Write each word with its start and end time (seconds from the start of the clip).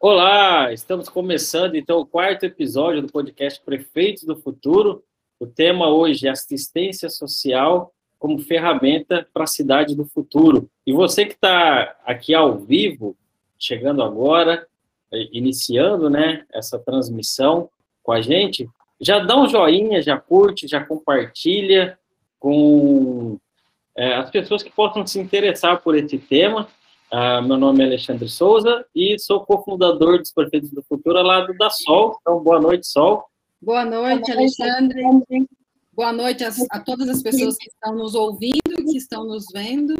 Olá, 0.00 0.72
estamos 0.72 1.08
começando 1.08 1.74
então 1.74 1.98
o 1.98 2.06
quarto 2.06 2.44
episódio 2.44 3.02
do 3.02 3.12
podcast 3.12 3.60
Prefeitos 3.60 4.22
do 4.22 4.36
Futuro. 4.36 5.02
O 5.40 5.46
tema 5.46 5.88
hoje 5.88 6.28
é 6.28 6.30
assistência 6.30 7.10
social 7.10 7.92
como 8.16 8.38
ferramenta 8.38 9.26
para 9.34 9.42
a 9.42 9.48
cidade 9.48 9.96
do 9.96 10.04
futuro. 10.04 10.70
E 10.86 10.92
você 10.92 11.26
que 11.26 11.32
está 11.32 11.96
aqui 12.06 12.32
ao 12.32 12.58
vivo, 12.60 13.16
chegando 13.58 14.00
agora, 14.00 14.68
eh, 15.12 15.28
iniciando 15.32 16.08
né, 16.08 16.46
essa 16.54 16.78
transmissão 16.78 17.68
com 18.00 18.12
a 18.12 18.20
gente, 18.20 18.70
já 19.00 19.18
dá 19.18 19.36
um 19.36 19.48
joinha, 19.48 20.00
já 20.00 20.16
curte, 20.16 20.68
já 20.68 20.80
compartilha 20.80 21.98
com 22.38 23.36
é, 23.96 24.14
as 24.14 24.30
pessoas 24.30 24.62
que 24.62 24.70
possam 24.70 25.04
se 25.04 25.18
interessar 25.18 25.82
por 25.82 25.96
esse 25.96 26.18
tema. 26.18 26.68
Ah, 27.10 27.40
meu 27.40 27.56
nome 27.56 27.82
é 27.82 27.86
Alexandre 27.86 28.28
Souza 28.28 28.84
e 28.94 29.18
sou 29.18 29.40
cofundador 29.40 30.18
dos 30.18 30.30
Prefeitos 30.30 30.70
do 30.70 30.82
Futuro 30.82 31.16
ao 31.16 31.24
lado 31.24 31.56
da 31.56 31.70
Sol. 31.70 32.18
Então, 32.20 32.42
boa 32.42 32.60
noite, 32.60 32.86
Sol. 32.86 33.24
Boa 33.62 33.82
noite, 33.82 34.30
Alexandre. 34.30 35.02
Boa 35.90 36.12
noite 36.12 36.44
a, 36.44 36.50
a 36.70 36.78
todas 36.78 37.08
as 37.08 37.22
pessoas 37.22 37.56
que 37.56 37.70
estão 37.70 37.94
nos 37.96 38.14
ouvindo, 38.14 38.84
que 38.84 38.98
estão 38.98 39.24
nos 39.24 39.46
vendo. 39.50 39.94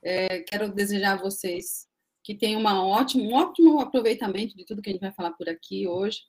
É, 0.00 0.40
quero 0.40 0.68
desejar 0.72 1.14
a 1.14 1.22
vocês 1.22 1.88
que 2.22 2.36
tenham 2.36 2.60
uma 2.60 2.86
ótima, 2.86 3.24
um 3.24 3.34
ótimo 3.34 3.80
aproveitamento 3.80 4.56
de 4.56 4.64
tudo 4.64 4.80
que 4.80 4.90
a 4.90 4.92
gente 4.92 5.02
vai 5.02 5.12
falar 5.12 5.32
por 5.32 5.48
aqui 5.48 5.88
hoje. 5.88 6.20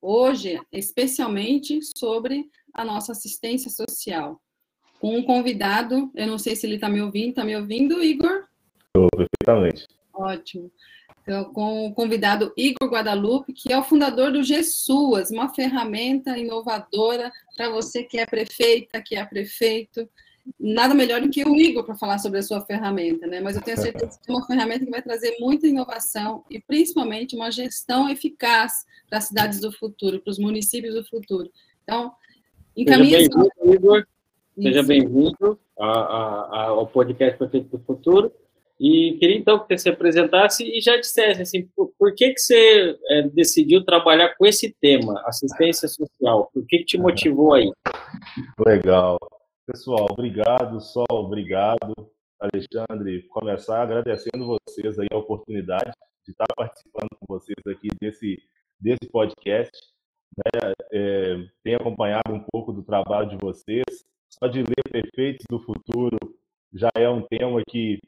Hoje, 0.00 0.60
especialmente 0.70 1.80
sobre 1.98 2.44
a 2.72 2.84
nossa 2.84 3.10
assistência 3.10 3.68
social. 3.68 4.40
Com 5.00 5.16
um 5.16 5.24
convidado, 5.24 6.08
eu 6.14 6.28
não 6.28 6.38
sei 6.38 6.54
se 6.54 6.66
ele 6.66 6.76
está 6.76 6.88
me 6.88 7.02
ouvindo, 7.02 7.30
está 7.30 7.44
me 7.44 7.56
ouvindo, 7.56 8.00
Igor? 8.00 8.44
Estou 8.94 9.08
perfeitamente. 9.16 9.88
Ótimo. 10.12 10.70
Então, 11.22 11.52
com 11.52 11.86
o 11.86 11.94
convidado 11.94 12.52
Igor 12.56 12.90
Guadalupe, 12.90 13.52
que 13.52 13.72
é 13.72 13.78
o 13.78 13.82
fundador 13.82 14.32
do 14.32 14.42
GESUAS, 14.42 15.30
uma 15.30 15.48
ferramenta 15.54 16.36
inovadora 16.36 17.32
para 17.56 17.70
você 17.70 18.02
que 18.02 18.18
é 18.18 18.26
prefeita, 18.26 19.00
que 19.00 19.14
é 19.14 19.24
prefeito. 19.24 20.06
Nada 20.58 20.92
melhor 20.92 21.22
do 21.22 21.30
que 21.30 21.44
o 21.44 21.56
Igor 21.56 21.84
para 21.84 21.94
falar 21.94 22.18
sobre 22.18 22.40
a 22.40 22.42
sua 22.42 22.60
ferramenta, 22.60 23.26
né? 23.26 23.40
Mas 23.40 23.56
eu 23.56 23.62
tenho 23.62 23.78
certeza 23.78 24.18
que 24.20 24.30
é 24.30 24.34
uma 24.34 24.44
ferramenta 24.44 24.84
que 24.84 24.90
vai 24.90 25.00
trazer 25.00 25.36
muita 25.38 25.68
inovação 25.68 26.44
e 26.50 26.60
principalmente 26.60 27.36
uma 27.36 27.50
gestão 27.50 28.10
eficaz 28.10 28.84
para 29.08 29.18
as 29.18 29.24
cidades 29.24 29.60
do 29.60 29.72
futuro, 29.72 30.20
para 30.20 30.32
os 30.32 30.38
municípios 30.38 30.96
do 30.96 31.04
futuro. 31.04 31.48
Então, 31.84 32.12
encaminha. 32.76 33.20
Seja 33.20 33.30
bem-vindo, 33.30 33.74
Igor. 33.74 34.06
Seja 34.60 34.82
bem-vindo 34.82 35.60
ao 35.78 36.86
podcast 36.88 37.38
Prefeito 37.38 37.78
do 37.78 37.84
Futuro. 37.84 38.32
E 38.80 39.16
queria 39.18 39.36
então 39.36 39.58
que 39.58 39.66
você 39.66 39.78
se 39.78 39.88
apresentasse 39.88 40.64
e 40.64 40.80
já 40.80 40.96
dissesse 40.96 41.42
assim, 41.42 41.68
por, 41.76 41.92
por 41.98 42.14
que 42.14 42.32
que 42.32 42.40
você 42.40 42.96
é, 43.10 43.22
decidiu 43.28 43.84
trabalhar 43.84 44.34
com 44.36 44.44
esse 44.46 44.74
tema, 44.80 45.22
assistência 45.26 45.86
social? 45.86 46.50
Por 46.52 46.66
que, 46.66 46.78
que 46.78 46.84
te 46.84 46.98
motivou 46.98 47.54
aí? 47.54 47.70
Legal. 48.66 49.18
Pessoal, 49.66 50.08
obrigado, 50.10 50.80
Sol, 50.80 51.06
obrigado, 51.10 51.94
Alexandre. 52.40 53.22
Começar 53.28 53.82
agradecendo 53.82 54.46
vocês 54.46 54.98
aí 54.98 55.06
a 55.12 55.18
oportunidade 55.18 55.92
de 56.24 56.32
estar 56.32 56.46
participando 56.56 57.08
com 57.20 57.26
vocês 57.28 57.58
aqui 57.66 57.88
desse, 58.00 58.42
desse 58.80 59.08
podcast. 59.10 59.70
Né? 60.36 60.72
É, 60.92 61.36
tenho 61.62 61.76
acompanhado 61.76 62.32
um 62.32 62.44
pouco 62.50 62.72
do 62.72 62.82
trabalho 62.82 63.28
de 63.28 63.36
vocês. 63.36 63.84
Só 64.28 64.48
de 64.48 64.62
ler 64.62 64.82
Perfeitos 64.90 65.46
do 65.48 65.60
Futuro 65.60 66.18
já 66.72 66.90
é 66.96 67.08
um 67.08 67.22
tema 67.22 67.62
que 67.68 68.00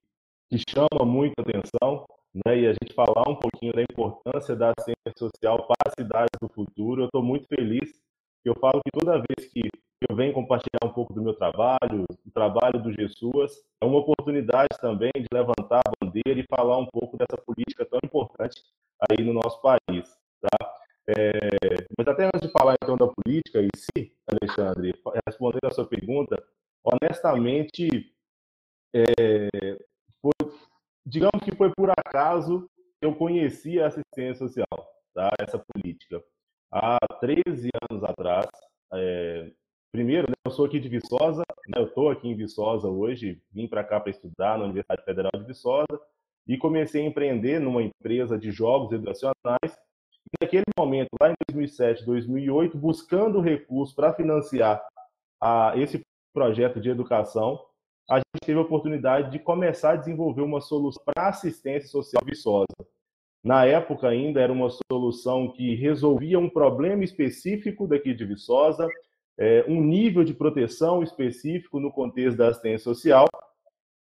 que 0.51 0.59
chama 0.69 1.05
muita 1.05 1.43
atenção, 1.43 2.07
né? 2.47 2.59
E 2.59 2.67
a 2.67 2.73
gente 2.73 2.95
falar 2.95 3.29
um 3.29 3.37
pouquinho 3.37 3.73
da 3.73 3.83
importância 3.83 4.57
da 4.57 4.73
ciência 4.81 5.13
social 5.17 5.67
para 5.67 5.77
as 5.87 5.95
cidades 5.99 6.39
do 6.41 6.49
futuro. 6.49 7.03
Eu 7.03 7.07
estou 7.07 7.23
muito 7.23 7.47
feliz. 7.47 8.01
Eu 8.45 8.55
falo 8.61 8.81
que 8.85 8.91
toda 8.93 9.23
vez 9.29 9.51
que 9.51 9.63
eu 10.09 10.15
venho 10.15 10.35
compartilhar 10.35 10.85
um 10.85 10.93
pouco 10.93 11.15
do 11.15 11.23
meu 11.23 11.35
trabalho, 11.35 12.05
do 12.25 12.31
trabalho 12.33 12.83
do 12.83 12.93
Jesus, 12.93 13.53
é 13.81 13.87
uma 13.87 13.99
oportunidade 13.99 14.69
também 14.81 15.11
de 15.17 15.27
levantar 15.33 15.81
a 15.81 15.93
bandeira 16.05 16.39
e 16.39 16.47
falar 16.49 16.79
um 16.79 16.87
pouco 16.87 17.17
dessa 17.17 17.41
política 17.41 17.87
tão 17.87 18.01
importante 18.05 18.63
aí 19.09 19.25
no 19.25 19.33
nosso 19.33 19.61
país, 19.63 20.15
tá? 20.41 20.75
É, 21.07 21.87
mas 21.99 22.09
até 22.09 22.27
antes 22.27 22.41
de 22.41 22.49
falar 22.49 22.77
então 22.83 22.97
da 22.97 23.07
política 23.07 23.61
em 23.61 23.69
si, 23.75 24.13
Alexandre, 24.27 24.95
respondendo 25.27 25.67
a 25.67 25.71
sua 25.71 25.87
pergunta, 25.87 26.43
honestamente, 26.83 27.89
é, 28.95 29.79
digamos 31.15 31.45
que 31.45 31.55
foi 31.55 31.71
por 31.71 31.91
acaso 31.91 32.69
eu 33.01 33.15
conheci 33.15 33.81
a 33.81 33.87
assistência 33.87 34.35
social, 34.35 34.67
tá? 35.15 35.31
essa 35.39 35.63
política. 35.73 36.21
Há 36.73 36.99
13 37.21 37.69
anos 37.89 38.03
atrás, 38.03 38.49
é, 38.93 39.53
primeiro, 39.93 40.29
né, 40.29 40.35
eu 40.45 40.51
sou 40.51 40.65
aqui 40.65 40.81
de 40.81 40.89
Viçosa, 40.89 41.45
né, 41.69 41.81
eu 41.81 41.85
estou 41.85 42.11
aqui 42.11 42.27
em 42.27 42.35
Viçosa 42.35 42.89
hoje, 42.89 43.41
vim 43.53 43.69
para 43.69 43.85
cá 43.85 44.01
para 44.01 44.11
estudar 44.11 44.59
na 44.59 44.65
Universidade 44.65 45.05
Federal 45.05 45.31
de 45.37 45.45
Viçosa 45.45 46.01
e 46.49 46.59
comecei 46.59 47.03
a 47.03 47.07
empreender 47.07 47.61
numa 47.61 47.83
empresa 47.83 48.37
de 48.37 48.51
jogos 48.51 48.91
educacionais. 48.91 49.79
E 50.27 50.43
naquele 50.43 50.65
momento, 50.77 51.11
lá 51.21 51.31
em 51.31 51.35
2007, 51.49 52.05
2008, 52.05 52.77
buscando 52.77 53.41
recursos 53.41 53.95
para 53.95 54.13
financiar 54.13 54.85
a, 55.41 55.75
esse 55.77 56.01
projeto 56.35 56.81
de 56.81 56.91
educação, 56.91 57.65
a 58.11 58.17
gente 58.17 58.45
teve 58.45 58.59
a 58.59 58.63
oportunidade 58.63 59.31
de 59.31 59.39
começar 59.39 59.93
a 59.93 59.97
desenvolver 59.97 60.43
uma 60.43 60.61
solução 60.61 61.03
para 61.05 61.29
assistência 61.29 61.89
social 61.89 62.23
viçosa. 62.25 62.67
Na 63.45 63.67
época 63.67 64.09
ainda 64.09 64.41
era 64.41 64.51
uma 64.51 64.71
solução 64.91 65.53
que 65.53 65.75
resolvia 65.75 66.39
um 66.39 66.49
problema 66.49 67.05
específico 67.05 67.87
daqui 67.87 68.15
de 68.15 68.25
Viçosa, 68.25 68.89
é, 69.37 69.63
um 69.69 69.83
nível 69.83 70.25
de 70.25 70.33
proteção 70.33 71.03
específico 71.03 71.79
no 71.79 71.93
contexto 71.93 72.39
da 72.39 72.49
assistência 72.49 72.79
social, 72.79 73.27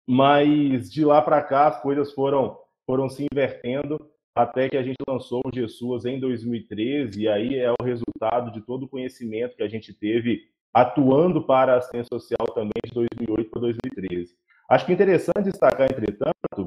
mas 0.07 0.89
de 0.89 1.05
lá 1.05 1.21
para 1.21 1.43
cá 1.43 1.67
as 1.67 1.83
coisas 1.83 2.13
foram, 2.13 2.57
foram 2.87 3.09
se 3.09 3.27
invertendo 3.33 3.99
até 4.37 4.69
que 4.69 4.77
a 4.77 4.83
gente 4.85 4.99
lançou 5.09 5.41
o 5.45 5.51
GESUAS 5.53 6.05
em 6.05 6.21
2013, 6.21 7.23
e 7.23 7.29
aí 7.29 7.59
é 7.59 7.73
o 7.73 7.85
resultado 7.85 8.53
de 8.53 8.61
todo 8.61 8.85
o 8.85 8.89
conhecimento 8.89 9.57
que 9.57 9.63
a 9.65 9.69
gente 9.69 9.93
teve 9.93 10.43
atuando 10.75 11.43
para 11.47 11.75
a 11.75 11.77
assistência 11.79 12.09
social 12.11 12.47
também 12.53 12.73
de 12.85 12.93
2008 12.93 13.51
para 13.51 13.61
2013. 13.61 14.35
Acho 14.69 14.87
que 14.87 14.93
interessante 14.93 15.45
destacar, 15.45 15.89
entretanto, 15.91 16.67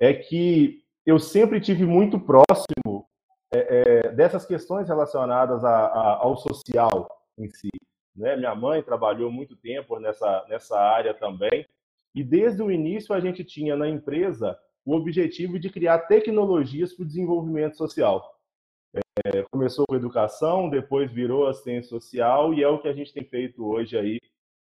é 0.00 0.14
que 0.14 0.80
eu 1.04 1.18
sempre 1.18 1.60
tive 1.60 1.84
muito 1.84 2.18
próximo 2.18 3.06
é, 3.52 4.06
é, 4.06 4.12
dessas 4.12 4.46
questões 4.46 4.88
relacionadas 4.88 5.62
a, 5.64 5.86
a, 5.86 6.16
ao 6.22 6.36
social 6.36 7.08
em 7.38 7.48
si. 7.50 7.68
Né? 8.16 8.36
Minha 8.36 8.54
mãe 8.54 8.82
trabalhou 8.82 9.30
muito 9.30 9.54
tempo 9.56 9.98
nessa, 9.98 10.46
nessa 10.48 10.78
área 10.78 11.12
também, 11.12 11.66
e 12.14 12.22
desde 12.22 12.62
o 12.62 12.70
início 12.70 13.14
a 13.14 13.20
gente 13.20 13.44
tinha 13.44 13.76
na 13.76 13.88
empresa 13.88 14.58
o 14.84 14.94
objetivo 14.94 15.58
de 15.58 15.70
criar 15.70 16.00
tecnologias 16.00 16.92
para 16.92 17.02
o 17.02 17.06
desenvolvimento 17.06 17.76
social. 17.76 18.32
É, 18.94 19.42
começou 19.50 19.86
com 19.86 19.96
educação, 19.96 20.68
depois 20.68 21.10
virou 21.10 21.46
assistência 21.46 21.88
social 21.88 22.52
e 22.52 22.62
é 22.62 22.68
o 22.68 22.78
que 22.78 22.88
a 22.88 22.92
gente 22.92 23.12
tem 23.12 23.24
feito 23.24 23.64
hoje 23.64 23.96
aí, 23.96 24.18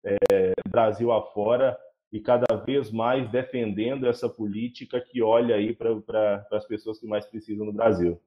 é, 0.04 0.52
Brasil 0.68 1.12
afora, 1.12 1.78
e 2.12 2.20
cada 2.20 2.56
vez 2.56 2.90
mais 2.90 3.30
defendendo 3.30 4.06
essa 4.06 4.28
política 4.28 5.00
que 5.00 5.20
olha 5.22 5.56
aí 5.56 5.74
para 5.74 5.96
pra, 6.00 6.46
as 6.52 6.66
pessoas 6.66 6.98
que 6.98 7.06
mais 7.06 7.26
precisam 7.26 7.66
no 7.66 7.72
Brasil. 7.72 8.20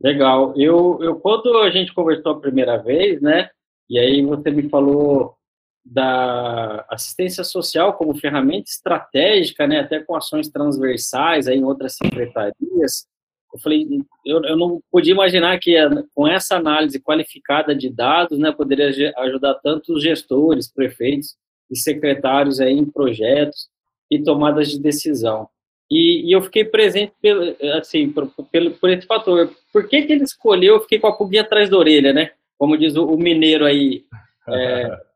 Legal. 0.00 0.54
Eu, 0.56 0.98
eu, 1.02 1.20
quando 1.20 1.56
a 1.58 1.70
gente 1.70 1.92
conversou 1.94 2.32
a 2.32 2.40
primeira 2.40 2.76
vez, 2.76 3.20
né, 3.20 3.50
e 3.88 3.98
aí 3.98 4.24
você 4.24 4.50
me 4.50 4.68
falou 4.68 5.36
da 5.84 6.84
assistência 6.90 7.42
social 7.42 7.96
como 7.96 8.18
ferramenta 8.18 8.68
estratégica, 8.68 9.66
né, 9.66 9.80
até 9.80 10.00
com 10.00 10.14
ações 10.14 10.48
transversais 10.48 11.48
aí 11.48 11.58
em 11.58 11.64
outras 11.64 11.94
secretarias, 11.94 13.06
eu 13.52 13.58
falei, 13.60 13.86
eu, 14.26 14.42
eu 14.44 14.56
não 14.56 14.80
podia 14.90 15.12
imaginar 15.12 15.58
que 15.58 15.74
com 16.14 16.28
essa 16.28 16.56
análise 16.56 17.00
qualificada 17.00 17.74
de 17.74 17.88
dados, 17.88 18.38
né, 18.38 18.52
poderia 18.52 19.12
ajudar 19.18 19.54
tanto 19.54 19.94
os 19.94 20.02
gestores, 20.02 20.72
prefeitos 20.72 21.36
e 21.70 21.76
secretários 21.76 22.60
aí 22.60 22.72
em 22.72 22.84
projetos 22.84 23.68
e 24.10 24.22
tomadas 24.22 24.70
de 24.70 24.80
decisão. 24.80 25.48
E, 25.90 26.28
e 26.28 26.32
eu 26.32 26.42
fiquei 26.42 26.64
presente 26.64 27.12
pelo, 27.20 27.56
assim, 27.78 28.10
por, 28.10 28.30
pelo, 28.50 28.72
por 28.72 28.90
esse 28.90 29.06
fator. 29.06 29.50
Por 29.72 29.88
que, 29.88 30.02
que 30.02 30.12
ele 30.12 30.24
escolheu? 30.24 30.74
Eu 30.74 30.80
fiquei 30.80 30.98
com 30.98 31.06
a 31.06 31.16
pulguinha 31.16 31.42
atrás 31.42 31.70
da 31.70 31.78
orelha, 31.78 32.12
né? 32.12 32.32
Como 32.58 32.76
diz 32.76 32.94
o, 32.96 33.06
o 33.06 33.16
mineiro 33.16 33.64
aí. 33.64 34.04
É, 34.46 34.98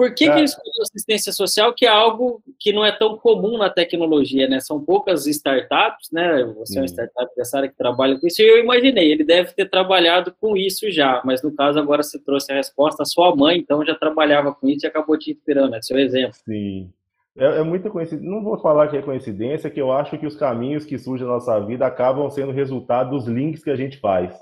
Por 0.00 0.14
que, 0.14 0.24
é. 0.24 0.32
que 0.32 0.38
ele 0.38 0.44
escolheu 0.46 0.80
assistência 0.80 1.30
social, 1.30 1.74
que 1.74 1.84
é 1.84 1.90
algo 1.90 2.42
que 2.58 2.72
não 2.72 2.82
é 2.82 2.90
tão 2.90 3.18
comum 3.18 3.58
na 3.58 3.68
tecnologia, 3.68 4.48
né? 4.48 4.58
São 4.58 4.82
poucas 4.82 5.26
startups, 5.26 6.10
né? 6.10 6.42
Você 6.56 6.78
é 6.78 6.80
uma 6.80 6.88
startup 6.88 7.36
dessa 7.36 7.58
área 7.58 7.68
que 7.68 7.76
trabalha 7.76 8.18
com 8.18 8.26
isso, 8.26 8.40
e 8.40 8.48
eu 8.48 8.58
imaginei, 8.58 9.12
ele 9.12 9.24
deve 9.24 9.52
ter 9.52 9.68
trabalhado 9.68 10.34
com 10.40 10.56
isso 10.56 10.90
já, 10.90 11.20
mas 11.22 11.42
no 11.42 11.54
caso 11.54 11.78
agora 11.78 12.02
você 12.02 12.18
trouxe 12.18 12.50
a 12.50 12.54
resposta, 12.54 13.02
a 13.02 13.04
sua 13.04 13.36
mãe, 13.36 13.58
então 13.58 13.84
já 13.84 13.94
trabalhava 13.94 14.54
com 14.54 14.66
isso 14.66 14.86
e 14.86 14.88
acabou 14.88 15.18
te 15.18 15.32
inspirando, 15.32 15.76
é 15.76 15.82
seu 15.82 15.98
exemplo. 15.98 16.38
Sim. 16.46 16.90
É, 17.36 17.58
é 17.58 17.62
muita 17.62 17.90
coincidência. 17.90 18.26
Não 18.26 18.42
vou 18.42 18.58
falar 18.58 18.88
que 18.88 18.96
é 18.96 19.02
coincidência, 19.02 19.68
que 19.68 19.82
eu 19.82 19.92
acho 19.92 20.16
que 20.16 20.26
os 20.26 20.34
caminhos 20.34 20.86
que 20.86 20.96
surgem 20.96 21.26
na 21.26 21.34
nossa 21.34 21.60
vida 21.60 21.84
acabam 21.84 22.30
sendo 22.30 22.52
resultado 22.52 23.10
dos 23.10 23.28
links 23.28 23.62
que 23.62 23.68
a 23.68 23.76
gente 23.76 23.98
faz, 23.98 24.34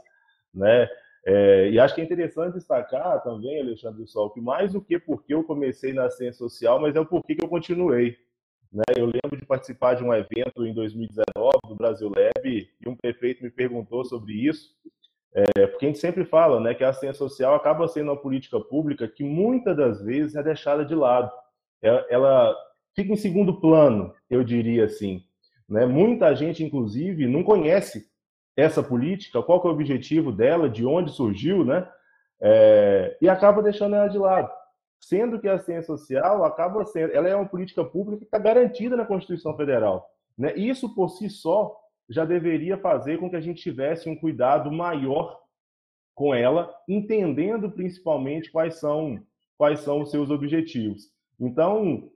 né? 0.54 0.88
É, 1.26 1.70
e 1.70 1.78
acho 1.78 1.94
que 1.94 2.00
é 2.00 2.04
interessante 2.04 2.54
destacar 2.54 3.22
também, 3.22 3.60
Alexandre 3.60 4.06
Sol, 4.06 4.30
que 4.30 4.40
mais 4.40 4.72
do 4.72 4.80
que 4.80 4.98
porque 4.98 5.34
eu 5.34 5.44
comecei 5.44 5.92
na 5.92 6.08
ciência 6.10 6.38
social, 6.38 6.80
mas 6.80 6.96
é 6.96 7.00
o 7.00 7.06
porquê 7.06 7.34
que 7.34 7.44
eu 7.44 7.48
continuei. 7.48 8.16
Né? 8.72 8.84
Eu 8.96 9.06
lembro 9.06 9.38
de 9.38 9.46
participar 9.46 9.94
de 9.94 10.04
um 10.04 10.12
evento 10.14 10.64
em 10.66 10.72
2019 10.72 11.24
do 11.68 11.74
Brasil 11.74 12.08
Lab 12.08 12.46
e 12.46 12.88
um 12.88 12.96
prefeito 12.96 13.42
me 13.42 13.50
perguntou 13.50 14.04
sobre 14.04 14.32
isso, 14.34 14.74
é, 15.34 15.66
porque 15.66 15.86
a 15.86 15.88
gente 15.88 15.98
sempre 15.98 16.24
fala 16.24 16.60
né, 16.60 16.74
que 16.74 16.84
a 16.84 16.92
ciência 16.92 17.18
social 17.18 17.54
acaba 17.54 17.86
sendo 17.88 18.10
uma 18.10 18.20
política 18.20 18.58
pública 18.60 19.06
que 19.06 19.24
muitas 19.24 19.76
das 19.76 20.02
vezes 20.02 20.34
é 20.34 20.42
deixada 20.42 20.84
de 20.84 20.94
lado. 20.94 21.30
Ela, 21.82 22.00
é, 22.00 22.14
ela 22.14 22.56
fica 22.94 23.12
em 23.12 23.16
segundo 23.16 23.60
plano, 23.60 24.14
eu 24.30 24.42
diria 24.42 24.84
assim. 24.84 25.22
Né? 25.68 25.86
Muita 25.86 26.34
gente, 26.34 26.64
inclusive, 26.64 27.26
não 27.26 27.42
conhece 27.42 28.08
essa 28.58 28.82
política, 28.82 29.40
qual 29.40 29.62
é 29.62 29.68
o 29.68 29.70
objetivo 29.70 30.32
dela, 30.32 30.68
de 30.68 30.84
onde 30.84 31.12
surgiu, 31.12 31.64
né? 31.64 31.88
É, 32.40 33.16
e 33.22 33.28
acaba 33.28 33.62
deixando 33.62 33.94
ela 33.94 34.08
de 34.08 34.18
lado. 34.18 34.50
Sendo 34.98 35.38
que 35.38 35.48
a 35.48 35.60
ciência 35.60 35.96
social 35.96 36.44
acaba 36.44 36.84
sendo, 36.84 37.14
ela 37.14 37.28
é 37.28 37.36
uma 37.36 37.46
política 37.46 37.84
pública 37.84 38.18
que 38.18 38.24
está 38.24 38.36
garantida 38.36 38.96
na 38.96 39.06
Constituição 39.06 39.56
Federal. 39.56 40.10
Né? 40.36 40.56
Isso 40.56 40.92
por 40.92 41.08
si 41.10 41.30
só 41.30 41.72
já 42.08 42.24
deveria 42.24 42.76
fazer 42.76 43.18
com 43.18 43.30
que 43.30 43.36
a 43.36 43.40
gente 43.40 43.62
tivesse 43.62 44.08
um 44.08 44.16
cuidado 44.16 44.72
maior 44.72 45.38
com 46.12 46.34
ela, 46.34 46.74
entendendo 46.88 47.70
principalmente 47.70 48.50
quais 48.50 48.80
são 48.80 49.22
quais 49.56 49.80
são 49.80 50.00
os 50.02 50.10
seus 50.10 50.30
objetivos. 50.30 51.10
Então, 51.38 52.10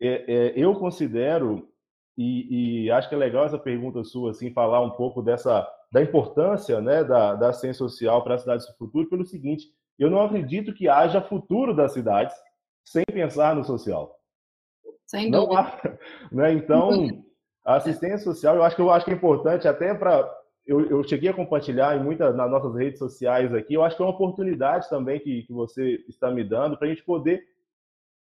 é, 0.00 0.24
é, 0.32 0.52
eu 0.56 0.74
considero 0.74 1.68
e, 2.16 2.84
e, 2.84 2.90
acho 2.90 3.08
que 3.08 3.14
é 3.14 3.18
legal 3.18 3.44
essa 3.44 3.58
pergunta 3.58 4.02
sua, 4.02 4.32
assim, 4.32 4.52
falar 4.52 4.80
um 4.80 4.90
pouco 4.90 5.22
dessa 5.22 5.64
da 5.90 6.02
importância 6.02 6.80
né, 6.80 7.02
da, 7.02 7.34
da 7.34 7.52
ciência 7.52 7.78
social 7.78 8.22
para 8.22 8.34
as 8.34 8.42
cidades 8.42 8.66
do 8.66 8.76
futuro, 8.76 9.08
pelo 9.08 9.24
seguinte: 9.24 9.66
eu 9.98 10.10
não 10.10 10.20
acredito 10.20 10.74
que 10.74 10.88
haja 10.88 11.20
futuro 11.20 11.74
das 11.74 11.92
cidades 11.92 12.36
sem 12.84 13.04
pensar 13.04 13.54
no 13.54 13.64
social. 13.64 14.14
Sem 15.06 15.30
não 15.30 15.46
dúvida. 15.46 15.60
Há, 15.60 15.98
né? 16.30 16.52
Então, 16.52 17.24
a 17.64 17.76
assistência 17.76 18.18
social, 18.18 18.56
eu 18.56 18.62
acho 18.62 18.76
que 18.76 18.82
eu 18.82 18.90
acho 18.90 19.04
que 19.04 19.10
é 19.10 19.14
importante 19.14 19.66
até 19.66 19.94
para 19.94 20.30
eu, 20.66 20.86
eu, 20.90 21.02
cheguei 21.02 21.30
a 21.30 21.34
compartilhar 21.34 21.96
em 21.96 22.04
muitas 22.04 22.36
nas 22.36 22.50
nossas 22.50 22.74
redes 22.76 22.98
sociais 22.98 23.54
aqui. 23.54 23.72
Eu 23.72 23.82
acho 23.82 23.96
que 23.96 24.02
é 24.02 24.04
uma 24.04 24.14
oportunidade 24.14 24.88
também 24.90 25.18
que, 25.18 25.44
que 25.44 25.52
você 25.52 26.04
está 26.06 26.30
me 26.30 26.44
dando 26.44 26.76
para 26.76 26.86
a 26.86 26.90
gente 26.90 27.02
poder 27.02 27.42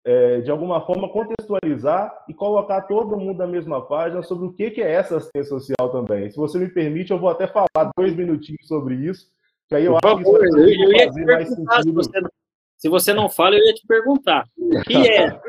é, 0.08 0.40
de 0.40 0.50
alguma 0.50 0.80
forma, 0.86 1.10
contextualizar 1.10 2.24
e 2.30 2.34
colocar 2.34 2.84
todo 2.84 3.18
mundo 3.18 3.40
na 3.40 3.46
mesma 3.46 3.86
página 3.86 4.24
sobre 4.24 4.48
o 4.48 4.54
que, 4.54 4.72
que 4.72 4.82
é 4.82 4.94
essa 4.94 5.18
assistência 5.18 5.50
social 5.50 5.92
também. 5.92 6.32
Se 6.32 6.38
você 6.38 6.58
me 6.58 6.70
permite, 6.70 7.12
eu 7.12 7.20
vou 7.20 7.30
até 7.30 7.46
falar 7.46 7.92
dois 7.98 8.16
minutinhos 8.16 8.66
sobre 8.66 8.96
isso, 8.96 9.30
que 9.68 9.76
aí 9.76 9.84
eu 9.84 9.98
Por 10.00 10.08
acho 10.08 10.18
favor, 10.24 10.40
que 10.40 10.46
isso 10.48 10.58
eu, 10.58 11.12
te 11.12 11.26
perguntar, 11.26 11.84
se 11.84 11.92
você, 11.92 12.22
não, 12.22 12.30
se 12.78 12.90
você 12.90 13.14
não 13.14 13.30
fala, 13.30 13.56
eu 13.56 13.66
ia 13.66 13.74
te 13.74 13.86
perguntar. 13.86 14.48
O 14.58 14.82
que 14.84 14.96
é? 14.96 15.42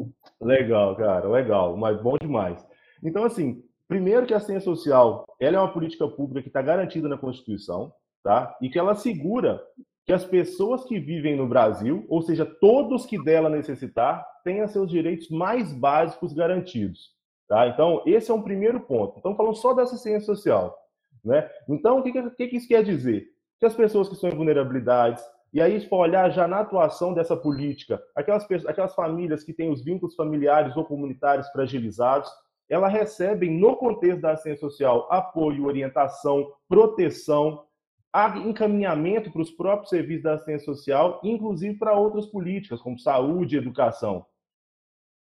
legal, 0.40 0.96
cara, 0.96 1.28
legal, 1.28 1.76
mas 1.76 2.00
bom 2.00 2.16
demais. 2.18 2.66
Então, 3.04 3.24
assim, 3.24 3.62
primeiro 3.86 4.24
que 4.24 4.32
a 4.32 4.38
assistência 4.38 4.64
social 4.64 5.26
ela 5.38 5.58
é 5.58 5.60
uma 5.60 5.72
política 5.72 6.08
pública 6.08 6.40
que 6.40 6.48
está 6.48 6.62
garantida 6.62 7.10
na 7.10 7.18
Constituição, 7.18 7.92
tá? 8.24 8.56
E 8.62 8.70
que 8.70 8.78
ela 8.78 8.92
assegura 8.92 9.62
que 10.04 10.12
as 10.12 10.24
pessoas 10.24 10.84
que 10.84 10.98
vivem 10.98 11.36
no 11.36 11.48
Brasil, 11.48 12.04
ou 12.08 12.22
seja, 12.22 12.44
todos 12.44 13.06
que 13.06 13.22
dela 13.22 13.48
necessitar, 13.48 14.26
tenham 14.44 14.66
seus 14.66 14.90
direitos 14.90 15.28
mais 15.30 15.72
básicos 15.72 16.32
garantidos. 16.32 17.12
Tá? 17.48 17.68
Então, 17.68 18.02
esse 18.06 18.30
é 18.30 18.34
um 18.34 18.42
primeiro 18.42 18.80
ponto. 18.80 19.18
Então, 19.18 19.36
falando 19.36 19.56
só 19.56 19.72
da 19.72 19.82
assistência 19.82 20.26
social. 20.26 20.76
Né? 21.24 21.48
Então, 21.68 21.98
o 21.98 22.02
que, 22.02 22.12
que, 22.12 22.48
que 22.48 22.56
isso 22.56 22.68
quer 22.68 22.82
dizer? 22.82 23.26
Que 23.60 23.66
as 23.66 23.74
pessoas 23.74 24.08
que 24.08 24.14
estão 24.14 24.30
em 24.30 24.34
vulnerabilidades, 24.34 25.22
e 25.52 25.60
aí, 25.60 25.78
se 25.78 25.86
for 25.86 25.98
olhar 25.98 26.30
já 26.30 26.48
na 26.48 26.60
atuação 26.60 27.12
dessa 27.12 27.36
política, 27.36 28.02
aquelas, 28.16 28.46
aquelas 28.66 28.94
famílias 28.94 29.44
que 29.44 29.52
têm 29.52 29.70
os 29.70 29.84
vínculos 29.84 30.14
familiares 30.14 30.74
ou 30.76 30.84
comunitários 30.84 31.48
fragilizados, 31.50 32.30
elas 32.70 32.90
recebem, 32.90 33.50
no 33.50 33.76
contexto 33.76 34.22
da 34.22 34.32
assistência 34.32 34.60
social, 34.60 35.06
apoio, 35.10 35.66
orientação, 35.66 36.50
proteção, 36.66 37.64
há 38.12 38.36
encaminhamento 38.38 39.30
para 39.30 39.42
os 39.42 39.50
próprios 39.50 39.88
serviços 39.88 40.24
da 40.24 40.34
assistência 40.34 40.66
social, 40.66 41.20
inclusive 41.24 41.78
para 41.78 41.96
outras 41.96 42.26
políticas, 42.26 42.80
como 42.80 42.98
saúde 42.98 43.56
e 43.56 43.58
educação. 43.58 44.26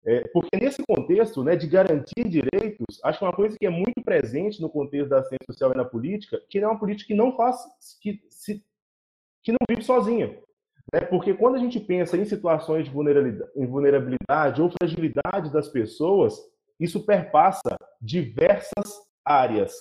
É, 0.05 0.25
porque 0.29 0.55
nesse 0.55 0.81
contexto 0.85 1.43
né, 1.43 1.55
de 1.55 1.67
garantir 1.67 2.29
direitos, 2.29 2.99
acho 3.03 3.19
que 3.19 3.25
uma 3.25 3.35
coisa 3.35 3.57
que 3.59 3.65
é 3.65 3.69
muito 3.69 4.01
presente 4.03 4.61
no 4.61 4.69
contexto 4.69 5.09
da 5.09 5.19
assistência 5.19 5.45
social 5.51 5.73
e 5.73 5.77
na 5.77 5.83
política, 5.83 6.41
que 6.49 6.59
é 6.59 6.67
uma 6.67 6.79
política 6.79 7.07
que 7.07 7.13
não 7.13 7.35
faz, 7.35 7.57
que, 7.99 8.21
se, 8.29 8.63
que 9.43 9.51
não 9.51 9.57
vive 9.69 9.81
sozinha. 9.81 10.27
Né? 10.93 11.01
Porque 11.01 11.33
quando 11.33 11.55
a 11.55 11.59
gente 11.59 11.79
pensa 11.79 12.15
em 12.15 12.23
situações 12.23 12.85
de 12.85 12.91
vulnerabilidade, 12.91 13.51
vulnerabilidade 13.67 14.61
ou 14.61 14.71
fragilidade 14.71 15.51
das 15.51 15.67
pessoas, 15.67 16.39
isso 16.79 17.05
perpassa 17.05 17.75
diversas 18.01 19.01
áreas. 19.25 19.73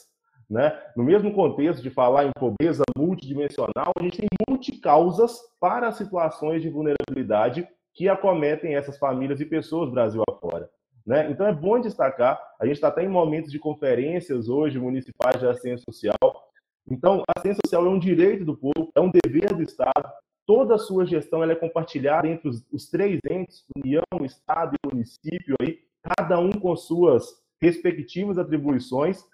Né? 0.49 0.79
No 0.97 1.03
mesmo 1.03 1.33
contexto 1.33 1.83
de 1.83 1.91
falar 1.91 2.25
em 2.25 2.31
pobreza 2.39 2.85
multidimensional, 2.97 3.93
a 3.99 4.03
gente 4.03 4.19
tem 4.19 4.29
multicausas 4.49 5.41
para 5.61 5.91
situações 5.93 6.63
de 6.63 6.69
vulnerabilidade 6.69 7.67
que 7.93 8.09
acometem 8.09 8.77
essas 8.77 8.99
famílias 8.99 9.41
e 9.41 9.45
pessoas 9.45 9.91
Brasil 9.91 10.23
afora. 10.29 10.71
Né? 11.05 11.31
Então 11.31 11.47
é 11.47 11.53
bom 11.53 11.81
destacar, 11.81 12.41
a 12.61 12.67
gente 12.67 12.77
está 12.77 12.89
até 12.89 13.03
em 13.05 13.09
momentos 13.09 13.51
de 13.51 13.59
conferências 13.59 14.49
hoje 14.49 14.79
municipais 14.79 15.39
de 15.41 15.47
assistência 15.47 15.85
social. 15.89 16.47
Então, 16.89 17.23
a 17.29 17.33
assistência 17.37 17.61
social 17.67 17.87
é 17.87 17.91
um 17.91 17.99
direito 17.99 18.45
do 18.45 18.57
povo, 18.57 18.93
é 18.95 19.01
um 19.01 19.11
dever 19.11 19.55
do 19.55 19.63
Estado. 19.63 20.09
Toda 20.47 20.77
a 20.77 20.79
sua 20.79 21.05
gestão 21.05 21.43
ela 21.43 21.53
é 21.53 21.57
compartilhada 21.57 22.29
entre 22.29 22.49
os, 22.49 22.65
os 22.73 22.89
três 22.89 23.19
entes, 23.29 23.65
União, 23.77 24.05
Estado 24.23 24.75
e 24.75 24.89
município, 24.89 25.57
aí, 25.61 25.81
cada 26.03 26.39
um 26.39 26.53
com 26.53 26.77
suas 26.77 27.25
respectivas 27.61 28.39
atribuições, 28.39 29.25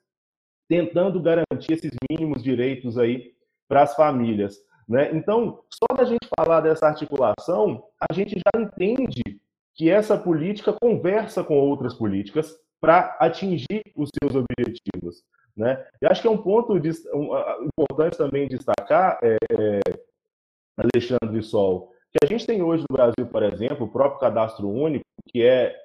tentando 0.72 1.20
garantir 1.20 1.74
esses 1.74 1.90
mínimos 2.10 2.42
direitos 2.42 2.96
aí 2.96 3.34
para 3.68 3.82
as 3.82 3.94
famílias. 3.94 4.56
Né? 4.88 5.10
Então, 5.12 5.62
só 5.70 5.94
da 5.94 6.02
gente 6.02 6.26
falar 6.34 6.62
dessa 6.62 6.86
articulação, 6.86 7.84
a 8.00 8.10
gente 8.14 8.36
já 8.36 8.58
entende 8.58 9.22
que 9.74 9.90
essa 9.90 10.16
política 10.16 10.72
conversa 10.72 11.44
com 11.44 11.58
outras 11.58 11.92
políticas 11.92 12.56
para 12.80 13.14
atingir 13.20 13.82
os 13.94 14.08
seus 14.18 14.34
objetivos. 14.34 15.22
Né? 15.54 15.84
Eu 16.00 16.08
acho 16.08 16.22
que 16.22 16.28
é 16.28 16.30
um 16.30 16.42
ponto 16.42 16.80
de, 16.80 16.90
um, 17.12 17.28
importante 17.66 18.16
também 18.16 18.48
destacar, 18.48 19.18
é, 19.22 19.36
é, 19.52 19.80
Alexandre 20.78 21.42
Sol, 21.42 21.92
que 22.10 22.24
a 22.24 22.26
gente 22.26 22.46
tem 22.46 22.62
hoje 22.62 22.82
no 22.88 22.96
Brasil, 22.96 23.26
por 23.30 23.42
exemplo, 23.42 23.84
o 23.84 23.92
próprio 23.92 24.20
cadastro 24.20 24.66
único, 24.70 25.04
que 25.28 25.42
é 25.42 25.76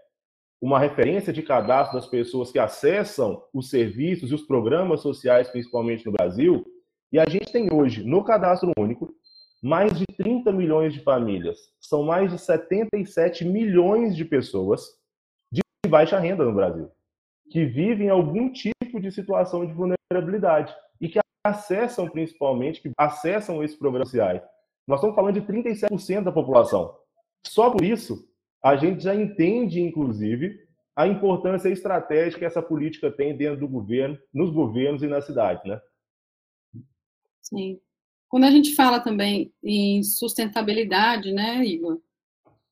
uma 0.61 0.79
referência 0.79 1.31
de 1.31 1.43
cadastro 1.43 1.99
das 1.99 2.07
pessoas 2.07 2.51
que 2.51 2.59
acessam 2.59 3.43
os 3.53 3.69
serviços 3.69 4.31
e 4.31 4.35
os 4.35 4.41
programas 4.41 5.01
sociais, 5.01 5.49
principalmente 5.49 6.05
no 6.05 6.11
Brasil. 6.11 6.65
E 7.11 7.19
a 7.19 7.27
gente 7.29 7.51
tem 7.51 7.71
hoje, 7.71 8.03
no 8.03 8.23
cadastro 8.23 8.71
único, 8.77 9.13
mais 9.61 9.97
de 9.97 10.05
30 10.17 10.51
milhões 10.51 10.93
de 10.93 10.99
famílias. 10.99 11.57
São 11.79 12.03
mais 12.03 12.31
de 12.31 12.39
77 12.39 13.45
milhões 13.45 14.15
de 14.15 14.25
pessoas 14.25 14.97
de 15.51 15.61
baixa 15.87 16.19
renda 16.19 16.43
no 16.43 16.53
Brasil, 16.53 16.89
que 17.49 17.65
vivem 17.65 18.09
algum 18.09 18.51
tipo 18.51 18.99
de 18.99 19.11
situação 19.11 19.65
de 19.65 19.73
vulnerabilidade 19.73 20.75
e 20.99 21.07
que 21.07 21.19
acessam, 21.45 22.09
principalmente, 22.09 22.81
que 22.81 22.91
acessam 22.97 23.63
esses 23.63 23.77
programas 23.77 24.09
sociais. 24.09 24.41
Nós 24.87 24.99
estamos 24.99 25.15
falando 25.15 25.39
de 25.39 25.41
37% 25.41 26.23
da 26.23 26.31
população. 26.31 26.95
Só 27.45 27.69
por 27.69 27.83
isso, 27.83 28.27
a 28.63 28.75
gente 28.75 29.03
já 29.03 29.15
entende, 29.15 29.81
inclusive, 29.81 30.59
a 30.95 31.07
importância 31.07 31.69
estratégica 31.69 32.39
que 32.39 32.45
essa 32.45 32.61
política 32.61 33.11
tem 33.11 33.37
dentro 33.37 33.59
do 33.59 33.67
governo, 33.67 34.17
nos 34.33 34.49
governos 34.51 35.03
e 35.03 35.07
nas 35.07 35.25
cidades, 35.25 35.63
né? 35.65 35.79
Sim. 37.41 37.79
Quando 38.27 38.45
a 38.45 38.51
gente 38.51 38.75
fala 38.75 38.99
também 38.99 39.53
em 39.63 40.03
sustentabilidade, 40.03 41.31
né, 41.31 41.63
Igor? 41.63 42.01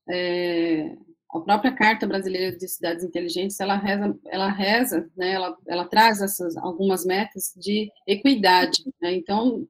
É, 0.08 0.96
a 1.32 1.40
própria 1.40 1.72
Carta 1.72 2.06
Brasileira 2.06 2.56
de 2.56 2.68
Cidades 2.68 3.04
Inteligentes, 3.04 3.58
ela 3.60 3.76
reza, 3.76 4.18
ela 4.26 4.50
reza, 4.50 5.10
né, 5.16 5.32
ela, 5.32 5.56
ela 5.66 5.84
traz 5.86 6.20
essas 6.20 6.56
algumas 6.56 7.04
metas 7.04 7.52
de 7.56 7.90
equidade, 8.06 8.82
né? 9.00 9.14
Então, 9.14 9.66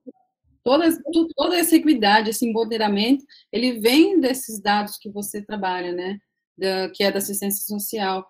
toda, 0.67 0.89
toda 1.37 1.57
essa 1.57 1.77
equidade, 1.77 2.31
esse 2.31 2.45
empoderamento, 2.45 3.25
ele 3.53 3.79
vem 3.79 4.19
desses 4.19 4.61
dados 4.61 4.99
que 4.99 5.09
você 5.09 5.41
trabalha, 5.41 5.93
né? 5.93 6.19
Da, 6.59 6.91
que 6.91 7.05
é 7.05 7.13
da 7.13 7.19
assistência 7.19 7.65
social. 7.65 8.27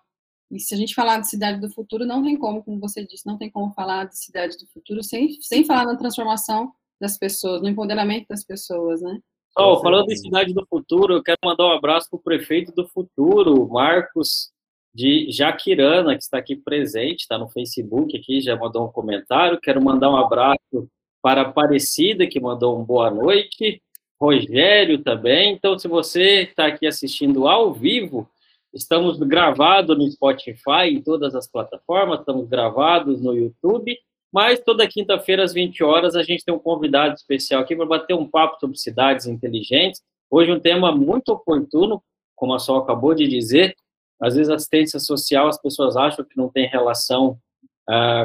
E 0.51 0.59
se 0.59 0.75
a 0.75 0.77
gente 0.77 0.93
falar 0.93 1.19
de 1.19 1.27
cidade 1.27 1.59
do 1.59 1.73
futuro, 1.73 2.05
não 2.05 2.23
tem 2.23 2.37
como, 2.37 2.63
como 2.63 2.79
você 2.79 3.03
disse, 3.05 3.25
não 3.25 3.39
tem 3.39 3.49
como 3.49 3.73
falar 3.73 4.05
de 4.05 4.17
cidade 4.17 4.55
do 4.57 4.67
futuro 4.67 5.01
sem, 5.01 5.31
sem 5.41 5.65
falar 5.65 5.85
na 5.85 5.97
transformação 5.97 6.71
das 7.01 7.17
pessoas, 7.17 7.61
no 7.61 7.69
empoderamento 7.69 8.27
das 8.29 8.45
pessoas, 8.45 9.01
né? 9.01 9.19
Oh, 9.57 9.81
falando 9.81 10.05
de 10.05 10.17
cidade 10.17 10.53
do 10.53 10.65
futuro, 10.69 11.15
eu 11.15 11.23
quero 11.23 11.39
mandar 11.43 11.65
um 11.65 11.71
abraço 11.71 12.07
para 12.11 12.17
o 12.17 12.21
prefeito 12.21 12.71
do 12.71 12.87
futuro, 12.87 13.67
Marcos 13.67 14.51
de 14.93 15.31
Jaquirana, 15.31 16.15
que 16.15 16.23
está 16.23 16.37
aqui 16.37 16.55
presente, 16.55 17.21
está 17.21 17.37
no 17.39 17.49
Facebook 17.49 18.15
aqui, 18.15 18.39
já 18.41 18.55
mandou 18.55 18.85
um 18.85 18.91
comentário. 18.91 19.59
Quero 19.59 19.83
mandar 19.83 20.11
um 20.11 20.15
abraço 20.15 20.87
para 21.27 21.41
Aparecida, 21.41 22.25
que 22.25 22.39
mandou 22.39 22.79
um 22.79 22.85
boa 22.85 23.11
noite. 23.11 23.81
Rogério 24.17 25.03
também. 25.03 25.51
Então, 25.51 25.77
se 25.77 25.85
você 25.85 26.43
está 26.43 26.67
aqui 26.67 26.87
assistindo 26.87 27.49
ao 27.49 27.73
vivo, 27.73 28.29
estamos 28.73 29.19
gravados 29.19 29.97
no 29.97 30.09
Spotify, 30.09 30.87
em 30.89 31.01
todas 31.01 31.35
as 31.35 31.45
plataformas, 31.45 32.21
estamos 32.21 32.47
gravados 32.47 33.21
no 33.21 33.35
YouTube, 33.35 33.93
mas 34.31 34.61
toda 34.61 34.87
quinta-feira, 34.87 35.43
às 35.43 35.51
20 35.51 35.83
horas, 35.83 36.15
a 36.15 36.23
gente 36.23 36.45
tem 36.45 36.55
um 36.55 36.59
convidado 36.59 37.15
especial 37.15 37.61
aqui 37.61 37.75
para 37.75 37.85
bater 37.85 38.13
um 38.13 38.25
papo 38.25 38.57
sobre 38.57 38.77
cidades 38.77 39.25
inteligentes. 39.25 40.01
Hoje, 40.31 40.49
um 40.53 40.61
tema 40.61 40.95
muito 40.95 41.33
oportuno, 41.33 42.01
como 42.37 42.53
a 42.53 42.59
Sol 42.59 42.77
acabou 42.77 43.13
de 43.13 43.27
dizer, 43.27 43.75
às 44.17 44.35
vezes, 44.35 44.49
assistência 44.49 44.97
social, 44.97 45.49
as 45.49 45.61
pessoas 45.61 45.97
acham 45.97 46.23
que 46.23 46.37
não 46.37 46.47
tem 46.47 46.69
relação 46.69 47.37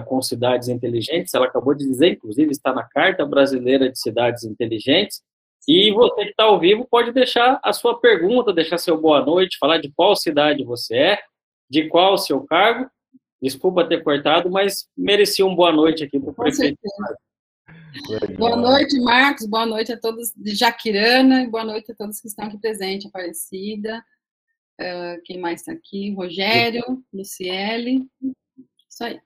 com 0.07 0.21
cidades 0.21 0.69
inteligentes. 0.69 1.33
Ela 1.35 1.47
acabou 1.47 1.75
de 1.75 1.87
dizer, 1.87 2.13
inclusive, 2.13 2.51
está 2.51 2.73
na 2.73 2.83
Carta 2.83 3.25
Brasileira 3.25 3.91
de 3.91 3.99
Cidades 3.99 4.45
Inteligentes. 4.45 5.23
E 5.69 5.93
você 5.93 6.25
que 6.25 6.31
está 6.31 6.45
ao 6.45 6.59
vivo 6.59 6.87
pode 6.91 7.13
deixar 7.13 7.61
a 7.63 7.73
sua 7.73 8.01
pergunta, 8.01 8.53
deixar 8.53 8.79
seu 8.79 9.01
boa 9.01 9.25
noite, 9.25 9.59
falar 9.59 9.79
de 9.79 9.93
qual 9.93 10.17
cidade 10.17 10.65
você 10.65 10.97
é, 10.97 11.19
de 11.71 11.89
qual 11.89 12.15
o 12.15 12.19
seu 12.19 12.43
cargo. 12.43 12.91
Desculpa 13.41 13.89
ter 13.89 14.03
cortado, 14.03 14.51
mas 14.51 14.89
merecia 14.97 15.47
um 15.47 15.55
boa 15.55 15.73
noite 15.73 16.05
aqui 16.05 16.19
para 16.19 16.31
o 16.31 16.35
prefeito. 16.35 16.79
Boa 18.39 18.57
noite, 18.57 18.99
Marcos. 19.01 19.47
Boa 19.47 19.67
noite 19.67 19.93
a 19.93 20.01
todos 20.01 20.33
de 20.37 20.55
Jaquirana. 20.55 21.49
Boa 21.49 21.65
noite 21.65 21.93
a 21.93 21.95
todos 21.95 22.21
que 22.21 22.27
estão 22.27 22.47
aqui 22.47 22.59
presentes, 22.59 23.07
Aparecida. 23.07 24.05
Uh, 24.81 25.21
quem 25.25 25.39
mais 25.39 25.61
está 25.61 25.73
aqui? 25.73 26.13
Rogério, 26.15 26.83
Luciele. 27.13 28.05
Isso 28.89 29.05
aí. 29.05 29.21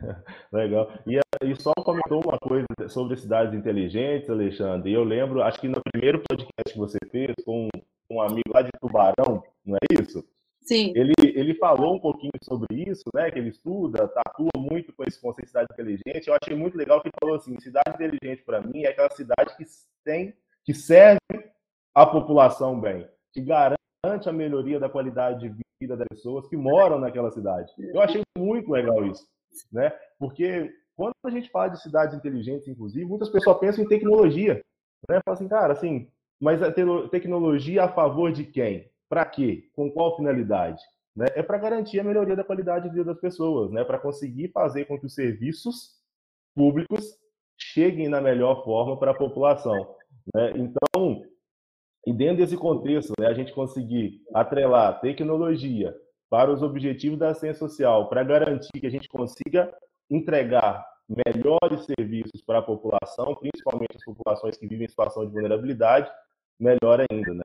Legal. 0.52 0.90
E, 1.06 1.20
e 1.42 1.56
só 1.56 1.72
comentou 1.84 2.22
uma 2.24 2.38
coisa 2.38 2.66
sobre 2.88 3.16
cidades 3.16 3.54
inteligentes, 3.54 4.30
Alexandre. 4.30 4.92
Eu 4.92 5.04
lembro, 5.04 5.42
acho 5.42 5.60
que 5.60 5.68
no 5.68 5.80
primeiro 5.92 6.22
podcast 6.22 6.72
que 6.72 6.78
você 6.78 6.98
fez 7.10 7.34
com 7.44 7.68
um 8.10 8.20
amigo 8.20 8.50
lá 8.52 8.62
de 8.62 8.70
Tubarão, 8.80 9.42
não 9.64 9.76
é 9.76 10.00
isso? 10.00 10.24
Sim. 10.64 10.92
Ele, 10.96 11.12
ele 11.18 11.54
falou 11.54 11.94
um 11.94 12.00
pouquinho 12.00 12.32
sobre 12.42 12.84
isso, 12.88 13.04
né? 13.14 13.30
Que 13.30 13.38
ele 13.38 13.50
estuda, 13.50 14.10
atua 14.16 14.50
muito 14.56 14.92
com 14.94 15.04
esse 15.04 15.20
conceito 15.20 15.44
de 15.44 15.48
cidade 15.48 15.68
inteligente. 15.72 16.26
Eu 16.26 16.34
achei 16.34 16.56
muito 16.56 16.76
legal 16.76 17.00
que 17.02 17.08
ele 17.08 17.16
falou 17.20 17.36
assim: 17.36 17.58
cidade 17.60 17.90
inteligente 17.90 18.42
para 18.44 18.62
mim 18.62 18.82
é 18.82 18.88
aquela 18.88 19.10
cidade 19.10 19.54
que 19.56 19.64
tem, 20.02 20.34
que 20.64 20.72
serve 20.72 21.18
a 21.94 22.06
população 22.06 22.80
bem, 22.80 23.06
que 23.32 23.42
garante 23.42 24.26
a 24.26 24.32
melhoria 24.32 24.80
da 24.80 24.88
qualidade 24.88 25.48
de 25.48 25.54
vida 25.80 25.96
das 25.96 26.08
pessoas 26.08 26.48
que 26.48 26.56
moram 26.56 26.98
naquela 26.98 27.30
cidade. 27.30 27.70
Eu 27.78 28.00
achei 28.00 28.22
muito 28.36 28.70
legal 28.70 29.04
isso, 29.04 29.26
né? 29.72 29.92
Porque 30.18 30.72
quando 30.96 31.14
a 31.24 31.30
gente 31.30 31.50
fala 31.50 31.68
de 31.68 31.82
cidades 31.82 32.14
inteligentes, 32.14 32.68
inclusive, 32.68 33.04
muitas 33.04 33.28
pessoas 33.28 33.58
pensam 33.58 33.84
em 33.84 33.88
tecnologia, 33.88 34.64
né? 35.08 35.20
Assim, 35.26 35.48
cara, 35.48 35.72
assim, 35.72 36.08
mas 36.40 36.62
a 36.62 36.72
tecnologia 37.10 37.84
a 37.84 37.88
favor 37.88 38.32
de 38.32 38.44
quem? 38.44 38.90
Para 39.08 39.24
quê? 39.24 39.68
Com 39.74 39.90
qual 39.90 40.16
finalidade? 40.16 40.82
Né? 41.16 41.26
É 41.34 41.42
para 41.42 41.58
garantir 41.58 42.00
a 42.00 42.04
melhoria 42.04 42.34
da 42.34 42.44
qualidade 42.44 42.88
de 42.88 42.94
vida 42.94 43.04
das 43.04 43.20
pessoas, 43.20 43.70
né? 43.70 43.84
Para 43.84 43.98
conseguir 43.98 44.48
fazer 44.48 44.84
com 44.86 44.98
que 44.98 45.06
os 45.06 45.14
serviços 45.14 45.94
públicos 46.54 47.16
cheguem 47.56 48.08
na 48.08 48.20
melhor 48.20 48.64
forma 48.64 48.98
para 48.98 49.12
a 49.12 49.16
população. 49.16 49.94
Né? 50.34 50.52
Então, 50.56 51.24
e 52.06 52.12
dentro 52.12 52.38
desse 52.38 52.56
contexto, 52.56 53.12
né, 53.18 53.26
a 53.26 53.34
gente 53.34 53.52
conseguir 53.52 54.22
atrelar 54.34 55.00
tecnologia 55.00 55.94
para 56.34 56.52
os 56.52 56.62
objetivos 56.62 57.16
da 57.16 57.32
ciência 57.32 57.60
social, 57.60 58.08
para 58.08 58.24
garantir 58.24 58.80
que 58.80 58.88
a 58.88 58.90
gente 58.90 59.08
consiga 59.08 59.72
entregar 60.10 60.84
melhores 61.08 61.86
serviços 61.86 62.42
para 62.44 62.58
a 62.58 62.62
população, 62.62 63.36
principalmente 63.36 63.94
as 63.94 64.04
populações 64.04 64.56
que 64.56 64.66
vivem 64.66 64.84
em 64.84 64.88
situação 64.88 65.24
de 65.24 65.32
vulnerabilidade, 65.32 66.10
melhor 66.58 67.06
ainda, 67.08 67.34
né? 67.34 67.42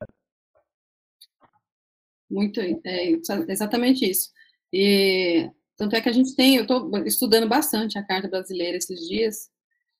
Muito, 2.27 2.59
é 2.59 3.11
exatamente 3.47 4.09
isso. 4.09 4.31
E 4.73 5.47
tanto 5.77 5.95
é 5.95 6.01
que 6.01 6.09
a 6.09 6.11
gente 6.11 6.35
tem, 6.35 6.55
eu 6.55 6.63
estou 6.63 6.91
estudando 7.05 7.47
bastante 7.47 7.95
a 7.95 8.03
Carta 8.03 8.27
Brasileira 8.27 8.75
esses 8.75 9.07
dias, 9.07 9.51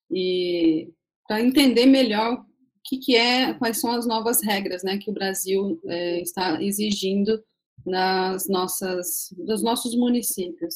e 0.10 0.92
para 1.28 1.40
entender 1.40 1.86
melhor 1.86 2.44
que, 2.84 2.98
que 2.98 3.16
é, 3.16 3.54
quais 3.54 3.80
são 3.80 3.92
as 3.92 4.08
novas 4.08 4.44
regras, 4.44 4.82
né, 4.82 4.98
que 4.98 5.12
o 5.12 5.14
Brasil 5.14 5.80
é, 5.86 6.22
está 6.22 6.60
exigindo 6.60 7.40
nas 7.86 8.48
nossas, 8.48 9.34
dos 9.38 9.62
nossos 9.62 9.96
municípios. 9.96 10.76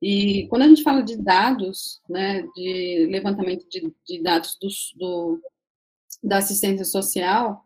E 0.00 0.46
quando 0.48 0.62
a 0.62 0.68
gente 0.68 0.82
fala 0.82 1.02
de 1.02 1.16
dados, 1.16 2.00
né, 2.08 2.42
de 2.54 3.06
levantamento 3.10 3.66
de, 3.68 3.92
de 4.06 4.22
dados 4.22 4.56
do, 4.60 4.68
do, 4.96 5.40
da 6.22 6.38
assistência 6.38 6.84
social, 6.84 7.64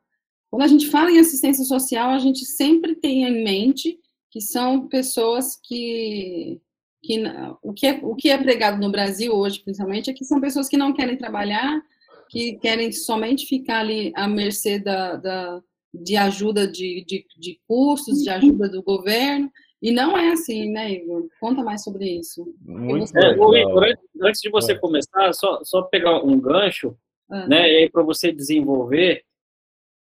quando 0.51 0.63
a 0.63 0.69
gente 0.69 0.89
fala 0.89 1.11
em 1.11 1.19
assistência 1.19 1.65
social, 1.65 2.11
a 2.11 2.19
gente 2.19 2.45
sempre 2.45 2.97
tem 2.97 3.25
em 3.25 3.45
mente 3.45 3.99
que 4.31 4.41
são 4.41 4.89
pessoas 4.89 5.59
que, 5.63 6.61
que 7.03 7.23
o, 7.63 7.73
que 7.73 7.87
é, 7.87 8.01
o 8.03 8.15
que 8.15 8.31
é 8.31 8.39
pregado 8.39 8.81
no 8.81 8.91
Brasil 8.91 9.33
hoje, 9.33 9.61
principalmente, 9.61 10.11
é 10.11 10.13
que 10.15 10.25
são 10.25 10.41
pessoas 10.41 10.69
que 10.69 10.77
não 10.77 10.93
querem 10.93 11.17
trabalhar, 11.17 11.83
que 12.29 12.57
querem 12.59 12.93
somente 12.93 13.47
ficar 13.47 13.81
ali 13.81 14.13
à 14.15 14.29
mercê 14.29 14.79
da, 14.79 15.17
da 15.17 15.63
de 15.93 16.17
ajuda 16.17 16.67
de, 16.67 17.05
de, 17.07 17.27
de 17.39 17.61
custos, 17.67 18.23
de 18.23 18.31
ajuda 18.31 18.69
do 18.69 18.83
governo, 18.83 19.51
e 19.83 19.91
não 19.91 20.17
é 20.17 20.33
assim, 20.33 20.71
né, 20.71 20.93
Igor? 20.93 21.27
Conta 21.41 21.63
mais 21.63 21.83
sobre 21.83 22.07
isso. 22.19 22.55
Muito 22.61 23.17
é, 23.17 23.33
Igor, 23.33 23.85
antes 24.23 24.41
de 24.41 24.51
você 24.51 24.73
é. 24.73 24.79
começar, 24.79 25.33
só, 25.33 25.61
só 25.65 25.83
pegar 25.83 26.23
um 26.23 26.39
gancho, 26.39 26.97
ah. 27.31 27.47
né, 27.47 27.89
para 27.89 28.03
você 28.03 28.31
desenvolver. 28.31 29.23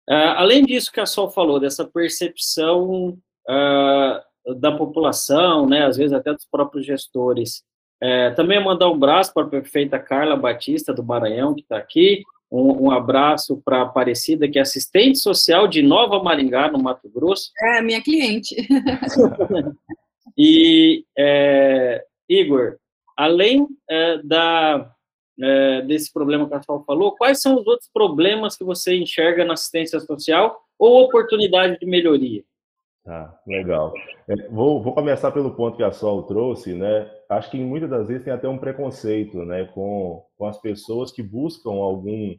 Uh, 0.10 0.36
além 0.36 0.64
disso 0.64 0.92
que 0.92 1.00
a 1.00 1.06
Sol 1.06 1.32
falou, 1.32 1.60
dessa 1.60 1.86
percepção 1.86 3.18
uh, 3.50 4.54
da 4.60 4.72
população, 4.72 5.68
né, 5.68 5.86
às 5.86 5.98
vezes 5.98 6.14
até 6.14 6.34
dos 6.34 6.46
próprios 6.46 6.86
gestores, 6.86 7.64
é, 8.02 8.32
também 8.32 8.62
mandar 8.62 8.90
um 8.90 8.96
abraço 8.96 9.34
para 9.34 9.44
a 9.44 9.50
prefeita 9.50 9.98
Carla 9.98 10.36
Batista, 10.36 10.94
do 10.94 11.02
Maranhão, 11.02 11.56
que 11.56 11.62
está 11.62 11.78
aqui. 11.78 12.22
Um, 12.54 12.86
um 12.86 12.92
abraço 12.92 13.60
para 13.66 13.80
a 13.80 13.82
Aparecida, 13.82 14.48
que 14.48 14.60
é 14.60 14.62
assistente 14.62 15.18
social 15.18 15.68
de 15.68 15.82
Nova 15.82 16.22
Maringá, 16.22 16.70
no 16.70 16.78
Mato 16.78 17.10
Grosso. 17.10 17.50
É, 17.60 17.82
minha 17.82 18.00
cliente. 18.00 18.56
e, 20.38 21.04
é, 21.18 22.06
Igor, 22.30 22.78
além 23.18 23.68
é, 23.90 24.20
da, 24.20 24.94
é, 25.42 25.82
desse 25.82 26.14
problema 26.14 26.48
que 26.48 26.54
a 26.54 26.62
Sol 26.62 26.84
falou, 26.86 27.16
quais 27.16 27.42
são 27.42 27.60
os 27.60 27.66
outros 27.66 27.90
problemas 27.92 28.56
que 28.56 28.64
você 28.64 28.96
enxerga 28.96 29.44
na 29.44 29.54
assistência 29.54 30.00
social 30.00 30.62
ou 30.78 31.06
oportunidade 31.06 31.80
de 31.80 31.88
melhoria? 31.88 32.44
Ah, 33.06 33.38
legal. 33.46 33.94
É, 34.28 34.48
vou, 34.48 34.82
vou 34.82 34.94
começar 34.94 35.32
pelo 35.32 35.52
ponto 35.52 35.76
que 35.76 35.84
a 35.84 35.92
Sol 35.92 36.24
trouxe, 36.24 36.74
né? 36.74 37.12
Acho 37.30 37.52
que 37.52 37.58
muitas 37.60 37.90
das 37.90 38.08
vezes 38.08 38.24
tem 38.24 38.32
até 38.32 38.48
um 38.48 38.58
preconceito, 38.58 39.44
né, 39.44 39.66
com, 39.74 40.26
com 40.38 40.46
as 40.46 40.58
pessoas 40.60 41.12
que 41.12 41.22
buscam 41.22 41.72
algum, 41.72 42.34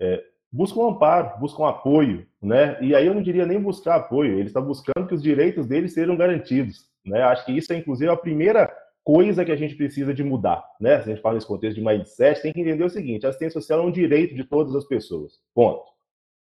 é, 0.00 0.22
buscam 0.52 0.88
amparo, 0.90 1.40
buscam 1.40 1.66
apoio, 1.66 2.24
né? 2.40 2.78
E 2.80 2.94
aí 2.94 3.06
eu 3.06 3.14
não 3.14 3.22
diria 3.22 3.44
nem 3.44 3.60
buscar 3.60 3.96
apoio, 3.96 4.38
ele 4.38 4.46
está 4.48 4.60
buscando 4.60 5.08
que 5.08 5.14
os 5.14 5.22
direitos 5.22 5.66
deles 5.66 5.92
sejam 5.92 6.16
garantidos, 6.16 6.88
né? 7.04 7.22
Acho 7.22 7.44
que 7.44 7.52
isso 7.52 7.72
é 7.72 7.76
inclusive 7.76 8.10
a 8.10 8.16
primeira 8.16 8.72
coisa 9.02 9.44
que 9.44 9.52
a 9.52 9.56
gente 9.56 9.74
precisa 9.74 10.14
de 10.14 10.22
mudar, 10.22 10.64
né? 10.80 11.00
Se 11.00 11.10
a 11.10 11.14
gente 11.14 11.22
fala 11.22 11.34
nesse 11.34 11.48
contexto 11.48 11.76
de 11.76 11.84
mindset, 11.84 12.42
tem 12.42 12.52
que 12.52 12.60
entender 12.60 12.84
o 12.84 12.90
seguinte: 12.90 13.26
a 13.26 13.30
assistência 13.30 13.60
social 13.60 13.80
é 13.80 13.82
um 13.82 13.92
direito 13.92 14.36
de 14.36 14.44
todas 14.44 14.72
as 14.76 14.84
pessoas, 14.84 15.40
ponto. 15.52 15.84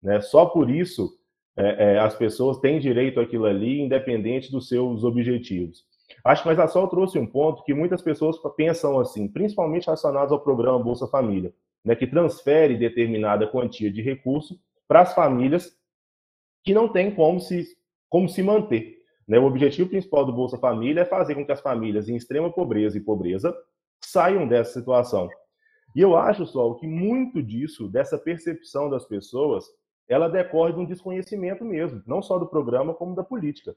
Né? 0.02 0.20
Só 0.20 0.44
por 0.44 0.68
isso 0.68 1.18
é, 1.56 1.94
é, 1.94 1.98
as 1.98 2.14
pessoas 2.14 2.58
têm 2.58 2.78
direito 2.78 3.18
àquilo 3.18 3.46
ali, 3.46 3.80
independente 3.80 4.52
dos 4.52 4.68
seus 4.68 5.02
objetivos. 5.04 5.84
Acho 6.24 6.42
que 6.42 6.48
mais 6.48 6.58
a 6.58 6.68
Sol 6.68 6.86
trouxe 6.88 7.18
um 7.18 7.26
ponto 7.26 7.64
que 7.64 7.74
muitas 7.74 8.02
pessoas 8.02 8.36
pensam 8.56 8.98
assim, 9.00 9.26
principalmente 9.26 9.86
relacionados 9.86 10.32
ao 10.32 10.40
programa 10.40 10.78
Bolsa 10.78 11.06
Família, 11.06 11.52
né, 11.84 11.94
que 11.94 12.06
transfere 12.06 12.76
determinada 12.76 13.46
quantia 13.46 13.90
de 13.90 14.02
recurso 14.02 14.58
para 14.86 15.00
as 15.00 15.14
famílias 15.14 15.72
que 16.62 16.74
não 16.74 16.88
têm 16.88 17.14
como 17.14 17.40
se, 17.40 17.64
como 18.08 18.28
se 18.28 18.42
manter. 18.42 18.96
Né? 19.26 19.38
O 19.38 19.44
objetivo 19.44 19.88
principal 19.88 20.24
do 20.24 20.32
Bolsa 20.32 20.58
Família 20.58 21.02
é 21.02 21.04
fazer 21.04 21.34
com 21.34 21.44
que 21.44 21.52
as 21.52 21.60
famílias 21.60 22.08
em 22.08 22.16
extrema 22.16 22.52
pobreza 22.52 22.96
e 22.96 23.00
pobreza 23.00 23.56
saiam 24.00 24.46
dessa 24.46 24.72
situação. 24.72 25.28
E 25.94 26.00
eu 26.00 26.16
acho, 26.16 26.46
Sol, 26.46 26.76
que 26.76 26.86
muito 26.86 27.42
disso, 27.42 27.88
dessa 27.88 28.18
percepção 28.18 28.90
das 28.90 29.06
pessoas, 29.06 29.64
ela 30.08 30.28
decorre 30.28 30.72
de 30.72 30.80
um 30.80 30.84
desconhecimento 30.84 31.64
mesmo, 31.64 32.02
não 32.06 32.22
só 32.22 32.38
do 32.38 32.46
programa, 32.46 32.94
como 32.94 33.14
da 33.14 33.24
política. 33.24 33.76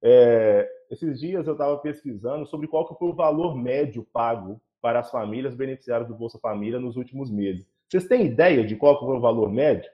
É, 0.00 0.68
esses 0.90 1.20
dias 1.20 1.46
eu 1.46 1.52
estava 1.52 1.76
pesquisando 1.78 2.46
sobre 2.46 2.68
qual 2.68 2.86
que 2.86 2.98
foi 2.98 3.08
o 3.08 3.14
valor 3.14 3.56
médio 3.56 4.06
pago 4.12 4.60
para 4.80 5.00
as 5.00 5.10
famílias 5.10 5.54
beneficiárias 5.54 6.08
do 6.08 6.14
Bolsa 6.14 6.38
Família 6.38 6.78
nos 6.78 6.96
últimos 6.96 7.30
meses. 7.30 7.66
Vocês 7.88 8.06
têm 8.06 8.26
ideia 8.26 8.64
de 8.64 8.76
qual 8.76 8.98
que 8.98 9.04
foi 9.04 9.16
o 9.16 9.20
valor 9.20 9.50
médio 9.50 9.90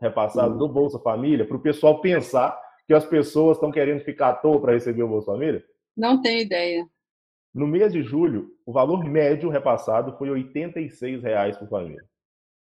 repassado 0.00 0.58
do 0.58 0.68
Bolsa 0.68 0.98
Família 0.98 1.46
para 1.46 1.56
o 1.56 1.62
pessoal 1.62 2.00
pensar 2.00 2.60
que 2.86 2.92
as 2.92 3.06
pessoas 3.06 3.56
estão 3.56 3.70
querendo 3.70 4.04
ficar 4.04 4.30
à 4.30 4.34
toa 4.34 4.60
para 4.60 4.72
receber 4.72 5.02
o 5.02 5.08
Bolsa 5.08 5.32
Família? 5.32 5.64
Não 5.96 6.20
tenho 6.20 6.40
ideia. 6.40 6.86
No 7.54 7.66
mês 7.66 7.92
de 7.92 8.02
julho, 8.02 8.50
o 8.66 8.72
valor 8.72 9.04
médio 9.04 9.50
repassado 9.50 10.16
foi 10.16 10.28
R$ 10.28 10.44
86,00 10.52 11.58
por 11.58 11.68
família. 11.68 12.04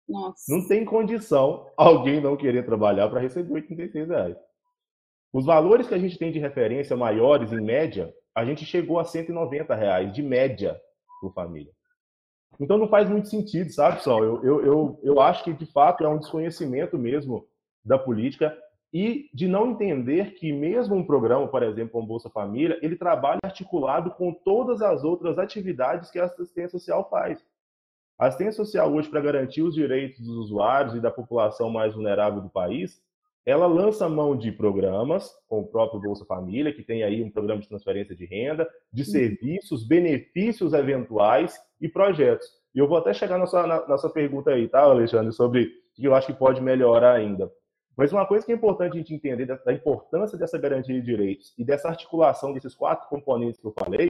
Nossa. 0.07 0.43
Não 0.49 0.67
tem 0.67 0.85
condição 0.85 1.67
alguém 1.75 2.21
não 2.21 2.37
querer 2.37 2.65
trabalhar 2.65 3.09
para 3.09 3.19
receber 3.19 3.53
R$ 3.53 3.61
86,00. 3.61 4.37
Os 5.33 5.45
valores 5.45 5.87
que 5.87 5.93
a 5.93 5.99
gente 5.99 6.17
tem 6.17 6.31
de 6.31 6.39
referência 6.39 6.95
maiores, 6.95 7.51
em 7.51 7.61
média, 7.61 8.13
a 8.33 8.45
gente 8.45 8.63
chegou 8.63 8.99
a 8.99 9.03
190 9.03 9.75
reais 9.75 10.13
de 10.13 10.21
média 10.21 10.79
por 11.19 11.33
família. 11.33 11.71
Então 12.59 12.77
não 12.77 12.87
faz 12.87 13.09
muito 13.09 13.27
sentido, 13.27 13.69
sabe, 13.71 13.97
pessoal? 13.97 14.23
Eu, 14.23 14.43
eu, 14.43 14.65
eu, 14.65 14.99
eu 15.03 15.19
acho 15.19 15.43
que, 15.43 15.53
de 15.53 15.65
fato, 15.65 16.03
é 16.03 16.07
um 16.07 16.19
desconhecimento 16.19 16.97
mesmo 16.97 17.45
da 17.83 17.97
política 17.97 18.57
e 18.93 19.29
de 19.33 19.47
não 19.47 19.71
entender 19.71 20.35
que 20.35 20.53
mesmo 20.53 20.95
um 20.95 21.05
programa, 21.05 21.47
por 21.47 21.63
exemplo, 21.63 21.91
como 21.91 22.07
Bolsa 22.07 22.29
Família, 22.29 22.79
ele 22.81 22.95
trabalha 22.95 23.39
articulado 23.43 24.11
com 24.11 24.33
todas 24.33 24.81
as 24.81 25.03
outras 25.03 25.37
atividades 25.37 26.09
que 26.09 26.17
a 26.17 26.25
assistência 26.25 26.79
social 26.79 27.09
faz. 27.09 27.43
A 28.17 28.27
assistência 28.27 28.53
social 28.53 28.93
hoje, 28.93 29.09
para 29.09 29.19
garantir 29.19 29.61
os 29.61 29.75
direitos 29.75 30.19
dos 30.21 30.37
usuários 30.37 30.95
e 30.95 31.01
da 31.01 31.11
população 31.11 31.69
mais 31.69 31.93
vulnerável 31.93 32.41
do 32.41 32.49
país, 32.49 33.03
ela 33.45 33.67
lança 33.67 34.09
mão 34.09 34.35
de 34.35 34.51
programas, 34.51 35.31
com 35.47 35.59
o 35.59 35.67
próprio 35.67 36.01
Bolsa 36.01 36.25
Família, 36.25 36.73
que 36.73 36.81
tem 36.81 37.03
aí 37.03 37.21
um 37.21 37.29
programa 37.29 37.61
de 37.61 37.67
transferência 37.67 38.15
de 38.15 38.25
renda, 38.25 38.67
de 38.91 39.03
uhum. 39.03 39.09
serviços, 39.09 39.87
benefícios 39.87 40.73
eventuais 40.73 41.55
e 41.79 41.87
projetos. 41.87 42.47
E 42.73 42.79
eu 42.79 42.87
vou 42.87 42.97
até 42.97 43.13
chegar 43.13 43.37
na 43.37 43.45
sua, 43.45 43.67
na, 43.67 43.87
na 43.87 43.97
sua 43.97 44.09
pergunta 44.09 44.49
aí, 44.49 44.67
tá, 44.67 44.81
Alexandre, 44.81 45.31
sobre 45.31 45.63
o 45.63 45.67
que 45.93 46.05
eu 46.05 46.15
acho 46.15 46.27
que 46.27 46.33
pode 46.33 46.59
melhorar 46.59 47.13
ainda. 47.13 47.51
Mas 47.95 48.11
uma 48.11 48.25
coisa 48.25 48.45
que 48.45 48.51
é 48.51 48.55
importante 48.55 48.93
a 48.93 48.97
gente 48.97 49.13
entender 49.13 49.45
da, 49.45 49.55
da 49.55 49.71
importância 49.71 50.37
dessa 50.37 50.57
garantia 50.57 50.95
de 50.95 51.01
direitos 51.01 51.53
e 51.57 51.63
dessa 51.63 51.87
articulação 51.87 52.51
desses 52.51 52.73
quatro 52.73 53.07
componentes 53.07 53.59
que 53.59 53.67
eu 53.67 53.73
falei, 53.77 54.09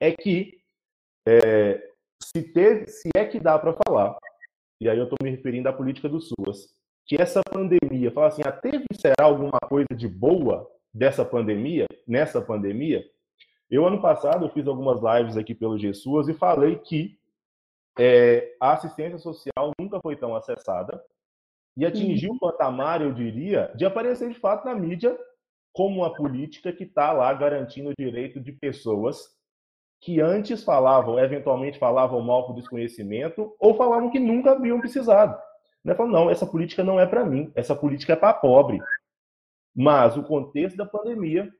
é 0.00 0.12
que 0.12 0.58
é, 1.26 1.89
se, 2.36 2.86
se 2.86 3.08
é 3.16 3.24
que 3.24 3.40
dá 3.40 3.58
para 3.58 3.76
falar, 3.86 4.16
e 4.80 4.88
aí 4.88 4.96
eu 4.96 5.04
estou 5.04 5.18
me 5.22 5.30
referindo 5.30 5.68
à 5.68 5.72
política 5.72 6.08
do 6.08 6.20
SUAS, 6.20 6.68
que 7.06 7.20
essa 7.20 7.40
pandemia, 7.42 8.10
fala 8.12 8.28
assim, 8.28 8.42
ah, 8.44 8.52
teve 8.52 8.84
será 8.94 9.24
alguma 9.24 9.58
coisa 9.68 9.88
de 9.94 10.06
boa 10.06 10.68
dessa 10.94 11.24
pandemia, 11.24 11.86
nessa 12.06 12.40
pandemia? 12.40 13.04
Eu, 13.68 13.86
ano 13.86 14.00
passado, 14.00 14.44
eu 14.44 14.50
fiz 14.50 14.66
algumas 14.66 15.00
lives 15.02 15.36
aqui 15.36 15.54
pelo 15.54 15.76
GSUAS 15.76 16.28
e 16.28 16.34
falei 16.34 16.76
que 16.76 17.18
é, 17.98 18.56
a 18.60 18.72
assistência 18.72 19.18
social 19.18 19.72
nunca 19.78 20.00
foi 20.00 20.16
tão 20.16 20.34
acessada 20.34 21.02
e 21.76 21.84
atingiu 21.84 22.32
o 22.32 22.34
um 22.34 22.38
patamar, 22.38 23.00
eu 23.00 23.12
diria, 23.12 23.72
de 23.76 23.84
aparecer 23.84 24.28
de 24.28 24.38
fato 24.38 24.64
na 24.64 24.74
mídia 24.74 25.16
como 25.72 26.00
uma 26.00 26.14
política 26.14 26.72
que 26.72 26.84
está 26.84 27.12
lá 27.12 27.32
garantindo 27.32 27.90
o 27.90 27.94
direito 27.96 28.40
de 28.40 28.52
pessoas 28.52 29.39
que 30.00 30.20
antes 30.20 30.64
falavam, 30.64 31.18
eventualmente 31.18 31.78
falavam 31.78 32.20
mal 32.22 32.46
por 32.46 32.54
desconhecimento, 32.54 33.54
ou 33.58 33.74
falavam 33.74 34.10
que 34.10 34.18
nunca 34.18 34.52
haviam 34.52 34.80
precisado. 34.80 35.38
Né? 35.84 35.94
Não, 35.94 36.30
essa 36.30 36.46
política 36.46 36.82
não 36.82 36.98
é 36.98 37.06
para 37.06 37.24
mim, 37.24 37.52
essa 37.54 37.74
política 37.74 38.14
é 38.14 38.16
para 38.16 38.32
pobre. 38.32 38.80
Mas 39.74 40.16
o 40.16 40.22
contexto 40.22 40.76
da 40.76 40.86
pandemia 40.86 41.50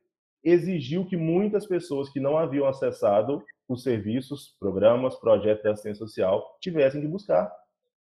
exigiu 0.43 1.05
que 1.05 1.17
muitas 1.17 1.67
pessoas 1.67 2.09
que 2.09 2.19
não 2.19 2.39
haviam 2.39 2.67
acessado 2.67 3.45
os 3.69 3.83
serviços, 3.83 4.57
programas, 4.59 5.15
projetos 5.17 5.63
de 5.63 5.69
assistência 5.69 6.07
social 6.07 6.59
tivessem 6.61 7.01
que 7.01 7.07
buscar. 7.07 7.53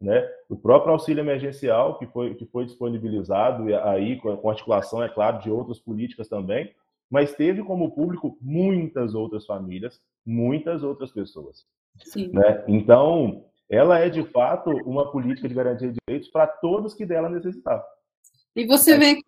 Né? 0.01 0.29
O 0.49 0.57
próprio 0.57 0.93
auxílio 0.93 1.23
emergencial 1.23 1.99
que 1.99 2.07
foi, 2.07 2.35
que 2.35 2.45
foi 2.47 2.67
disponibilizado, 2.67 3.75
aí 3.85 4.21
com 4.21 4.51
articulação, 4.51 5.03
é 5.03 5.09
claro, 5.09 5.41
de 5.41 5.51
outras 5.51 5.81
políticas 5.81 6.29
também, 6.29 6.75
mas 7.11 7.35
teve 7.35 7.63
como 7.65 7.95
público 7.95 8.37
muitas 8.41 9.15
outras 9.15 9.47
famílias, 9.47 10.01
muitas 10.27 10.83
outras 10.83 11.13
pessoas. 11.13 11.65
Né? 12.17 12.65
Então, 12.67 13.45
ela 13.71 13.99
é 13.99 14.09
de 14.09 14.25
fato 14.31 14.71
uma 14.85 15.11
política 15.11 15.49
de 15.49 15.55
garantia 15.55 15.93
de 15.93 15.99
direitos 16.07 16.31
para 16.31 16.47
todos 16.47 16.95
que 16.95 17.07
dela 17.07 17.29
necessitar. 17.29 17.83
E 18.55 18.67
você 18.67 18.97
vê, 18.97 19.23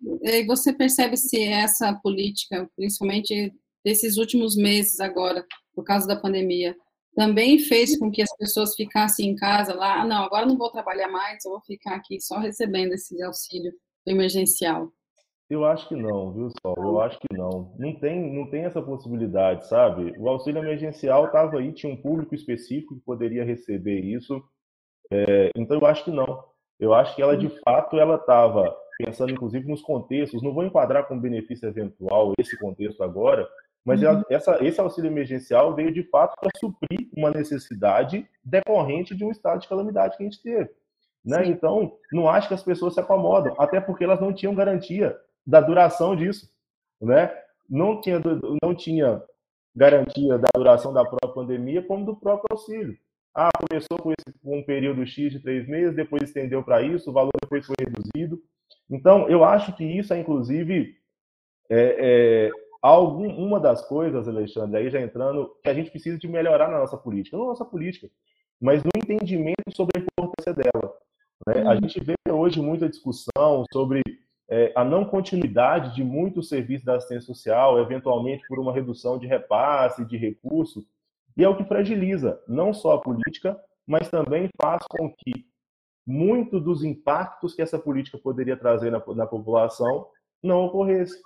você 0.47 0.73
percebe 0.73 1.17
se 1.17 1.43
essa 1.43 1.93
política, 2.03 2.69
principalmente 2.75 3.53
desses 3.85 4.17
últimos 4.17 4.57
meses 4.57 5.01
agora, 5.01 5.45
por 5.75 5.85
causa 5.85 6.07
da 6.07 6.17
pandemia, 6.17 6.75
também 7.15 7.59
fez 7.59 7.99
com 7.99 8.11
que 8.11 8.23
as 8.23 8.35
pessoas 8.37 8.75
ficassem 8.75 9.29
em 9.29 9.35
casa 9.35 9.75
lá, 9.75 10.01
ah, 10.01 10.07
não, 10.07 10.23
agora 10.23 10.47
não 10.47 10.57
vou 10.57 10.71
trabalhar 10.71 11.09
mais, 11.09 11.45
eu 11.45 11.51
vou 11.51 11.61
ficar 11.61 11.97
aqui 11.97 12.21
só 12.21 12.39
recebendo 12.39 12.93
esse 12.93 13.21
auxílio 13.23 13.73
emergencial. 14.07 14.93
Eu 15.51 15.65
acho 15.65 15.89
que 15.89 15.97
não, 15.97 16.31
viu, 16.33 16.51
Sol? 16.61 16.77
Eu 16.77 17.01
acho 17.01 17.19
que 17.19 17.27
não. 17.35 17.73
Não 17.79 17.95
tem, 17.95 18.35
não 18.35 18.51
tem 18.51 18.65
essa 18.65 18.83
possibilidade, 18.83 19.67
sabe? 19.67 20.15
O 20.19 20.29
auxílio 20.29 20.63
emergencial 20.63 21.27
estava 21.27 21.59
aí, 21.59 21.73
tinha 21.73 21.93
um 21.93 21.97
público 21.97 22.35
específico 22.35 22.95
que 22.95 23.01
poderia 23.01 23.45
receber 23.45 23.99
isso. 23.99 24.43
É, 25.11 25.51
então, 25.57 25.79
eu 25.79 25.87
acho 25.87 26.05
que 26.05 26.11
não. 26.11 26.45
Eu 26.79 26.93
acho 26.93 27.17
que 27.17 27.23
ela, 27.23 27.35
de 27.35 27.49
fato, 27.61 27.99
ela 27.99 28.17
estava 28.17 28.77
pensando, 28.99 29.33
inclusive, 29.33 29.67
nos 29.67 29.81
contextos. 29.81 30.43
Não 30.43 30.53
vou 30.53 30.65
enquadrar 30.65 31.09
como 31.09 31.21
benefício 31.21 31.67
eventual 31.67 32.35
esse 32.39 32.59
contexto 32.59 33.03
agora, 33.03 33.49
mas 33.83 34.03
uhum. 34.03 34.23
essa, 34.29 34.63
esse 34.63 34.79
auxílio 34.79 35.11
emergencial 35.11 35.75
veio, 35.75 35.91
de 35.91 36.03
fato, 36.03 36.35
para 36.39 36.51
suprir 36.59 37.09
uma 37.17 37.31
necessidade 37.31 38.29
decorrente 38.45 39.17
de 39.17 39.25
um 39.25 39.31
estado 39.31 39.61
de 39.61 39.69
calamidade 39.69 40.15
que 40.19 40.23
a 40.23 40.27
gente 40.27 40.43
teve. 40.43 40.69
Né? 41.25 41.47
Então, 41.47 41.97
não 42.13 42.29
acho 42.29 42.49
que 42.49 42.55
as 42.55 42.63
pessoas 42.63 42.95
se 42.95 43.01
acomodam, 43.01 43.55
até 43.59 43.81
porque 43.81 44.05
elas 44.05 44.21
não 44.21 44.33
tinham 44.33 44.55
garantia 44.55 45.19
da 45.49 45.63
duração 45.63 46.15
disso, 46.15 46.47
né? 47.01 47.35
Não 47.69 48.01
tinha, 48.03 48.21
não 48.63 48.75
tinha 48.75 49.23
garantia 49.75 50.39
da 50.39 50.49
duração 50.55 50.93
da 50.93 51.03
própria 51.05 51.33
pandemia 51.33 51.83
como 51.83 52.05
do 52.05 52.15
próprio 52.15 52.47
auxílio. 52.51 52.99
Ah, 53.35 53.49
começou 53.59 53.97
com, 53.99 54.13
esse, 54.13 54.39
com 54.41 54.59
um 54.59 54.63
período 54.63 55.07
X 55.07 55.33
de 55.33 55.41
três 55.41 55.67
meses, 55.67 55.97
depois 55.97 56.23
estendeu 56.23 56.63
para 56.63 56.83
isso, 56.83 57.09
o 57.09 57.13
valor 57.13 57.31
depois 57.41 57.65
foi 57.65 57.77
reduzido. 57.81 58.43
Então, 58.91 59.29
eu 59.29 59.43
acho 59.43 59.75
que 59.75 59.85
isso 59.85 60.13
é, 60.13 60.19
inclusive, 60.19 60.97
é, 61.71 62.49
é, 62.49 62.51
algum, 62.83 63.29
uma 63.29 63.59
das 63.59 63.87
coisas, 63.87 64.29
Alexandre, 64.29 64.79
aí 64.79 64.91
já 64.91 65.01
entrando, 65.01 65.55
que 65.63 65.71
a 65.71 65.75
gente 65.75 65.91
precisa 65.91 66.19
de 66.19 66.29
melhorar 66.29 66.69
na 66.69 66.79
nossa 66.79 66.97
política. 66.97 67.37
Não 67.37 67.45
na 67.45 67.51
nossa 67.51 67.65
política, 67.65 68.11
mas 68.61 68.83
no 68.83 68.91
entendimento 68.97 69.75
sobre 69.75 69.99
a 69.99 70.03
importância 70.03 70.53
dela. 70.53 70.95
Né? 71.47 71.63
A 71.63 71.75
uhum. 71.75 71.81
gente 71.83 72.01
vê 72.01 72.15
hoje 72.31 72.61
muita 72.61 72.89
discussão 72.89 73.65
sobre 73.73 74.03
é, 74.49 74.73
a 74.75 74.83
não 74.85 75.05
continuidade 75.05 75.95
de 75.95 76.03
muitos 76.03 76.49
serviços 76.49 76.85
da 76.85 76.97
assistência 76.97 77.27
social, 77.27 77.79
eventualmente 77.81 78.43
por 78.49 78.59
uma 78.59 78.73
redução 78.73 79.19
de 79.19 79.27
repasse, 79.27 80.05
de 80.05 80.17
recurso, 80.17 80.87
e 81.37 81.45
é 81.45 81.49
o 81.49 81.57
que 81.57 81.65
fragiliza 81.65 82.41
não 82.49 82.73
só 82.73 82.95
a 82.95 83.01
política, 83.01 83.59
mas 83.87 84.09
também 84.09 84.49
faz 84.61 84.83
com 84.89 85.13
que 85.13 85.47
muito 86.07 86.59
dos 86.59 86.83
impactos 86.83 87.55
que 87.55 87.63
essa 87.63 87.79
política 87.79 88.19
poderia 88.19 88.57
trazer 88.57 88.91
na, 88.91 89.03
na 89.15 89.27
população 89.27 90.07
não 90.43 90.65
ocorresse. 90.65 91.21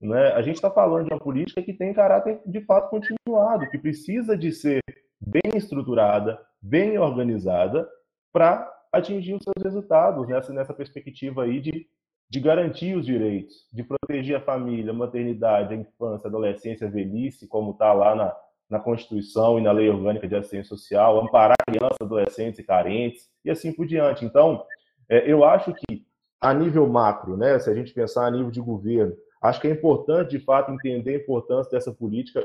Né? 0.00 0.32
A 0.32 0.42
gente 0.42 0.56
está 0.56 0.70
falando 0.70 1.06
de 1.06 1.14
uma 1.14 1.20
política 1.20 1.62
que 1.62 1.72
tem 1.72 1.94
caráter 1.94 2.40
de 2.44 2.60
fato 2.62 2.90
continuado, 2.90 3.70
que 3.70 3.78
precisa 3.78 4.36
de 4.36 4.52
ser 4.52 4.80
bem 5.20 5.56
estruturada, 5.56 6.40
bem 6.60 6.98
organizada, 6.98 7.88
para 8.32 8.70
atingir 8.92 9.34
os 9.34 9.42
seus 9.42 9.64
resultados 9.64 10.28
nessa, 10.28 10.52
nessa 10.52 10.74
perspectiva 10.74 11.44
aí 11.44 11.60
de 11.60 11.88
de 12.28 12.40
garantir 12.40 12.96
os 12.96 13.06
direitos, 13.06 13.66
de 13.72 13.84
proteger 13.84 14.36
a 14.36 14.40
família, 14.40 14.90
a 14.90 14.94
maternidade, 14.94 15.72
a 15.72 15.76
infância, 15.76 16.26
a 16.26 16.28
adolescência, 16.28 16.86
a 16.86 16.90
velhice, 16.90 17.46
como 17.46 17.70
está 17.70 17.92
lá 17.92 18.14
na, 18.14 18.36
na 18.68 18.80
Constituição 18.80 19.58
e 19.58 19.62
na 19.62 19.72
Lei 19.72 19.88
Orgânica 19.88 20.26
de 20.26 20.34
Assistência 20.34 20.76
Social, 20.76 21.20
amparar 21.20 21.56
crianças, 21.68 21.98
adolescentes 22.00 22.58
e 22.58 22.64
carentes, 22.64 23.30
e 23.44 23.50
assim 23.50 23.72
por 23.72 23.86
diante. 23.86 24.24
Então, 24.24 24.64
é, 25.08 25.30
eu 25.30 25.44
acho 25.44 25.72
que, 25.72 26.04
a 26.40 26.52
nível 26.52 26.86
macro, 26.88 27.36
né, 27.36 27.58
se 27.58 27.70
a 27.70 27.74
gente 27.74 27.94
pensar 27.94 28.26
a 28.26 28.30
nível 28.30 28.50
de 28.50 28.60
governo, 28.60 29.14
acho 29.40 29.60
que 29.60 29.68
é 29.68 29.70
importante, 29.70 30.30
de 30.30 30.40
fato, 30.40 30.72
entender 30.72 31.14
a 31.14 31.18
importância 31.18 31.70
dessa 31.70 31.92
política 31.92 32.44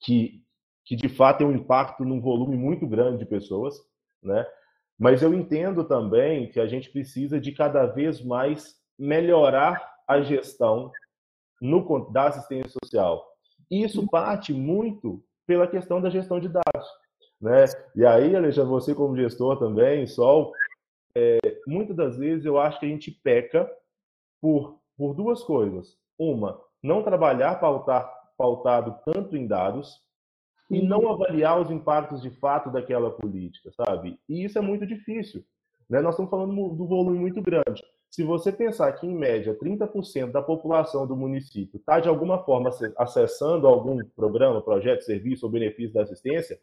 que, 0.00 0.42
que 0.84 0.94
de 0.94 1.08
fato, 1.08 1.38
tem 1.38 1.46
um 1.46 1.54
impacto 1.54 2.04
num 2.04 2.20
volume 2.20 2.56
muito 2.56 2.86
grande 2.86 3.18
de 3.18 3.26
pessoas, 3.26 3.74
né? 4.22 4.46
Mas 4.98 5.22
eu 5.22 5.34
entendo 5.34 5.82
também 5.82 6.48
que 6.48 6.60
a 6.60 6.66
gente 6.66 6.90
precisa 6.90 7.40
de 7.40 7.50
cada 7.52 7.86
vez 7.86 8.22
mais 8.22 8.81
melhorar 8.98 9.92
a 10.06 10.20
gestão 10.20 10.90
no, 11.60 12.10
da 12.10 12.28
assistência 12.28 12.70
social. 12.82 13.26
Isso 13.70 14.06
parte 14.08 14.52
muito 14.52 15.22
pela 15.46 15.66
questão 15.66 16.00
da 16.00 16.10
gestão 16.10 16.38
de 16.38 16.48
dados. 16.48 16.88
Né? 17.40 17.64
E 17.96 18.04
aí, 18.04 18.36
Alexandre, 18.36 18.70
você 18.70 18.94
como 18.94 19.16
gestor 19.16 19.58
também, 19.58 20.06
Sol, 20.06 20.52
é, 21.14 21.38
muitas 21.66 21.96
das 21.96 22.16
vezes 22.16 22.44
eu 22.44 22.58
acho 22.58 22.78
que 22.78 22.86
a 22.86 22.88
gente 22.88 23.10
peca 23.10 23.70
por, 24.40 24.80
por 24.96 25.14
duas 25.14 25.42
coisas. 25.42 25.96
Uma, 26.18 26.60
não 26.82 27.02
trabalhar 27.02 27.60
pautar, 27.60 28.12
pautado 28.36 28.98
tanto 29.04 29.36
em 29.36 29.46
dados 29.46 30.00
e 30.70 30.80
não 30.80 31.08
avaliar 31.10 31.60
os 31.60 31.70
impactos 31.70 32.22
de 32.22 32.30
fato 32.30 32.70
daquela 32.70 33.10
política, 33.10 33.70
sabe? 33.72 34.18
E 34.28 34.44
isso 34.44 34.58
é 34.58 34.60
muito 34.60 34.86
difícil. 34.86 35.44
Né? 35.88 36.00
Nós 36.00 36.14
estamos 36.14 36.30
falando 36.30 36.54
do 36.74 36.86
volume 36.86 37.18
muito 37.18 37.42
grande. 37.42 37.84
Se 38.12 38.22
você 38.22 38.52
pensar 38.52 38.92
que, 38.92 39.06
em 39.06 39.14
média, 39.14 39.58
30% 39.58 40.30
da 40.30 40.42
população 40.42 41.06
do 41.06 41.16
município 41.16 41.78
está, 41.78 41.98
de 41.98 42.10
alguma 42.10 42.44
forma, 42.44 42.68
acessando 42.98 43.66
algum 43.66 44.04
programa, 44.04 44.60
projeto, 44.60 45.00
serviço 45.00 45.46
ou 45.46 45.50
benefício 45.50 45.94
da 45.94 46.02
assistência, 46.02 46.60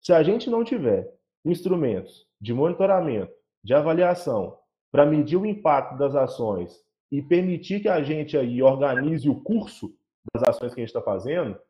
se 0.00 0.14
a 0.14 0.22
gente 0.22 0.48
não 0.48 0.64
tiver 0.64 1.14
instrumentos 1.44 2.26
de 2.40 2.54
monitoramento, 2.54 3.30
de 3.62 3.74
avaliação, 3.74 4.58
para 4.90 5.04
medir 5.04 5.36
o 5.36 5.44
impacto 5.44 5.98
das 5.98 6.14
ações 6.14 6.82
e 7.12 7.20
permitir 7.20 7.80
que 7.80 7.88
a 7.90 8.02
gente 8.02 8.38
aí 8.38 8.62
organize 8.62 9.28
o 9.28 9.38
curso 9.42 9.94
das 10.32 10.42
ações 10.42 10.72
que 10.72 10.80
a 10.80 10.84
gente 10.84 10.94
está 10.94 11.02
fazendo, 11.02 11.60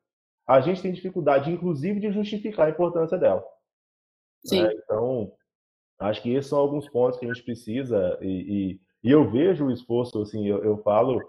a 0.47 0.61
gente 0.61 0.81
tem 0.81 0.93
dificuldade, 0.93 1.51
inclusive, 1.51 1.99
de 1.99 2.13
justificar 2.13 2.69
a 2.69 2.71
importância 2.71 3.19
dela. 3.19 3.45
Sim. 4.47 4.63
Né? 4.63 4.73
Então, 4.77 5.33
acho 5.99 6.23
que 6.23 6.33
esses 6.33 6.49
são 6.49 6.61
alguns 6.61 6.89
pontos 6.89 7.19
que 7.19 7.27
a 7.27 7.35
gente 7.35 7.43
precisa 7.43 8.17
e, 8.23 8.71
e 8.75 8.88
e 9.03 9.11
eu 9.11 9.31
vejo 9.31 9.67
o 9.67 9.71
esforço, 9.71 10.21
assim, 10.21 10.47
eu, 10.47 10.63
eu 10.65 10.79
falo, 10.79 11.21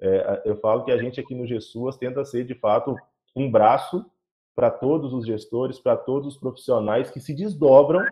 é, 0.00 0.42
eu 0.44 0.56
falo 0.56 0.84
que 0.84 0.92
a 0.92 0.98
gente 0.98 1.20
aqui 1.20 1.34
no 1.34 1.46
GESUAS 1.46 1.96
tenta 1.96 2.24
ser, 2.24 2.44
de 2.44 2.54
fato, 2.54 2.96
um 3.34 3.50
braço 3.50 4.04
para 4.54 4.70
todos 4.70 5.12
os 5.12 5.26
gestores, 5.26 5.78
para 5.78 5.96
todos 5.96 6.34
os 6.34 6.40
profissionais 6.40 7.10
que 7.10 7.20
se 7.20 7.34
desdobram 7.34 8.06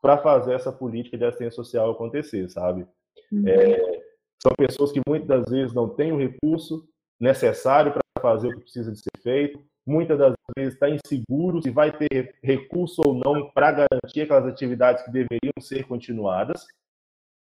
para 0.00 0.18
fazer 0.18 0.54
essa 0.54 0.72
política 0.72 1.16
de 1.16 1.24
assistência 1.24 1.56
social 1.56 1.90
acontecer, 1.90 2.48
sabe? 2.48 2.86
Uhum. 3.30 3.46
É, 3.46 4.02
são 4.40 4.52
pessoas 4.56 4.92
que 4.92 5.00
muitas 5.06 5.28
das 5.28 5.48
vezes 5.48 5.74
não 5.74 5.88
têm 5.88 6.12
o 6.12 6.18
recurso 6.18 6.86
necessário 7.20 7.92
para 7.92 8.02
fazer 8.20 8.48
o 8.48 8.52
que 8.56 8.62
precisa 8.62 8.92
de 8.92 8.98
ser 8.98 9.22
feito, 9.22 9.60
muitas 9.86 10.18
das 10.18 10.34
vezes 10.56 10.74
está 10.74 10.88
inseguro 10.88 11.62
se 11.62 11.70
vai 11.70 11.96
ter 11.96 12.36
recurso 12.42 13.00
ou 13.04 13.14
não 13.14 13.50
para 13.50 13.72
garantir 13.72 14.22
aquelas 14.22 14.46
atividades 14.46 15.04
que 15.04 15.10
deveriam 15.10 15.52
ser 15.60 15.86
continuadas, 15.86 16.66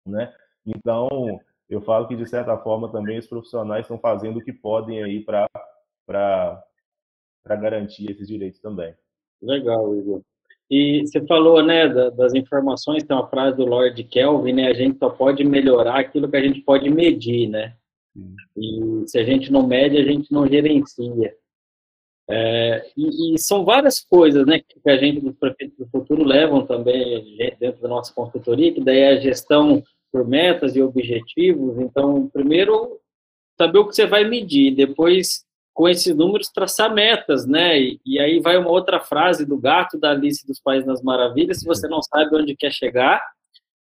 né? 0.06 0.32
Então, 0.76 1.40
eu 1.68 1.80
falo 1.80 2.06
que, 2.06 2.16
de 2.16 2.28
certa 2.28 2.56
forma, 2.58 2.90
também 2.90 3.18
os 3.18 3.26
profissionais 3.26 3.82
estão 3.82 3.98
fazendo 3.98 4.38
o 4.38 4.44
que 4.44 4.52
podem 4.52 5.02
aí 5.02 5.24
para 5.24 5.48
garantir 7.46 8.10
esses 8.10 8.26
direitos 8.26 8.60
também. 8.60 8.94
Legal, 9.42 9.94
Igor. 9.94 10.22
E 10.70 11.04
você 11.04 11.24
falou, 11.26 11.64
né, 11.64 11.88
das 11.88 12.32
informações, 12.34 13.02
tem 13.02 13.16
uma 13.16 13.28
frase 13.28 13.56
do 13.56 13.64
Lord 13.64 14.02
Kelvin, 14.04 14.52
né, 14.52 14.68
a 14.68 14.72
gente 14.72 14.98
só 14.98 15.10
pode 15.10 15.42
melhorar 15.42 15.98
aquilo 15.98 16.30
que 16.30 16.36
a 16.36 16.42
gente 16.42 16.60
pode 16.60 16.88
medir, 16.88 17.48
né? 17.48 17.74
Sim. 18.12 18.34
E 18.56 19.08
se 19.08 19.18
a 19.18 19.24
gente 19.24 19.50
não 19.50 19.66
mede, 19.66 19.96
a 19.96 20.04
gente 20.04 20.32
não 20.32 20.46
gerencia. 20.46 21.34
É, 22.28 22.86
e, 22.96 23.34
e, 23.34 23.38
são 23.38 23.64
várias 23.64 23.98
coisas, 23.98 24.46
né, 24.46 24.60
que 24.60 24.88
a 24.88 24.96
gente 24.96 25.20
dos 25.20 25.34
prefeitos 25.34 25.76
do 25.76 25.88
futuro 25.88 26.22
levam 26.22 26.64
também 26.64 27.36
dentro 27.58 27.82
da 27.82 27.88
nossa 27.88 28.14
consultoria, 28.14 28.72
que 28.72 28.80
daí 28.80 28.98
é 28.98 29.08
a 29.08 29.20
gestão 29.20 29.82
por 30.12 30.26
metas 30.26 30.76
e 30.76 30.82
objetivos. 30.82 31.78
Então, 31.78 32.28
primeiro, 32.28 32.98
saber 33.56 33.78
o 33.78 33.88
que 33.88 33.94
você 33.94 34.06
vai 34.06 34.24
medir, 34.24 34.74
depois, 34.74 35.44
com 35.72 35.88
esses 35.88 36.14
números, 36.14 36.48
traçar 36.48 36.92
metas, 36.92 37.46
né? 37.46 37.80
E, 37.80 38.00
e 38.04 38.18
aí 38.18 38.40
vai 38.40 38.56
uma 38.56 38.70
outra 38.70 39.00
frase 39.00 39.46
do 39.46 39.58
gato 39.58 39.98
da 39.98 40.10
Alice 40.10 40.46
dos 40.46 40.60
Pais 40.60 40.84
nas 40.84 41.02
Maravilhas: 41.02 41.60
se 41.60 41.66
você 41.66 41.88
não 41.88 42.02
sabe 42.02 42.34
onde 42.36 42.56
quer 42.56 42.72
chegar, 42.72 43.22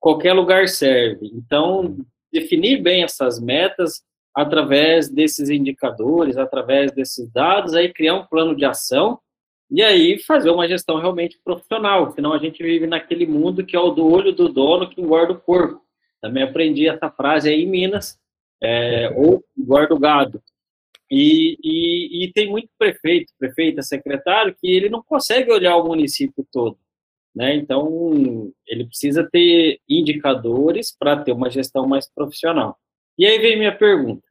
qualquer 0.00 0.32
lugar 0.32 0.68
serve. 0.68 1.30
Então, 1.34 1.96
definir 2.32 2.82
bem 2.82 3.02
essas 3.02 3.40
metas 3.40 4.02
através 4.34 5.08
desses 5.08 5.48
indicadores, 5.48 6.36
através 6.36 6.92
desses 6.92 7.30
dados, 7.32 7.74
aí 7.74 7.92
criar 7.92 8.14
um 8.14 8.26
plano 8.26 8.54
de 8.54 8.66
ação 8.66 9.18
e 9.70 9.82
aí 9.82 10.18
fazer 10.18 10.50
uma 10.50 10.68
gestão 10.68 11.00
realmente 11.00 11.40
profissional, 11.42 12.12
senão 12.12 12.32
a 12.32 12.38
gente 12.38 12.62
vive 12.62 12.86
naquele 12.86 13.26
mundo 13.26 13.64
que 13.64 13.74
é 13.74 13.80
o 13.80 13.90
do 13.90 14.06
olho 14.06 14.32
do 14.32 14.48
dono 14.48 14.88
que 14.88 15.00
engorda 15.00 15.32
o 15.32 15.40
porco. 15.40 15.85
Também 16.20 16.42
aprendi 16.42 16.88
essa 16.88 17.10
frase 17.10 17.48
aí 17.48 17.62
em 17.62 17.66
Minas, 17.66 18.18
é, 18.62 19.10
ou 19.16 19.44
guarda 19.56 19.94
o 19.94 19.98
gado. 19.98 20.42
E, 21.10 21.56
e, 21.62 22.24
e, 22.24 22.32
tem 22.32 22.50
muito 22.50 22.68
prefeito, 22.76 23.32
prefeita, 23.38 23.80
secretário, 23.82 24.56
que 24.60 24.66
ele 24.68 24.88
não 24.88 25.02
consegue 25.02 25.52
olhar 25.52 25.76
o 25.76 25.86
município 25.86 26.44
todo. 26.50 26.76
Né? 27.34 27.54
Então, 27.54 28.50
ele 28.66 28.86
precisa 28.86 29.28
ter 29.30 29.78
indicadores 29.88 30.96
para 30.98 31.22
ter 31.22 31.32
uma 31.32 31.50
gestão 31.50 31.86
mais 31.86 32.10
profissional. 32.12 32.76
E 33.16 33.24
aí 33.24 33.38
vem 33.38 33.56
minha 33.56 33.76
pergunta. 33.76 34.26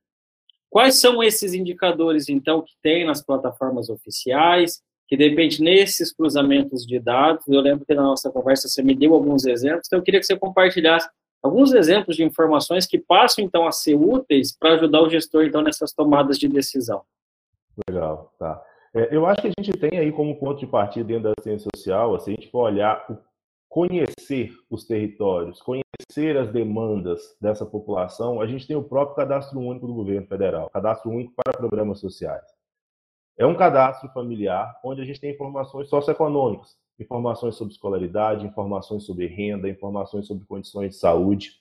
Quais 0.70 0.96
são 0.96 1.24
esses 1.24 1.54
indicadores, 1.54 2.28
então, 2.28 2.62
que 2.62 2.74
tem 2.82 3.06
nas 3.06 3.24
plataformas 3.24 3.90
oficiais, 3.90 4.82
que, 5.08 5.16
de 5.16 5.30
repente, 5.30 5.62
nesses 5.62 6.12
cruzamentos 6.12 6.86
de 6.86 7.00
dados, 7.00 7.48
eu 7.48 7.62
lembro 7.62 7.86
que 7.86 7.94
na 7.94 8.02
nossa 8.02 8.30
conversa 8.30 8.68
você 8.68 8.82
me 8.84 8.96
deu 8.96 9.14
alguns 9.14 9.46
exemplos, 9.46 9.88
então 9.88 10.00
eu 10.00 10.04
queria 10.04 10.20
que 10.20 10.26
você 10.26 10.38
compartilhasse 10.38 11.08
alguns 11.46 11.74
exemplos 11.74 12.16
de 12.16 12.24
informações 12.24 12.88
que 12.88 12.98
passam 12.98 13.46
então 13.46 13.68
a 13.68 13.72
ser 13.72 13.94
úteis 13.94 14.58
para 14.58 14.74
ajudar 14.74 15.02
o 15.02 15.10
gestor 15.10 15.46
então 15.46 15.62
nessas 15.62 15.94
tomadas 15.94 16.40
de 16.40 16.48
decisão. 16.48 17.04
Legal, 17.88 18.34
tá. 18.40 18.64
É, 18.96 19.16
eu 19.16 19.28
acho 19.28 19.42
que 19.42 19.48
a 19.50 19.52
gente 19.62 19.78
tem 19.78 20.00
aí 20.00 20.12
como 20.12 20.40
ponto 20.40 20.60
de 20.60 20.66
partida 20.66 21.06
dentro 21.06 21.24
da 21.24 21.44
ciência 21.44 21.70
social, 21.76 22.16
assim, 22.16 22.32
a 22.32 22.36
gente 22.36 22.50
for 22.50 22.64
olhar, 22.64 23.06
conhecer 23.70 24.52
os 24.70 24.86
territórios, 24.86 25.62
conhecer 25.62 26.36
as 26.36 26.52
demandas 26.52 27.22
dessa 27.40 27.66
população, 27.66 28.42
a 28.42 28.48
gente 28.48 28.66
tem 28.66 28.76
o 28.76 28.84
próprio 28.84 29.16
cadastro 29.16 29.60
único 29.60 29.86
do 29.86 29.94
governo 29.94 30.26
federal, 30.26 30.70
cadastro 30.72 31.12
único 31.12 31.34
para 31.36 31.56
programas 31.56 32.00
sociais. 32.00 32.44
É 33.38 33.46
um 33.46 33.56
cadastro 33.56 34.10
familiar 34.10 34.80
onde 34.84 35.02
a 35.02 35.06
gente 35.06 35.20
tem 35.20 35.32
informações 35.32 35.90
socioeconômicas, 35.90 36.76
informações 37.00 37.56
sobre 37.56 37.74
escolaridade, 37.74 38.46
informações 38.46 39.04
sobre 39.04 39.28
renda, 39.28 39.70
informações 39.70 40.28
sobre 40.28 40.46
condições 40.46 40.92
de 40.92 40.96
saúde, 40.96 41.52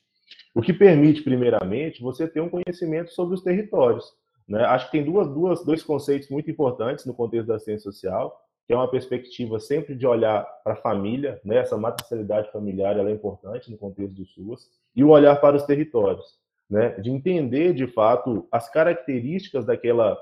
o 0.55 0.63
que 0.63 0.73
permite, 0.73 1.23
primeiramente, 1.23 2.03
você 2.03 2.29
ter 2.29 2.41
um 2.41 2.49
conhecimento 2.49 3.13
sobre 3.13 3.35
os 3.35 3.43
territórios. 3.43 4.05
Né? 4.49 4.63
Acho 4.65 4.87
que 4.87 4.93
tem 4.93 5.05
duas, 5.05 5.29
duas, 5.29 5.65
dois 5.65 5.83
conceitos 5.83 6.29
muito 6.29 6.51
importantes 6.51 7.05
no 7.05 7.15
contexto 7.15 7.49
da 7.49 7.59
ciência 7.59 7.91
social, 7.91 8.41
que 8.67 8.73
é 8.73 8.77
uma 8.77 8.91
perspectiva 8.91 9.59
sempre 9.61 9.95
de 9.95 10.07
olhar 10.07 10.43
para 10.63 10.75
a 10.75 10.77
família, 10.77 11.41
né? 11.45 11.57
essa 11.57 11.77
matricialidade 11.77 12.51
familiar 12.51 12.97
é 12.97 13.11
importante 13.11 13.71
no 13.71 13.77
contexto 13.77 14.15
do 14.15 14.25
SUAS, 14.25 14.69
e 14.95 15.03
o 15.03 15.09
olhar 15.09 15.37
para 15.41 15.57
os 15.57 15.65
territórios, 15.65 16.39
né? 16.71 16.91
de 17.01 17.11
entender, 17.11 17.75
de 17.75 17.87
fato, 17.87 18.47
as 18.51 18.71
características 18.71 19.67
daquela 19.67 20.19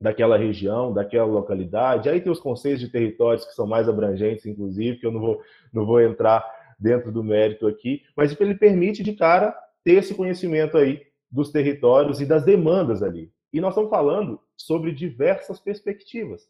daquela 0.00 0.36
região, 0.36 0.92
daquela 0.92 1.26
localidade. 1.26 2.08
Aí 2.08 2.20
tem 2.20 2.30
os 2.30 2.40
conceitos 2.40 2.80
de 2.80 2.88
territórios 2.88 3.44
que 3.44 3.54
são 3.54 3.66
mais 3.66 3.88
abrangentes, 3.88 4.46
inclusive, 4.46 4.98
que 4.98 5.06
eu 5.06 5.12
não 5.12 5.20
vou, 5.20 5.42
não 5.72 5.86
vou 5.86 6.00
entrar 6.00 6.44
dentro 6.78 7.10
do 7.10 7.24
mérito 7.24 7.66
aqui, 7.66 8.02
mas 8.14 8.38
ele 8.38 8.54
permite 8.54 9.02
de 9.02 9.14
cara 9.14 9.56
ter 9.82 9.92
esse 9.92 10.14
conhecimento 10.14 10.76
aí 10.76 11.02
dos 11.30 11.50
territórios 11.50 12.20
e 12.20 12.26
das 12.26 12.44
demandas 12.44 13.02
ali. 13.02 13.32
E 13.52 13.60
nós 13.60 13.70
estamos 13.70 13.90
falando 13.90 14.40
sobre 14.56 14.92
diversas 14.92 15.58
perspectivas. 15.58 16.48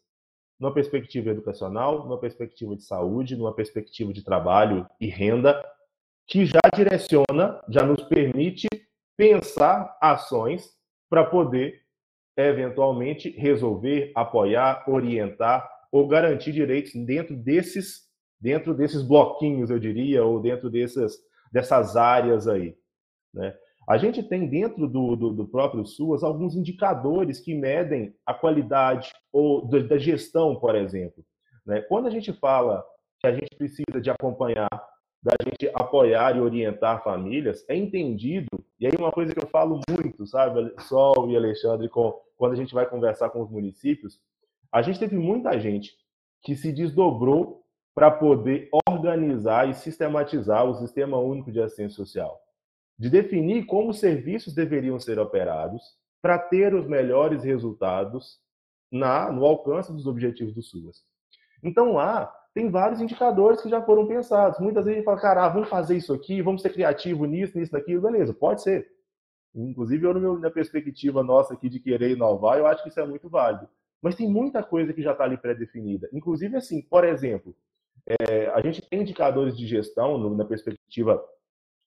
Numa 0.59 0.73
perspectiva 0.73 1.29
educacional, 1.29 2.03
numa 2.03 2.19
perspectiva 2.19 2.75
de 2.75 2.83
saúde, 2.83 3.35
numa 3.35 3.53
perspectiva 3.53 4.11
de 4.11 4.23
trabalho 4.23 4.85
e 4.99 5.07
renda, 5.07 5.63
que 6.25 6.45
já 6.45 6.59
direciona, 6.75 7.61
já 7.69 7.85
nos 7.85 8.03
permite 8.03 8.67
pensar 9.15 9.97
ações 10.01 10.75
para 11.09 11.23
poder 11.23 11.81
eventualmente 12.45 13.29
resolver, 13.31 14.11
apoiar, 14.15 14.83
orientar 14.87 15.67
ou 15.91 16.07
garantir 16.07 16.51
direitos 16.51 16.93
dentro 16.93 17.35
desses 17.35 18.07
dentro 18.39 18.73
desses 18.73 19.01
bloquinhos, 19.01 19.69
eu 19.69 19.79
diria, 19.79 20.23
ou 20.23 20.39
dentro 20.39 20.69
dessas, 20.69 21.17
dessas 21.51 21.95
áreas 21.95 22.47
aí. 22.47 22.75
Né? 23.33 23.55
A 23.87 23.97
gente 23.97 24.21
tem 24.21 24.47
dentro 24.47 24.87
do, 24.87 25.15
do, 25.15 25.33
do, 25.33 25.47
próprio 25.47 25.85
SUAS 25.85 26.23
alguns 26.23 26.55
indicadores 26.55 27.39
que 27.39 27.55
medem 27.55 28.13
a 28.25 28.33
qualidade 28.33 29.11
ou 29.31 29.67
da 29.67 29.97
gestão, 29.97 30.55
por 30.55 30.75
exemplo. 30.75 31.23
Né? 31.65 31.81
Quando 31.81 32.07
a 32.07 32.11
gente 32.11 32.33
fala 32.33 32.83
que 33.19 33.27
a 33.27 33.33
gente 33.33 33.55
precisa 33.57 33.99
de 34.01 34.09
acompanhar 34.09 34.69
da 35.23 35.33
gente 35.43 35.69
apoiar 35.73 36.37
e 36.37 36.39
orientar 36.39 37.03
famílias, 37.03 37.65
é 37.67 37.75
entendido, 37.75 38.63
e 38.79 38.85
aí 38.85 38.93
uma 38.97 39.11
coisa 39.11 39.33
que 39.33 39.43
eu 39.43 39.49
falo 39.49 39.81
muito, 39.89 40.27
sabe, 40.27 40.71
Sol 40.81 41.29
e 41.29 41.35
Alexandre, 41.35 41.89
com, 41.89 42.13
quando 42.37 42.53
a 42.53 42.55
gente 42.55 42.73
vai 42.73 42.87
conversar 42.87 43.29
com 43.29 43.41
os 43.41 43.49
municípios, 43.49 44.21
a 44.71 44.81
gente 44.81 44.99
teve 44.99 45.17
muita 45.17 45.59
gente 45.59 45.93
que 46.41 46.55
se 46.55 46.71
desdobrou 46.71 47.63
para 47.95 48.11
poder 48.11 48.69
organizar 48.87 49.67
e 49.67 49.73
sistematizar 49.73 50.65
o 50.65 50.75
Sistema 50.75 51.17
Único 51.17 51.51
de 51.51 51.59
Assistência 51.59 51.95
Social, 51.95 52.39
de 52.97 53.09
definir 53.09 53.65
como 53.65 53.89
os 53.89 53.99
serviços 53.99 54.53
deveriam 54.53 54.99
ser 54.99 55.17
operados 55.17 55.81
para 56.21 56.37
ter 56.37 56.75
os 56.75 56.87
melhores 56.87 57.43
resultados 57.43 58.39
na 58.91 59.31
no 59.31 59.45
alcance 59.45 59.91
dos 59.91 60.05
objetivos 60.05 60.53
do 60.53 60.61
SUAS. 60.61 61.03
Então 61.63 61.93
lá 61.93 62.31
tem 62.53 62.69
vários 62.69 63.01
indicadores 63.01 63.61
que 63.61 63.69
já 63.69 63.81
foram 63.81 64.07
pensados. 64.07 64.59
Muitas 64.59 64.85
vezes 64.85 64.97
a 64.97 64.99
gente 64.99 65.05
fala, 65.05 65.21
cara, 65.21 65.45
ah, 65.45 65.49
vamos 65.49 65.69
fazer 65.69 65.97
isso 65.97 66.13
aqui, 66.13 66.41
vamos 66.41 66.61
ser 66.61 66.71
criativo 66.71 67.25
nisso, 67.25 67.57
nisso, 67.57 67.73
naquilo, 67.73 68.01
beleza, 68.01 68.33
pode 68.33 68.61
ser. 68.61 68.87
Inclusive, 69.61 70.05
eu, 70.05 70.39
na 70.39 70.51
perspectiva 70.51 71.23
nossa 71.23 71.53
aqui 71.53 71.69
de 71.69 71.79
querer 71.79 72.11
inovar, 72.11 72.57
eu 72.57 72.67
acho 72.67 72.83
que 72.83 72.89
isso 72.89 72.99
é 72.99 73.05
muito 73.05 73.29
válido. 73.29 73.67
Mas 74.01 74.15
tem 74.15 74.29
muita 74.29 74.61
coisa 74.61 74.93
que 74.93 75.01
já 75.01 75.13
está 75.13 75.23
ali 75.23 75.37
pré-definida. 75.37 76.07
Inclusive, 76.13 76.55
assim, 76.55 76.81
por 76.81 77.03
exemplo, 77.03 77.55
é, 78.05 78.47
a 78.47 78.61
gente 78.61 78.81
tem 78.81 79.01
indicadores 79.01 79.57
de 79.57 79.65
gestão 79.65 80.17
no, 80.17 80.35
na 80.35 80.45
perspectiva 80.45 81.23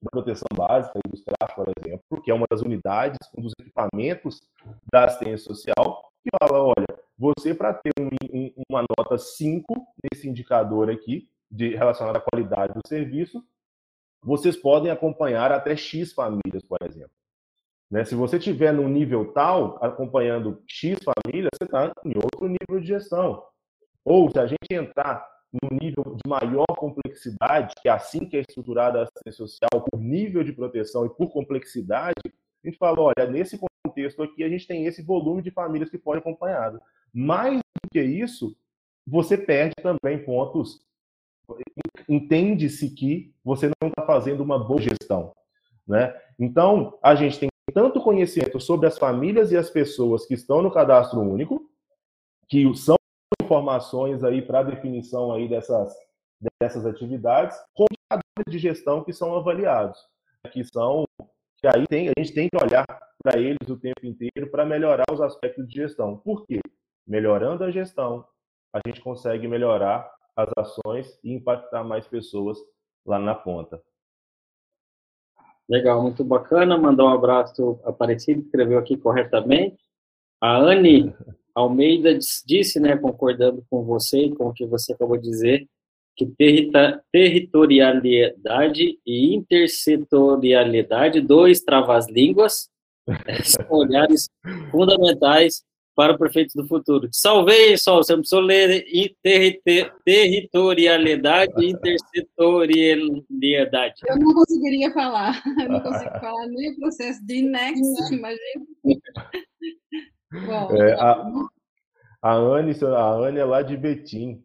da 0.02 0.10
proteção 0.10 0.48
básica 0.54 0.98
e 0.98 1.22
CRAF, 1.22 1.54
por 1.54 1.66
exemplo, 1.78 2.22
que 2.22 2.30
é 2.30 2.34
uma 2.34 2.46
das 2.50 2.62
unidades, 2.62 3.18
um 3.36 3.42
dos 3.42 3.52
equipamentos 3.60 4.40
da 4.92 5.04
assistência 5.04 5.38
social, 5.38 6.10
que 6.22 6.30
fala, 6.38 6.62
olha, 6.62 6.86
você 7.16 7.54
para 7.54 7.74
ter 7.74 7.92
um, 7.98 8.08
um, 8.32 8.52
uma 8.68 8.84
nota 8.98 9.18
5 9.18 9.66
nesse 10.02 10.28
indicador 10.28 10.90
aqui, 10.90 11.28
de, 11.50 11.76
relacionado 11.76 12.16
à 12.16 12.20
qualidade 12.20 12.72
do 12.74 12.86
serviço, 12.86 13.44
vocês 14.22 14.56
podem 14.56 14.90
acompanhar 14.90 15.52
até 15.52 15.76
X 15.76 16.12
famílias, 16.12 16.62
por 16.62 16.78
exemplo. 16.82 17.19
Né? 17.90 18.04
Se 18.04 18.14
você 18.14 18.38
tiver 18.38 18.72
num 18.72 18.88
nível 18.88 19.32
tal, 19.32 19.82
acompanhando 19.82 20.62
X 20.68 20.98
famílias, 21.02 21.50
você 21.54 21.64
está 21.64 21.92
em 22.04 22.14
outro 22.16 22.46
nível 22.46 22.80
de 22.80 22.86
gestão. 22.86 23.42
Ou 24.04 24.30
se 24.30 24.38
a 24.38 24.46
gente 24.46 24.58
entrar 24.70 25.26
num 25.52 25.76
nível 25.76 26.04
de 26.16 26.28
maior 26.28 26.66
complexidade, 26.76 27.74
que 27.82 27.88
é 27.88 27.92
assim 27.92 28.24
que 28.24 28.36
é 28.36 28.40
estruturada 28.40 29.00
a 29.00 29.02
assistência 29.02 29.46
social, 29.46 29.84
por 29.90 30.00
nível 30.00 30.44
de 30.44 30.52
proteção 30.52 31.04
e 31.04 31.10
por 31.10 31.32
complexidade, 31.32 32.20
a 32.24 32.68
gente 32.68 32.78
fala, 32.78 33.00
olha, 33.00 33.28
nesse 33.28 33.58
contexto 33.84 34.22
aqui 34.22 34.44
a 34.44 34.48
gente 34.48 34.66
tem 34.66 34.86
esse 34.86 35.02
volume 35.02 35.42
de 35.42 35.50
famílias 35.50 35.90
que 35.90 35.98
pode 35.98 36.20
acompanhado. 36.20 36.80
Mais 37.12 37.56
do 37.56 37.90
que 37.90 38.00
isso, 38.00 38.56
você 39.06 39.36
perde 39.36 39.74
também 39.82 40.24
pontos. 40.24 40.80
Entende-se 42.08 42.90
que 42.94 43.34
você 43.44 43.70
não 43.82 43.88
está 43.88 44.06
fazendo 44.06 44.42
uma 44.42 44.58
boa 44.64 44.80
gestão. 44.80 45.32
Né? 45.86 46.14
Então, 46.38 46.96
a 47.02 47.16
gente 47.16 47.40
tem 47.40 47.49
tanto 47.72 48.00
conhecimento 48.00 48.60
sobre 48.60 48.86
as 48.86 48.98
famílias 48.98 49.52
e 49.52 49.56
as 49.56 49.70
pessoas 49.70 50.26
que 50.26 50.34
estão 50.34 50.62
no 50.62 50.70
cadastro 50.70 51.20
único, 51.20 51.68
que 52.48 52.74
são 52.76 52.96
informações 53.42 54.24
aí 54.24 54.42
para 54.42 54.62
definição 54.62 55.32
aí 55.32 55.48
dessas, 55.48 55.94
dessas 56.60 56.86
atividades, 56.86 57.56
como 57.74 57.88
de 58.48 58.58
gestão 58.58 59.04
que 59.04 59.12
são 59.12 59.34
avaliados, 59.34 59.98
que 60.52 60.64
são 60.64 61.04
que 61.58 61.66
aí 61.66 61.86
tem, 61.86 62.08
a 62.08 62.12
gente 62.18 62.32
tem 62.32 62.48
que 62.48 62.56
olhar 62.56 62.86
para 63.22 63.38
eles 63.38 63.68
o 63.68 63.76
tempo 63.76 64.04
inteiro 64.04 64.50
para 64.50 64.64
melhorar 64.64 65.04
os 65.12 65.20
aspectos 65.20 65.68
de 65.68 65.74
gestão. 65.74 66.16
Por 66.16 66.46
quê? 66.46 66.58
Melhorando 67.06 67.64
a 67.64 67.70
gestão, 67.70 68.26
a 68.72 68.80
gente 68.86 69.02
consegue 69.02 69.46
melhorar 69.46 70.10
as 70.34 70.48
ações 70.56 71.18
e 71.22 71.34
impactar 71.34 71.84
mais 71.84 72.08
pessoas 72.08 72.56
lá 73.04 73.18
na 73.18 73.34
ponta. 73.34 73.82
Legal, 75.70 76.02
muito 76.02 76.24
bacana. 76.24 76.76
Mandar 76.76 77.04
um 77.04 77.10
abraço 77.10 77.78
Aparecido, 77.84 78.40
escreveu 78.40 78.76
aqui 78.76 78.96
corretamente. 78.96 79.78
A 80.40 80.58
Anne 80.58 81.14
Almeida 81.54 82.18
disse, 82.44 82.80
né, 82.80 82.96
concordando 82.96 83.64
com 83.70 83.84
você 83.84 84.24
e 84.24 84.34
com 84.34 84.48
o 84.48 84.52
que 84.52 84.66
você 84.66 84.92
acabou 84.92 85.16
de 85.16 85.22
dizer, 85.22 85.68
que 86.16 86.26
territorialidade 87.12 88.98
e 89.06 89.32
intersetorialidade, 89.32 91.20
dois 91.20 91.60
travas-línguas, 91.60 92.68
são 93.44 93.66
olhares 93.70 94.28
fundamentais 94.72 95.62
para 95.94 96.14
o 96.14 96.18
prefeito 96.18 96.54
do 96.54 96.66
futuro. 96.66 97.08
Salvei, 97.12 97.76
Sol, 97.76 98.02
você 98.02 98.14
precisou 98.14 98.40
ler 98.40 98.86
territorialidade 100.04 101.52
e 101.58 101.70
intersetorialidade. 101.70 104.00
Eu 104.06 104.18
não 104.18 104.32
conseguiria 104.34 104.90
falar, 104.92 105.42
eu 105.60 105.68
não 105.68 105.80
consigo 105.80 106.18
falar 106.20 106.46
nem 106.46 106.72
o 106.72 106.76
processo 106.76 107.22
de 107.26 107.42
next, 107.42 108.14
imagina. 108.14 108.64
Bom, 110.46 110.70
é, 110.76 110.92
a, 110.92 111.26
a, 112.22 112.34
Anne, 112.34 112.72
a 112.82 113.12
Anne 113.14 113.40
é 113.40 113.44
lá 113.44 113.62
de 113.62 113.76
Betim, 113.76 114.40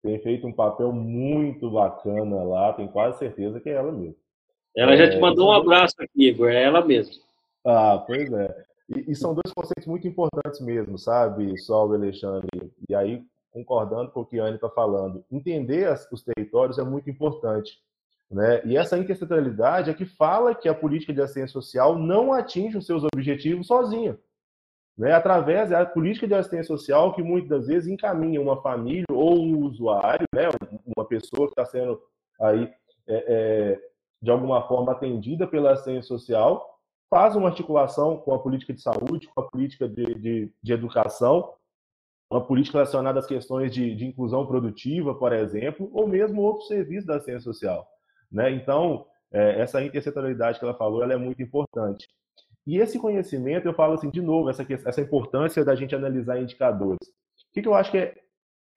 tem 0.00 0.20
feito 0.20 0.46
um 0.46 0.52
papel 0.52 0.92
muito 0.92 1.68
bacana 1.70 2.44
lá, 2.44 2.72
tenho 2.72 2.88
quase 2.88 3.18
certeza 3.18 3.58
que 3.58 3.68
é 3.68 3.72
ela 3.72 3.90
mesmo. 3.90 4.14
Ela 4.76 4.96
já 4.96 5.10
te 5.10 5.16
é, 5.16 5.20
mandou 5.20 5.48
um 5.48 5.52
abraço 5.52 5.96
aqui, 5.98 6.28
Igor, 6.28 6.50
é 6.50 6.62
ela 6.62 6.84
mesma. 6.84 7.20
Ah, 7.64 8.04
pois 8.06 8.32
é. 8.32 8.64
E, 8.88 9.12
e, 9.12 9.14
são 9.14 9.34
dois 9.34 9.52
conceitos 9.54 9.86
muito 9.86 10.06
importantes 10.06 10.60
mesmo, 10.60 10.98
sabe, 10.98 11.56
Sol 11.58 11.92
e 11.92 11.96
Alexandre? 11.96 12.48
E 12.88 12.94
aí, 12.94 13.24
concordando 13.50 14.10
com 14.10 14.20
o 14.20 14.26
que 14.26 14.38
a 14.38 14.44
Anne 14.44 14.56
está 14.56 14.68
falando, 14.68 15.24
entender 15.30 15.86
as, 15.86 16.10
os 16.12 16.22
territórios 16.22 16.78
é 16.78 16.84
muito 16.84 17.08
importante. 17.08 17.78
Né? 18.30 18.64
E 18.64 18.76
essa 18.76 18.98
intersetorialidade 18.98 19.90
é 19.90 19.94
que 19.94 20.04
fala 20.04 20.54
que 20.54 20.68
a 20.68 20.74
política 20.74 21.12
de 21.12 21.20
assistência 21.20 21.52
social 21.52 21.96
não 21.98 22.32
atinge 22.32 22.76
os 22.76 22.86
seus 22.86 23.04
objetivos 23.04 23.66
sozinha. 23.66 24.18
Né? 24.98 25.12
Através 25.12 25.70
da 25.70 25.86
política 25.86 26.26
de 26.26 26.34
assistência 26.34 26.76
social 26.76 27.14
que 27.14 27.22
muitas 27.22 27.66
vezes 27.66 27.88
encaminha 27.88 28.40
uma 28.40 28.60
família 28.60 29.06
ou 29.10 29.38
um 29.40 29.64
usuário, 29.64 30.26
né? 30.34 30.48
uma 30.96 31.04
pessoa 31.06 31.46
que 31.46 31.52
está 31.52 31.64
sendo 31.64 32.00
aí 32.40 32.72
é, 33.06 33.24
é, 33.28 33.80
de 34.20 34.30
alguma 34.30 34.66
forma 34.66 34.92
atendida 34.92 35.46
pela 35.46 35.72
assistência 35.72 36.02
social 36.02 36.73
faz 37.10 37.36
uma 37.36 37.48
articulação 37.48 38.16
com 38.18 38.34
a 38.34 38.38
política 38.38 38.72
de 38.72 38.80
saúde, 38.80 39.28
com 39.28 39.40
a 39.40 39.48
política 39.48 39.88
de, 39.88 40.14
de, 40.14 40.52
de 40.62 40.72
educação, 40.72 41.54
uma 42.30 42.44
política 42.44 42.78
relacionada 42.78 43.18
às 43.18 43.26
questões 43.26 43.72
de, 43.72 43.94
de, 43.94 44.06
inclusão 44.06 44.46
produtiva, 44.46 45.14
por 45.14 45.32
exemplo, 45.32 45.88
ou 45.92 46.06
mesmo 46.08 46.42
outros 46.42 46.68
serviços 46.68 47.06
da 47.06 47.20
ciência 47.20 47.40
social. 47.40 47.86
Né? 48.30 48.50
Então, 48.50 49.06
é, 49.32 49.60
essa 49.60 49.82
intersetorialidade 49.82 50.58
que 50.58 50.64
ela 50.64 50.74
falou, 50.74 51.02
ela 51.02 51.12
é 51.12 51.16
muito 51.16 51.42
importante. 51.42 52.08
E 52.66 52.78
esse 52.78 52.98
conhecimento, 52.98 53.66
eu 53.66 53.74
falo 53.74 53.94
assim, 53.94 54.10
de 54.10 54.22
novo, 54.22 54.48
essa, 54.48 54.66
essa 54.86 55.00
importância 55.00 55.64
da 55.64 55.74
gente 55.74 55.94
analisar 55.94 56.40
indicadores. 56.40 57.06
O 57.06 57.52
que, 57.52 57.62
que 57.62 57.68
eu 57.68 57.74
acho 57.74 57.90
que 57.90 57.98
é, 57.98 58.14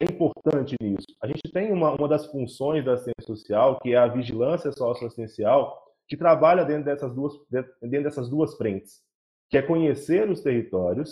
é 0.01 0.05
importante 0.05 0.75
nisso? 0.81 1.07
A 1.21 1.27
gente 1.27 1.41
tem 1.51 1.71
uma, 1.71 1.91
uma 1.93 2.07
das 2.07 2.25
funções 2.25 2.83
da 2.83 2.97
ciência 2.97 3.25
social, 3.25 3.79
que 3.79 3.93
é 3.93 3.97
a 3.97 4.07
vigilância 4.07 4.71
socioassistencial, 4.71 5.86
que 6.07 6.17
trabalha 6.17 6.63
dentro 6.63 6.85
dessas 6.85 7.13
duas, 7.13 7.33
dentro 7.49 8.03
dessas 8.03 8.29
duas 8.29 8.55
frentes, 8.55 9.01
que 9.49 9.57
é 9.57 9.61
conhecer 9.61 10.29
os 10.29 10.41
territórios 10.41 11.11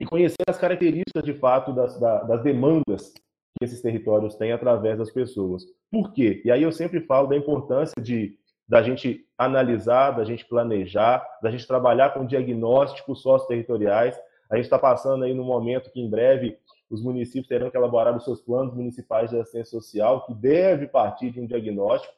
e 0.00 0.06
conhecer 0.06 0.44
as 0.48 0.58
características 0.58 1.24
de 1.24 1.34
fato 1.34 1.72
das, 1.72 1.98
das 1.98 2.42
demandas 2.42 3.12
que 3.58 3.64
esses 3.64 3.80
territórios 3.80 4.36
têm 4.36 4.52
através 4.52 4.98
das 4.98 5.10
pessoas. 5.10 5.64
Por 5.90 6.12
quê? 6.12 6.42
E 6.44 6.50
aí 6.50 6.62
eu 6.62 6.70
sempre 6.70 7.00
falo 7.00 7.26
da 7.26 7.36
importância 7.36 8.00
de 8.00 8.38
da 8.68 8.82
gente 8.82 9.24
analisar, 9.38 10.10
da 10.10 10.24
gente 10.24 10.44
planejar, 10.44 11.24
da 11.40 11.50
gente 11.50 11.66
trabalhar 11.66 12.10
com 12.10 12.26
diagnósticos 12.26 13.22
socioterritoriais. 13.22 14.18
A 14.50 14.56
gente 14.56 14.64
está 14.64 14.78
passando 14.78 15.24
aí 15.24 15.32
no 15.32 15.44
momento 15.44 15.90
que 15.90 16.00
em 16.00 16.10
breve 16.10 16.58
os 16.90 17.02
municípios 17.02 17.46
terão 17.46 17.70
que 17.70 17.76
elaborar 17.76 18.16
os 18.16 18.24
seus 18.24 18.40
planos 18.40 18.74
municipais 18.74 19.30
de 19.30 19.38
assistência 19.38 19.70
social, 19.70 20.26
que 20.26 20.34
deve 20.34 20.88
partir 20.88 21.30
de 21.30 21.40
um 21.40 21.46
diagnóstico 21.46 22.12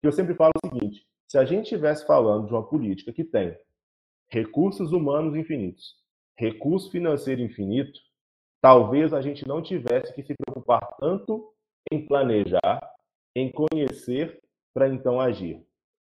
que 0.00 0.06
eu 0.06 0.12
sempre 0.12 0.34
falo 0.34 0.52
o 0.64 0.68
seguinte: 0.68 1.06
se 1.28 1.38
a 1.38 1.44
gente 1.44 1.64
estivesse 1.64 2.06
falando 2.06 2.46
de 2.46 2.52
uma 2.52 2.66
política 2.66 3.12
que 3.12 3.24
tem 3.24 3.56
recursos 4.28 4.92
humanos 4.92 5.36
infinitos, 5.36 5.96
recurso 6.36 6.90
financeiro 6.90 7.40
infinito, 7.40 8.00
talvez 8.60 9.12
a 9.12 9.20
gente 9.20 9.46
não 9.46 9.62
tivesse 9.62 10.14
que 10.14 10.22
se 10.22 10.34
preocupar 10.34 10.96
tanto 10.98 11.52
em 11.90 12.06
planejar, 12.06 12.80
em 13.34 13.50
conhecer, 13.50 14.40
para 14.72 14.88
então 14.88 15.20
agir. 15.20 15.64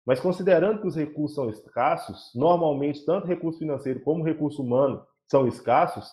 Mas 0.04 0.20
considerando 0.20 0.80
que 0.80 0.86
os 0.86 0.96
recursos 0.96 1.34
são 1.34 1.48
escassos, 1.48 2.30
normalmente 2.34 3.04
tanto 3.04 3.26
recurso 3.26 3.60
financeiro 3.60 4.00
como 4.00 4.24
recurso 4.24 4.62
humano 4.62 5.06
são 5.30 5.46
escassos, 5.46 6.10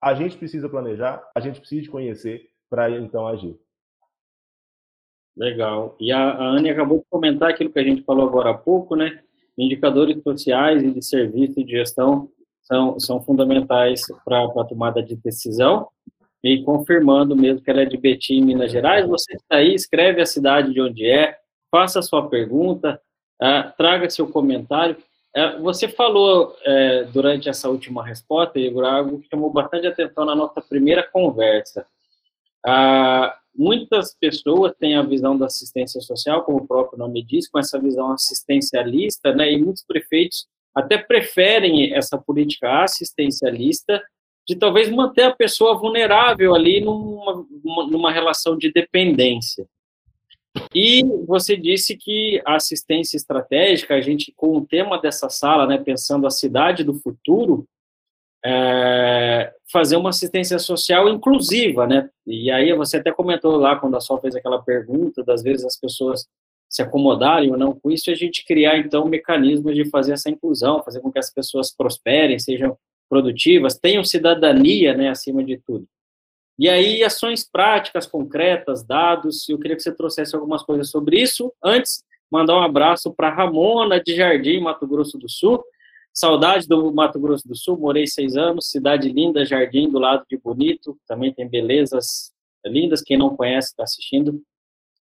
a 0.00 0.14
gente 0.14 0.36
precisa 0.36 0.68
planejar, 0.68 1.28
a 1.34 1.40
gente 1.40 1.60
precisa 1.60 1.90
conhecer 1.90 2.50
para 2.68 2.90
então 2.90 3.26
agir. 3.26 3.58
Legal. 5.36 5.96
E 5.98 6.12
a, 6.12 6.18
a 6.18 6.44
Anne 6.50 6.70
acabou 6.70 6.98
de 6.98 7.04
comentar 7.08 7.50
aquilo 7.50 7.72
que 7.72 7.78
a 7.78 7.84
gente 7.84 8.02
falou 8.02 8.28
agora 8.28 8.50
há 8.50 8.54
pouco, 8.54 8.94
né? 8.94 9.20
Indicadores 9.56 10.22
sociais 10.22 10.82
e 10.82 10.90
de 10.90 11.02
serviço 11.02 11.60
e 11.60 11.64
de 11.64 11.72
gestão 11.72 12.28
são, 12.62 12.98
são 12.98 13.22
fundamentais 13.22 14.02
para 14.24 14.44
a 14.44 14.64
tomada 14.64 15.02
de 15.02 15.16
decisão. 15.16 15.88
E 16.42 16.62
confirmando 16.64 17.36
mesmo 17.36 17.62
que 17.62 17.70
ela 17.70 17.82
é 17.82 17.86
de 17.86 17.96
Betim, 17.96 18.42
Minas 18.42 18.72
Gerais, 18.72 19.06
você 19.06 19.34
está 19.34 19.56
aí, 19.56 19.74
escreve 19.74 20.20
a 20.20 20.26
cidade 20.26 20.72
de 20.72 20.80
onde 20.80 21.06
é, 21.06 21.36
faça 21.70 22.00
a 22.00 22.02
sua 22.02 22.28
pergunta, 22.28 23.00
uh, 23.40 23.72
traga 23.76 24.10
seu 24.10 24.26
comentário. 24.26 24.96
Uh, 25.36 25.62
você 25.62 25.86
falou 25.88 26.48
uh, 26.50 27.10
durante 27.12 27.48
essa 27.48 27.68
última 27.68 28.04
resposta, 28.04 28.58
Igor, 28.58 28.84
algo 28.84 29.20
que 29.20 29.28
chamou 29.28 29.50
bastante 29.50 29.86
atenção 29.86 30.24
na 30.24 30.34
nossa 30.34 30.60
primeira 30.60 31.02
conversa. 31.02 31.86
Uh, 32.66 33.41
muitas 33.54 34.16
pessoas 34.18 34.72
têm 34.78 34.96
a 34.96 35.02
visão 35.02 35.36
da 35.36 35.46
assistência 35.46 36.00
social, 36.00 36.44
como 36.44 36.58
o 36.58 36.66
próprio 36.66 36.98
nome 36.98 37.24
diz, 37.24 37.48
com 37.48 37.58
essa 37.58 37.78
visão 37.78 38.12
assistencialista, 38.12 39.34
né, 39.34 39.52
e 39.52 39.62
muitos 39.62 39.84
prefeitos 39.86 40.46
até 40.74 40.96
preferem 40.96 41.94
essa 41.94 42.16
política 42.16 42.82
assistencialista 42.82 44.02
de 44.48 44.56
talvez 44.56 44.88
manter 44.90 45.24
a 45.24 45.34
pessoa 45.34 45.78
vulnerável 45.78 46.54
ali 46.54 46.80
numa, 46.80 47.46
numa 47.90 48.10
relação 48.10 48.56
de 48.56 48.72
dependência. 48.72 49.66
E 50.74 51.02
você 51.26 51.56
disse 51.56 51.96
que 51.96 52.42
a 52.44 52.56
assistência 52.56 53.16
estratégica, 53.16 53.94
a 53.94 54.00
gente, 54.00 54.32
com 54.36 54.56
o 54.56 54.66
tema 54.66 55.00
dessa 55.00 55.28
sala, 55.28 55.66
né, 55.66 55.78
pensando 55.78 56.26
a 56.26 56.30
cidade 56.30 56.84
do 56.84 56.94
futuro, 56.94 57.66
é, 58.44 59.52
fazer 59.70 59.96
uma 59.96 60.10
assistência 60.10 60.58
social 60.58 61.08
inclusiva, 61.08 61.86
né? 61.86 62.08
E 62.26 62.50
aí 62.50 62.72
você 62.74 62.96
até 62.96 63.12
comentou 63.12 63.56
lá 63.56 63.76
quando 63.76 63.96
a 63.96 64.00
Sol 64.00 64.20
fez 64.20 64.34
aquela 64.34 64.62
pergunta, 64.62 65.22
das 65.22 65.42
vezes 65.42 65.64
as 65.64 65.78
pessoas 65.78 66.26
se 66.68 66.80
acomodarem 66.80 67.50
ou 67.50 67.58
não 67.58 67.78
com 67.78 67.90
isso, 67.90 68.08
e 68.08 68.12
a 68.12 68.16
gente 68.16 68.46
criar, 68.46 68.78
então, 68.78 69.06
mecanismos 69.06 69.74
de 69.74 69.84
fazer 69.90 70.14
essa 70.14 70.30
inclusão, 70.30 70.82
fazer 70.82 71.00
com 71.00 71.12
que 71.12 71.18
as 71.18 71.30
pessoas 71.30 71.70
prosperem, 71.70 72.38
sejam 72.38 72.78
produtivas, 73.10 73.78
tenham 73.78 74.02
cidadania, 74.02 74.94
né, 74.94 75.10
acima 75.10 75.44
de 75.44 75.58
tudo. 75.58 75.86
E 76.58 76.70
aí, 76.70 77.04
ações 77.04 77.46
práticas, 77.46 78.06
concretas, 78.06 78.82
dados, 78.82 79.46
eu 79.50 79.58
queria 79.58 79.76
que 79.76 79.82
você 79.82 79.94
trouxesse 79.94 80.34
algumas 80.34 80.62
coisas 80.62 80.88
sobre 80.88 81.20
isso. 81.20 81.52
Antes, 81.62 82.02
mandar 82.30 82.56
um 82.56 82.62
abraço 82.62 83.12
para 83.12 83.28
Ramona 83.28 84.00
de 84.02 84.14
Jardim, 84.14 84.60
Mato 84.60 84.86
Grosso 84.86 85.18
do 85.18 85.28
Sul. 85.28 85.62
Saudade 86.14 86.68
do 86.68 86.92
Mato 86.92 87.18
Grosso 87.18 87.48
do 87.48 87.56
Sul, 87.56 87.78
morei 87.78 88.06
seis 88.06 88.36
anos, 88.36 88.68
cidade 88.68 89.10
linda, 89.10 89.46
Jardim, 89.46 89.90
do 89.90 89.98
lado 89.98 90.24
de 90.28 90.36
Bonito, 90.36 90.98
também 91.06 91.32
tem 91.32 91.48
belezas 91.48 92.32
lindas, 92.66 93.02
quem 93.02 93.16
não 93.16 93.34
conhece 93.34 93.68
está 93.68 93.82
assistindo. 93.82 94.42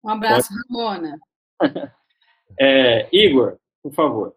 Um 0.04 0.10
abraço, 0.10 0.48
Pode... 0.48 0.96
Ramona. 0.98 1.18
é, 2.58 3.08
Igor, 3.12 3.58
por 3.82 3.92
favor. 3.92 4.34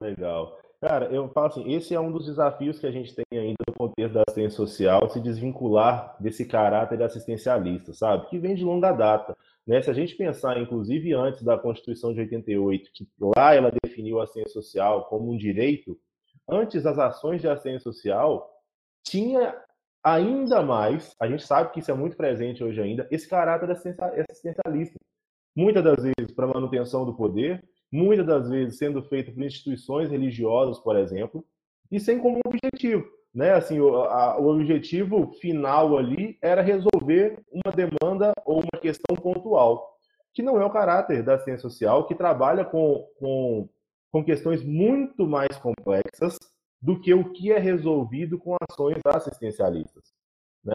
Legal. 0.00 0.58
Cara, 0.80 1.06
eu 1.06 1.28
falo 1.28 1.46
assim, 1.48 1.72
esse 1.72 1.94
é 1.94 2.00
um 2.00 2.10
dos 2.10 2.24
desafios 2.24 2.78
que 2.78 2.86
a 2.86 2.90
gente 2.90 3.14
tem 3.14 3.38
ainda 3.38 3.62
no 3.68 3.74
contexto 3.74 4.14
da 4.14 4.22
assistência 4.26 4.56
social, 4.56 5.10
se 5.10 5.20
desvincular 5.20 6.16
desse 6.18 6.46
caráter 6.46 7.02
assistencialista, 7.02 7.92
sabe? 7.92 8.28
Que 8.28 8.38
vem 8.38 8.54
de 8.54 8.64
longa 8.64 8.90
data. 8.90 9.36
Né? 9.66 9.82
Se 9.82 9.90
a 9.90 9.94
gente 9.94 10.16
pensar, 10.16 10.60
inclusive, 10.60 11.12
antes 11.12 11.42
da 11.42 11.58
Constituição 11.58 12.12
de 12.12 12.20
88, 12.20 12.90
que 12.92 13.08
lá 13.18 13.54
ela 13.54 13.72
definiu 13.82 14.20
a 14.20 14.24
assistência 14.24 14.52
social 14.52 15.06
como 15.08 15.32
um 15.32 15.36
direito, 15.36 15.98
antes 16.48 16.82
das 16.82 16.98
ações 16.98 17.40
de 17.40 17.48
assistência 17.48 17.80
social, 17.80 18.50
tinha 19.04 19.56
ainda 20.02 20.62
mais, 20.62 21.14
a 21.20 21.28
gente 21.28 21.44
sabe 21.44 21.72
que 21.72 21.80
isso 21.80 21.90
é 21.90 21.94
muito 21.94 22.16
presente 22.16 22.64
hoje 22.64 22.80
ainda, 22.80 23.06
esse 23.10 23.28
caráter 23.28 23.70
assistencialista. 23.70 24.98
Muitas 25.54 25.84
das 25.84 26.02
vezes 26.02 26.34
para 26.34 26.46
manutenção 26.46 27.04
do 27.04 27.14
poder, 27.14 27.62
muitas 27.92 28.26
das 28.26 28.48
vezes 28.48 28.78
sendo 28.78 29.02
feito 29.02 29.32
por 29.32 29.42
instituições 29.42 30.10
religiosas, 30.10 30.78
por 30.78 30.96
exemplo, 30.96 31.44
e 31.90 31.98
sem 31.98 32.18
como 32.18 32.40
objetivo. 32.46 33.06
Né? 33.34 33.52
Assim, 33.52 33.78
o, 33.80 34.02
a, 34.04 34.38
o 34.38 34.48
objetivo 34.48 35.32
final 35.40 35.96
ali 35.96 36.38
era 36.42 36.62
resolver 36.62 37.40
uma 37.50 37.72
demanda 37.72 38.32
ou 38.44 38.60
uma 38.60 38.80
questão 38.80 39.16
pontual, 39.16 39.96
que 40.34 40.42
não 40.42 40.60
é 40.60 40.64
o 40.64 40.70
caráter 40.70 41.22
da 41.22 41.38
ciência 41.38 41.62
social, 41.62 42.06
que 42.06 42.14
trabalha 42.14 42.64
com, 42.64 43.06
com, 43.18 43.68
com 44.10 44.24
questões 44.24 44.64
muito 44.64 45.26
mais 45.26 45.56
complexas 45.58 46.36
do 46.80 47.00
que 47.00 47.12
o 47.12 47.32
que 47.32 47.52
é 47.52 47.58
resolvido 47.58 48.38
com 48.38 48.56
ações 48.68 49.00
assistencialistas. 49.04 50.12
Né? 50.64 50.72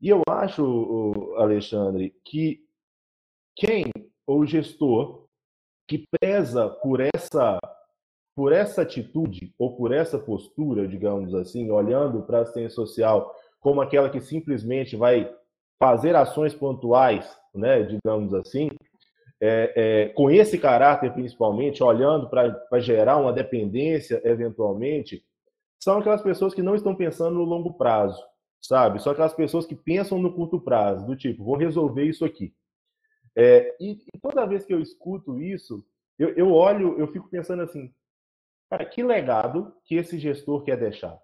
E 0.00 0.08
eu 0.08 0.22
acho, 0.28 1.34
Alexandre, 1.36 2.14
que 2.24 2.64
quem, 3.56 3.90
ou 4.26 4.46
gestor, 4.46 5.26
que 5.86 6.04
preza 6.20 6.68
por 6.68 7.00
essa 7.00 7.58
por 8.38 8.52
essa 8.52 8.82
atitude 8.82 9.52
ou 9.58 9.74
por 9.74 9.90
essa 9.90 10.16
postura, 10.16 10.86
digamos 10.86 11.34
assim, 11.34 11.68
olhando 11.72 12.22
para 12.22 12.38
a 12.38 12.42
assistência 12.42 12.70
social 12.70 13.34
como 13.58 13.80
aquela 13.80 14.08
que 14.08 14.20
simplesmente 14.20 14.94
vai 14.94 15.28
fazer 15.76 16.14
ações 16.14 16.54
pontuais, 16.54 17.28
né, 17.52 17.82
digamos 17.82 18.32
assim, 18.32 18.70
é, 19.40 19.72
é, 19.74 20.08
com 20.10 20.30
esse 20.30 20.56
caráter 20.56 21.12
principalmente, 21.12 21.82
olhando 21.82 22.30
para 22.30 22.78
gerar 22.78 23.16
uma 23.16 23.32
dependência 23.32 24.22
eventualmente, 24.24 25.24
são 25.82 25.98
aquelas 25.98 26.22
pessoas 26.22 26.54
que 26.54 26.62
não 26.62 26.76
estão 26.76 26.94
pensando 26.94 27.34
no 27.34 27.44
longo 27.44 27.72
prazo, 27.72 28.22
sabe? 28.60 29.02
São 29.02 29.10
aquelas 29.10 29.34
pessoas 29.34 29.66
que 29.66 29.74
pensam 29.74 30.16
no 30.16 30.32
curto 30.32 30.60
prazo, 30.60 31.04
do 31.04 31.16
tipo, 31.16 31.42
vou 31.42 31.56
resolver 31.56 32.04
isso 32.04 32.24
aqui. 32.24 32.54
É, 33.34 33.74
e, 33.80 33.94
e, 34.14 34.18
toda 34.22 34.46
vez 34.46 34.64
que 34.64 34.72
eu 34.72 34.80
escuto 34.80 35.40
isso, 35.40 35.84
eu, 36.16 36.28
eu 36.36 36.52
olho, 36.52 36.96
eu 37.00 37.08
fico 37.08 37.28
pensando 37.28 37.62
assim, 37.62 37.92
cara, 38.70 38.84
que 38.84 39.02
legado 39.02 39.74
que 39.84 39.96
esse 39.96 40.18
gestor 40.18 40.62
quer 40.64 40.76
deixar? 40.76 41.18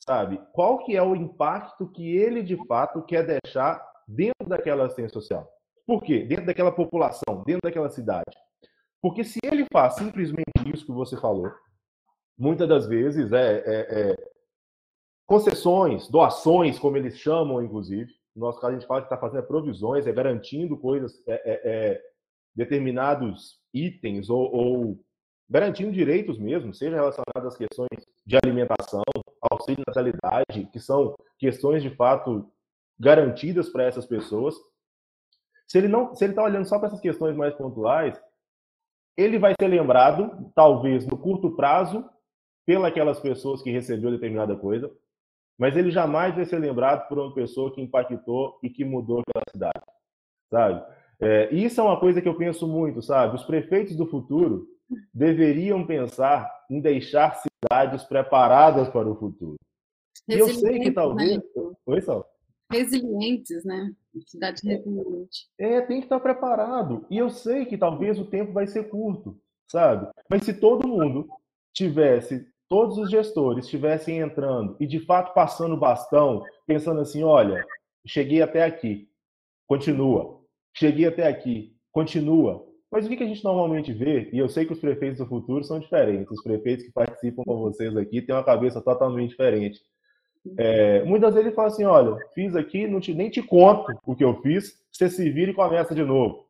Sabe? 0.00 0.40
Qual 0.52 0.84
que 0.84 0.96
é 0.96 1.02
o 1.02 1.16
impacto 1.16 1.90
que 1.90 2.16
ele, 2.16 2.42
de 2.42 2.56
fato, 2.66 3.02
quer 3.02 3.26
deixar 3.26 3.84
dentro 4.06 4.48
daquela 4.48 4.84
assistência 4.84 5.14
social? 5.14 5.48
Por 5.86 6.02
quê? 6.02 6.24
Dentro 6.24 6.46
daquela 6.46 6.72
população, 6.72 7.42
dentro 7.46 7.62
daquela 7.62 7.90
cidade. 7.90 8.36
Porque 9.00 9.24
se 9.24 9.38
ele 9.44 9.66
faz 9.72 9.94
simplesmente 9.96 10.44
isso 10.72 10.86
que 10.86 10.92
você 10.92 11.16
falou, 11.18 11.50
muitas 12.38 12.68
das 12.68 12.86
vezes 12.86 13.32
é, 13.32 13.58
é, 13.58 14.10
é 14.10 14.16
concessões, 15.26 16.08
doações, 16.08 16.78
como 16.78 16.96
eles 16.96 17.18
chamam, 17.18 17.62
inclusive, 17.62 18.10
no 18.34 18.46
nosso 18.46 18.60
caso, 18.60 18.72
a 18.72 18.78
gente 18.78 18.88
fala 18.88 19.00
que 19.00 19.06
está 19.06 19.16
fazendo 19.16 19.46
provisões, 19.46 20.06
é 20.06 20.12
garantindo 20.12 20.76
coisas, 20.76 21.22
é, 21.26 21.34
é, 21.34 21.60
é, 21.64 22.02
determinados 22.54 23.60
itens 23.72 24.28
ou, 24.28 24.52
ou, 24.52 25.04
garantindo 25.48 25.92
direitos 25.92 26.38
mesmo, 26.38 26.74
seja 26.74 26.96
relacionados 26.96 27.46
às 27.46 27.56
questões 27.56 28.06
de 28.24 28.36
alimentação, 28.36 29.02
auxílio 29.40 29.84
natalidade, 29.86 30.68
que 30.72 30.80
são 30.80 31.14
questões 31.38 31.82
de 31.82 31.90
fato 31.90 32.50
garantidas 32.98 33.68
para 33.68 33.84
essas 33.84 34.06
pessoas. 34.06 34.54
Se 35.66 35.78
ele 35.78 35.88
não, 35.88 36.14
se 36.14 36.24
ele 36.24 36.32
está 36.32 36.42
olhando 36.42 36.66
só 36.66 36.78
para 36.78 36.88
essas 36.88 37.00
questões 37.00 37.36
mais 37.36 37.54
pontuais, 37.54 38.20
ele 39.16 39.38
vai 39.38 39.54
ser 39.58 39.68
lembrado, 39.68 40.50
talvez 40.54 41.06
no 41.06 41.16
curto 41.16 41.54
prazo, 41.54 42.08
pelas 42.66 43.20
pessoas 43.20 43.62
que 43.62 43.70
recebeu 43.70 44.10
determinada 44.10 44.56
coisa, 44.56 44.90
mas 45.58 45.76
ele 45.76 45.90
jamais 45.90 46.34
vai 46.34 46.44
ser 46.44 46.58
lembrado 46.58 47.06
por 47.08 47.18
uma 47.18 47.34
pessoa 47.34 47.72
que 47.72 47.80
impactou 47.80 48.58
e 48.62 48.70
que 48.70 48.84
mudou 48.84 49.20
aquela 49.20 49.44
cidade, 49.50 49.86
sabe? 50.50 50.94
É, 51.20 51.54
isso 51.54 51.80
é 51.80 51.84
uma 51.84 52.00
coisa 52.00 52.20
que 52.20 52.28
eu 52.28 52.36
penso 52.36 52.66
muito, 52.66 53.00
sabe? 53.02 53.36
Os 53.36 53.44
prefeitos 53.44 53.94
do 53.94 54.06
futuro 54.06 54.66
deveriam 55.12 55.86
pensar 55.86 56.50
em 56.70 56.80
deixar 56.80 57.34
cidades 57.36 58.04
preparadas 58.04 58.88
para 58.88 59.08
o 59.08 59.16
futuro. 59.16 59.56
E 60.28 60.34
eu 60.34 60.48
sei 60.48 60.80
que 60.80 60.90
talvez. 60.90 61.36
Né? 61.36 61.42
Oi, 61.86 62.00
Sal? 62.00 62.26
Resilientes, 62.70 63.64
né? 63.64 63.92
Cidade 64.26 64.60
resiliente. 64.66 65.48
É, 65.58 65.80
tem 65.82 65.98
que 65.98 66.06
estar 66.06 66.20
preparado. 66.20 67.06
E 67.10 67.18
eu 67.18 67.28
sei 67.30 67.66
que 67.66 67.76
talvez 67.76 68.18
o 68.18 68.24
tempo 68.24 68.52
vai 68.52 68.66
ser 68.66 68.88
curto, 68.88 69.38
sabe? 69.70 70.08
Mas 70.30 70.44
se 70.44 70.54
todo 70.54 70.88
mundo 70.88 71.28
tivesse 71.72 72.46
todos 72.68 72.98
os 72.98 73.10
gestores 73.10 73.66
estivessem 73.66 74.18
entrando 74.18 74.76
e 74.80 74.86
de 74.86 74.98
fato 74.98 75.32
passando 75.34 75.74
o 75.74 75.78
bastão, 75.78 76.42
pensando 76.66 77.00
assim: 77.00 77.22
olha, 77.22 77.64
cheguei 78.06 78.42
até 78.42 78.64
aqui, 78.64 79.08
continua. 79.66 80.42
Cheguei 80.76 81.06
até 81.06 81.28
aqui, 81.28 81.76
continua. 81.92 82.66
Mas 82.94 83.06
o 83.06 83.08
que 83.08 83.24
a 83.24 83.26
gente 83.26 83.42
normalmente 83.42 83.92
vê, 83.92 84.30
e 84.32 84.38
eu 84.38 84.48
sei 84.48 84.64
que 84.64 84.72
os 84.72 84.78
prefeitos 84.78 85.18
do 85.18 85.26
futuro 85.26 85.64
são 85.64 85.80
diferentes, 85.80 86.30
os 86.30 86.40
prefeitos 86.40 86.86
que 86.86 86.92
participam 86.92 87.42
com 87.42 87.56
vocês 87.56 87.96
aqui 87.96 88.22
têm 88.22 88.32
uma 88.32 88.44
cabeça 88.44 88.80
totalmente 88.80 89.30
diferente. 89.30 89.80
É, 90.56 91.02
muitas 91.02 91.34
vezes 91.34 91.48
ele 91.48 91.56
fala 91.56 91.66
assim: 91.66 91.82
olha, 91.82 92.16
fiz 92.36 92.54
aqui, 92.54 92.86
não 92.86 93.00
te, 93.00 93.12
nem 93.12 93.28
te 93.28 93.42
conto 93.42 93.92
o 94.06 94.14
que 94.14 94.22
eu 94.22 94.40
fiz, 94.42 94.80
você 94.92 95.10
se 95.10 95.28
vira 95.28 95.50
e 95.50 95.54
começa 95.54 95.92
de 95.92 96.04
novo. 96.04 96.46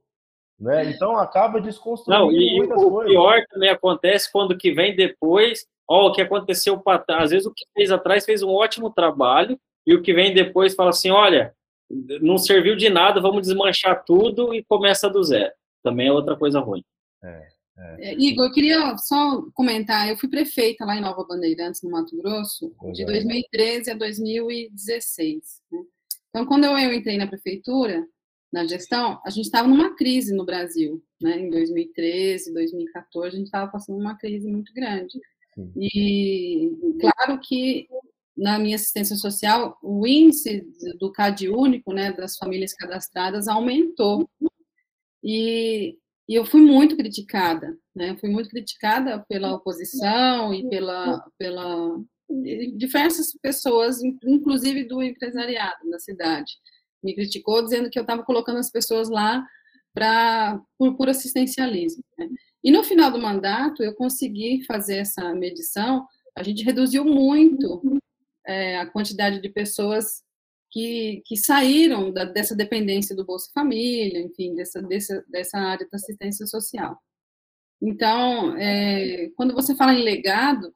Né? 0.60 0.90
Então 0.90 1.16
acaba 1.16 1.62
desconstruindo 1.62 2.26
não, 2.26 2.30
e 2.30 2.58
muitas 2.58 2.82
o 2.82 2.90
coisas. 2.90 3.10
O 3.10 3.14
pior 3.14 3.42
também 3.48 3.70
acontece 3.70 4.30
quando 4.30 4.54
que 4.54 4.70
vem 4.70 4.94
depois 4.94 5.66
ó, 5.88 6.08
o 6.08 6.12
que 6.12 6.20
aconteceu 6.20 6.78
para 6.78 7.02
às 7.08 7.30
vezes 7.30 7.46
o 7.46 7.54
que 7.54 7.64
fez 7.72 7.90
atrás 7.90 8.26
fez 8.26 8.42
um 8.42 8.50
ótimo 8.50 8.90
trabalho 8.90 9.58
e 9.86 9.94
o 9.94 10.02
que 10.02 10.12
vem 10.12 10.34
depois 10.34 10.74
fala 10.74 10.90
assim, 10.90 11.10
olha, 11.10 11.54
não 12.20 12.36
serviu 12.36 12.76
de 12.76 12.90
nada, 12.90 13.18
vamos 13.18 13.46
desmanchar 13.46 14.04
tudo 14.04 14.54
e 14.54 14.62
começa 14.62 15.08
do 15.08 15.24
zero. 15.24 15.52
Também 15.84 16.08
é 16.08 16.12
outra 16.12 16.36
coisa 16.36 16.58
ruim. 16.58 16.82
É, 17.22 17.48
é. 17.78 18.10
é 18.10 18.14
Igor, 18.14 18.46
eu 18.46 18.52
queria 18.52 18.96
só 18.96 19.42
comentar, 19.52 20.08
eu 20.08 20.16
fui 20.16 20.28
prefeita 20.28 20.84
lá 20.84 20.96
em 20.96 21.00
Nova 21.00 21.24
Bandeirantes, 21.28 21.82
no 21.82 21.90
Mato 21.90 22.16
Grosso, 22.16 22.74
de 22.92 23.04
2013 23.04 23.90
a 23.90 23.94
2016. 23.94 25.36
Né? 25.70 25.78
Então, 26.30 26.46
quando 26.46 26.64
eu 26.64 26.92
entrei 26.92 27.18
na 27.18 27.26
prefeitura, 27.26 28.04
na 28.52 28.66
gestão, 28.66 29.20
a 29.24 29.30
gente 29.30 29.44
estava 29.44 29.68
numa 29.68 29.94
crise 29.94 30.34
no 30.34 30.44
Brasil, 30.44 31.02
né? 31.20 31.38
Em 31.40 31.50
2013, 31.50 32.54
2014, 32.54 33.28
a 33.28 33.38
gente 33.38 33.46
estava 33.46 33.70
passando 33.70 33.98
uma 33.98 34.16
crise 34.16 34.48
muito 34.48 34.72
grande. 34.72 35.20
E 35.76 36.70
claro 37.00 37.40
que 37.40 37.88
na 38.36 38.58
minha 38.58 38.76
assistência 38.76 39.16
social, 39.16 39.78
o 39.82 40.06
índice 40.06 40.66
do 40.98 41.12
CAD 41.12 41.48
único, 41.48 41.92
né, 41.92 42.12
das 42.12 42.36
famílias 42.36 42.74
cadastradas, 42.74 43.46
aumentou. 43.46 44.28
E, 45.24 45.96
e 46.28 46.34
eu 46.34 46.44
fui 46.44 46.60
muito 46.60 46.96
criticada, 46.96 47.74
né? 47.96 48.16
Fui 48.20 48.28
muito 48.28 48.50
criticada 48.50 49.24
pela 49.26 49.54
oposição 49.54 50.52
e 50.52 50.68
pela, 50.68 51.24
pela 51.38 51.98
diversas 52.76 53.32
pessoas, 53.40 54.02
inclusive 54.02 54.84
do 54.84 55.02
empresariado 55.02 55.88
da 55.90 55.98
cidade. 55.98 56.52
Me 57.02 57.14
criticou 57.14 57.62
dizendo 57.62 57.90
que 57.90 57.98
eu 57.98 58.02
estava 58.02 58.22
colocando 58.22 58.58
as 58.58 58.70
pessoas 58.70 59.08
lá 59.08 59.46
para 59.94 60.60
por, 60.78 60.96
por 60.96 61.08
assistencialismo. 61.08 62.02
Né? 62.18 62.28
E 62.62 62.70
no 62.70 62.82
final 62.82 63.10
do 63.10 63.18
mandato, 63.20 63.82
eu 63.82 63.94
consegui 63.94 64.64
fazer 64.64 64.96
essa 64.96 65.34
medição, 65.34 66.06
a 66.36 66.42
gente 66.42 66.64
reduziu 66.64 67.04
muito 67.04 68.00
é, 68.46 68.78
a 68.78 68.86
quantidade 68.86 69.40
de 69.40 69.48
pessoas 69.48 70.23
que, 70.74 71.22
que 71.24 71.36
saíram 71.36 72.12
da, 72.12 72.24
dessa 72.24 72.56
dependência 72.56 73.14
do 73.14 73.24
Bolsa 73.24 73.48
Família, 73.54 74.20
enfim, 74.20 74.56
dessa, 74.56 74.82
dessa, 74.82 75.24
dessa 75.28 75.56
área 75.56 75.86
da 75.88 75.94
assistência 75.96 76.44
social. 76.48 76.98
Então, 77.80 78.56
é, 78.56 79.30
quando 79.36 79.54
você 79.54 79.76
fala 79.76 79.94
em 79.94 80.02
legado, 80.02 80.74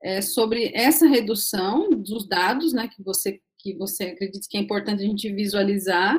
é 0.00 0.22
sobre 0.22 0.70
essa 0.74 1.08
redução 1.08 1.90
dos 1.90 2.26
dados, 2.26 2.72
né, 2.72 2.88
que 2.88 3.02
você 3.02 3.40
que 3.62 3.76
você 3.76 4.04
acredita 4.04 4.46
que 4.48 4.56
é 4.56 4.60
importante 4.60 5.02
a 5.02 5.06
gente 5.06 5.30
visualizar, 5.34 6.18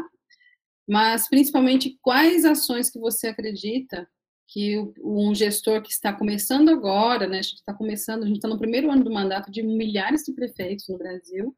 mas 0.88 1.28
principalmente 1.28 1.98
quais 2.00 2.46
ações 2.46 2.92
que 2.92 3.00
você 3.00 3.30
acredita 3.30 4.08
que 4.48 4.78
um 5.04 5.34
gestor 5.34 5.82
que 5.82 5.92
está 5.92 6.14
começando 6.14 6.70
agora, 6.70 7.26
né, 7.26 7.39
a 7.39 7.42
gente 7.42 7.56
está 7.56 7.74
começando, 7.74 8.24
a 8.24 8.28
gente 8.28 8.36
está 8.36 8.48
no 8.48 8.60
primeiro 8.60 8.92
ano 8.92 9.04
do 9.04 9.12
mandato 9.12 9.50
de 9.50 9.64
milhares 9.64 10.24
de 10.24 10.34
prefeitos 10.34 10.88
no 10.88 11.00
Brasil, 11.00 11.56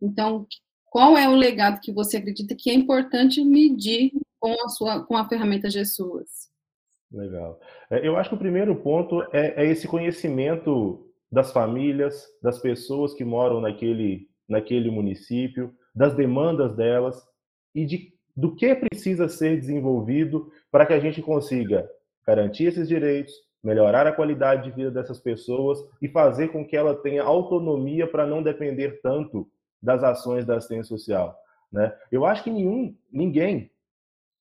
então, 0.00 0.46
qual 0.90 1.16
é 1.16 1.28
o 1.28 1.34
legado 1.34 1.80
que 1.80 1.92
você 1.92 2.18
acredita 2.18 2.54
que 2.56 2.70
é 2.70 2.74
importante 2.74 3.42
medir 3.44 4.12
com 4.38 4.52
a, 4.64 4.68
sua, 4.68 5.04
com 5.04 5.16
a 5.16 5.28
ferramenta 5.28 5.68
GSUAS? 5.68 6.48
Legal. 7.10 7.58
É, 7.90 8.06
eu 8.06 8.16
acho 8.16 8.30
que 8.30 8.36
o 8.36 8.38
primeiro 8.38 8.76
ponto 8.76 9.22
é, 9.32 9.64
é 9.64 9.66
esse 9.66 9.86
conhecimento 9.86 11.04
das 11.30 11.52
famílias, 11.52 12.24
das 12.42 12.58
pessoas 12.58 13.14
que 13.14 13.24
moram 13.24 13.60
naquele, 13.60 14.28
naquele 14.48 14.90
município, 14.90 15.74
das 15.94 16.14
demandas 16.14 16.74
delas 16.76 17.20
e 17.74 17.84
de, 17.84 18.12
do 18.36 18.54
que 18.54 18.74
precisa 18.74 19.28
ser 19.28 19.58
desenvolvido 19.58 20.50
para 20.70 20.86
que 20.86 20.92
a 20.92 21.00
gente 21.00 21.22
consiga 21.22 21.88
garantir 22.26 22.64
esses 22.64 22.88
direitos, 22.88 23.32
melhorar 23.62 24.06
a 24.06 24.12
qualidade 24.12 24.64
de 24.64 24.76
vida 24.76 24.90
dessas 24.90 25.20
pessoas 25.20 25.78
e 26.00 26.08
fazer 26.08 26.48
com 26.48 26.66
que 26.66 26.76
ela 26.76 26.94
tenha 26.94 27.22
autonomia 27.22 28.06
para 28.06 28.26
não 28.26 28.42
depender 28.42 29.00
tanto 29.02 29.48
das 29.84 30.02
ações 30.02 30.44
da 30.44 30.56
assistência 30.56 30.84
social. 30.84 31.38
Né? 31.70 31.94
Eu 32.10 32.24
acho 32.24 32.42
que 32.42 32.50
nenhum, 32.50 32.96
ninguém, 33.12 33.70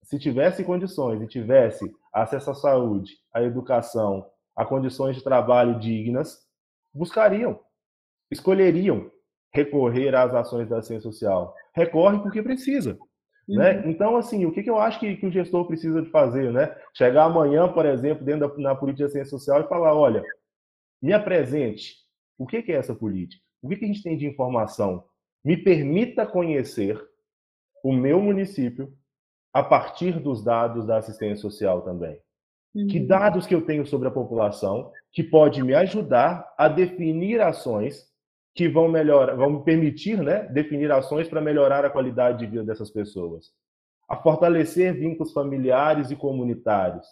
se 0.04 0.18
tivesse 0.18 0.64
condições 0.64 1.22
e 1.22 1.28
tivesse 1.28 1.94
acesso 2.14 2.52
à 2.52 2.56
saúde, 2.56 3.18
à 3.34 3.44
educação, 3.44 4.26
a 4.56 4.66
condições 4.66 5.16
de 5.16 5.24
trabalho 5.24 5.80
dignas, 5.80 6.40
buscariam, 6.94 7.60
escolheriam 8.32 9.12
recorrer 9.52 10.16
às 10.16 10.34
ações 10.34 10.70
da 10.70 10.78
assistência 10.78 11.12
social. 11.12 11.54
Recorre 11.76 12.20
porque 12.20 12.42
precisa. 12.42 12.94
Né? 12.94 12.98
Uhum. 13.48 13.58
Né? 13.58 13.84
Então, 13.90 14.16
assim, 14.16 14.46
o 14.46 14.52
que, 14.52 14.64
que 14.64 14.70
eu 14.70 14.80
acho 14.80 15.00
que, 15.00 15.16
que, 15.18 15.26
o 15.26 15.32
gestor 15.32 15.66
precisa 15.66 16.02
de 16.02 16.10
fazer? 16.10 16.52
Né? 16.52 16.76
Chegar 16.94 17.26
amanhã, 17.26 17.72
por 17.72 17.86
exemplo, 17.86 18.24
dentro 18.24 18.48
da 18.48 18.58
na 18.58 18.76
política 18.76 19.04
de 19.04 19.04
assistência 19.06 19.38
social 19.38 19.62
e 19.62 19.68
falar, 19.68 19.94
olha, 19.94 20.24
me 21.02 21.12
apresente 21.14 21.98
o 22.38 22.46
que, 22.46 22.62
que 22.62 22.72
é 22.72 22.76
essa 22.76 22.96
política, 22.96 23.44
o 23.62 23.70
que, 23.70 23.76
que 23.76 23.86
a 23.86 23.88
gente 23.88 24.04
tem 24.04 24.18
de 24.18 24.26
informação, 24.26 25.04
me 25.44 25.58
permita 25.58 26.26
conhecer 26.26 27.00
o 27.84 27.92
meu 27.92 28.22
município 28.22 28.94
a 29.54 29.62
partir 29.62 30.20
dos 30.20 30.44
dados 30.44 30.86
da 30.86 30.98
assistência 30.98 31.38
social 31.38 31.82
também. 31.82 32.20
Uhum. 32.74 32.88
Que 32.88 33.00
dados 33.00 33.46
que 33.46 33.54
eu 33.54 33.62
tenho 33.62 33.86
sobre 33.86 34.08
a 34.08 34.12
população 34.12 34.92
que 35.12 35.24
pode 35.24 35.62
me 35.62 35.76
ajudar 35.76 36.52
a 36.58 36.68
definir 36.68 37.40
ações 37.40 38.12
que 38.56 38.68
vão 38.68 38.88
melhorar, 38.88 39.36
vão 39.36 39.50
me 39.50 39.64
permitir, 39.64 40.22
né, 40.22 40.44
definir 40.48 40.92
ações 40.92 41.28
para 41.28 41.42
melhorar 41.42 41.86
a 41.86 41.90
qualidade 41.90 42.40
de 42.40 42.48
vida 42.48 42.64
dessas 42.64 42.90
pessoas, 42.90 43.52
a 44.08 44.16
fortalecer 44.16 44.94
vínculos 44.94 45.34
familiares 45.34 46.12
e 46.12 46.16
comunitários, 46.16 47.06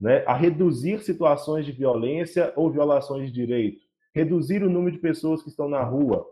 né, 0.00 0.24
a 0.26 0.34
reduzir 0.34 1.00
situações 1.02 1.64
de 1.66 1.72
violência 1.72 2.52
ou 2.56 2.70
violações 2.70 3.26
de 3.26 3.32
direito, 3.32 3.80
reduzir 4.14 4.62
o 4.62 4.70
número 4.70 4.94
de 4.94 5.02
pessoas 5.02 5.42
que 5.42 5.48
estão 5.48 5.68
na 5.68 5.82
rua, 5.82 6.24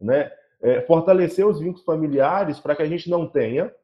né, 0.00 0.30
é, 0.62 0.80
fortalecer 0.82 1.46
os 1.46 1.60
vínculos 1.60 1.84
familiares 1.84 2.60
para 2.60 2.74
que 2.74 2.82
a 2.82 2.86
gente 2.86 3.08
não 3.08 3.26
tenha 3.26 3.74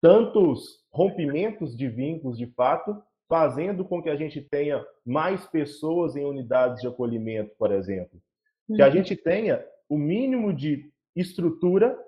tantos 0.00 0.84
rompimentos 0.92 1.76
de 1.76 1.88
vínculos 1.88 2.36
de 2.36 2.46
fato, 2.46 3.02
fazendo 3.28 3.84
com 3.84 4.02
que 4.02 4.10
a 4.10 4.16
gente 4.16 4.40
tenha 4.40 4.84
mais 5.04 5.46
pessoas 5.46 6.14
em 6.14 6.24
unidades 6.24 6.80
de 6.82 6.86
acolhimento, 6.86 7.54
por 7.58 7.72
exemplo. 7.72 8.20
Que 8.66 8.82
a 8.82 8.86
uhum. 8.86 8.92
gente 8.92 9.16
tenha 9.16 9.64
o 9.88 9.96
mínimo 9.96 10.52
de 10.52 10.90
estrutura 11.16 11.98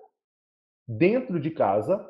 dentro 0.87 1.41
de 1.41 1.51
casa 1.51 2.07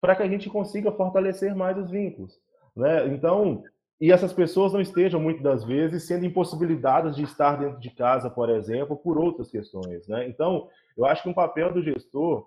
para 0.00 0.14
que 0.14 0.22
a 0.22 0.28
gente 0.28 0.48
consiga 0.48 0.92
fortalecer 0.92 1.54
mais 1.54 1.76
os 1.78 1.90
vínculos. 1.90 2.38
Né? 2.76 3.06
Então, 3.08 3.64
e 4.00 4.12
essas 4.12 4.32
pessoas 4.32 4.72
não 4.72 4.80
estejam, 4.80 5.18
muitas 5.18 5.42
das 5.42 5.64
vezes, 5.64 6.06
sendo 6.06 6.26
impossibilitadas 6.26 7.16
de 7.16 7.22
estar 7.22 7.56
dentro 7.56 7.80
de 7.80 7.90
casa, 7.90 8.28
por 8.28 8.50
exemplo, 8.50 8.96
por 8.96 9.18
outras 9.18 9.50
questões. 9.50 10.06
Né? 10.06 10.28
Então, 10.28 10.68
eu 10.96 11.06
acho 11.06 11.22
que 11.22 11.28
um 11.28 11.34
papel 11.34 11.72
do 11.72 11.82
gestor 11.82 12.46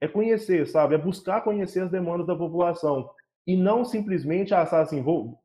é 0.00 0.06
conhecer, 0.06 0.66
sabe? 0.66 0.94
É 0.94 0.98
buscar 0.98 1.42
conhecer 1.42 1.80
as 1.80 1.90
demandas 1.90 2.26
da 2.26 2.36
população. 2.36 3.08
E 3.46 3.56
não 3.56 3.84
simplesmente 3.84 4.52
achar 4.52 4.82
assim, 4.82 5.02
vou, 5.02 5.38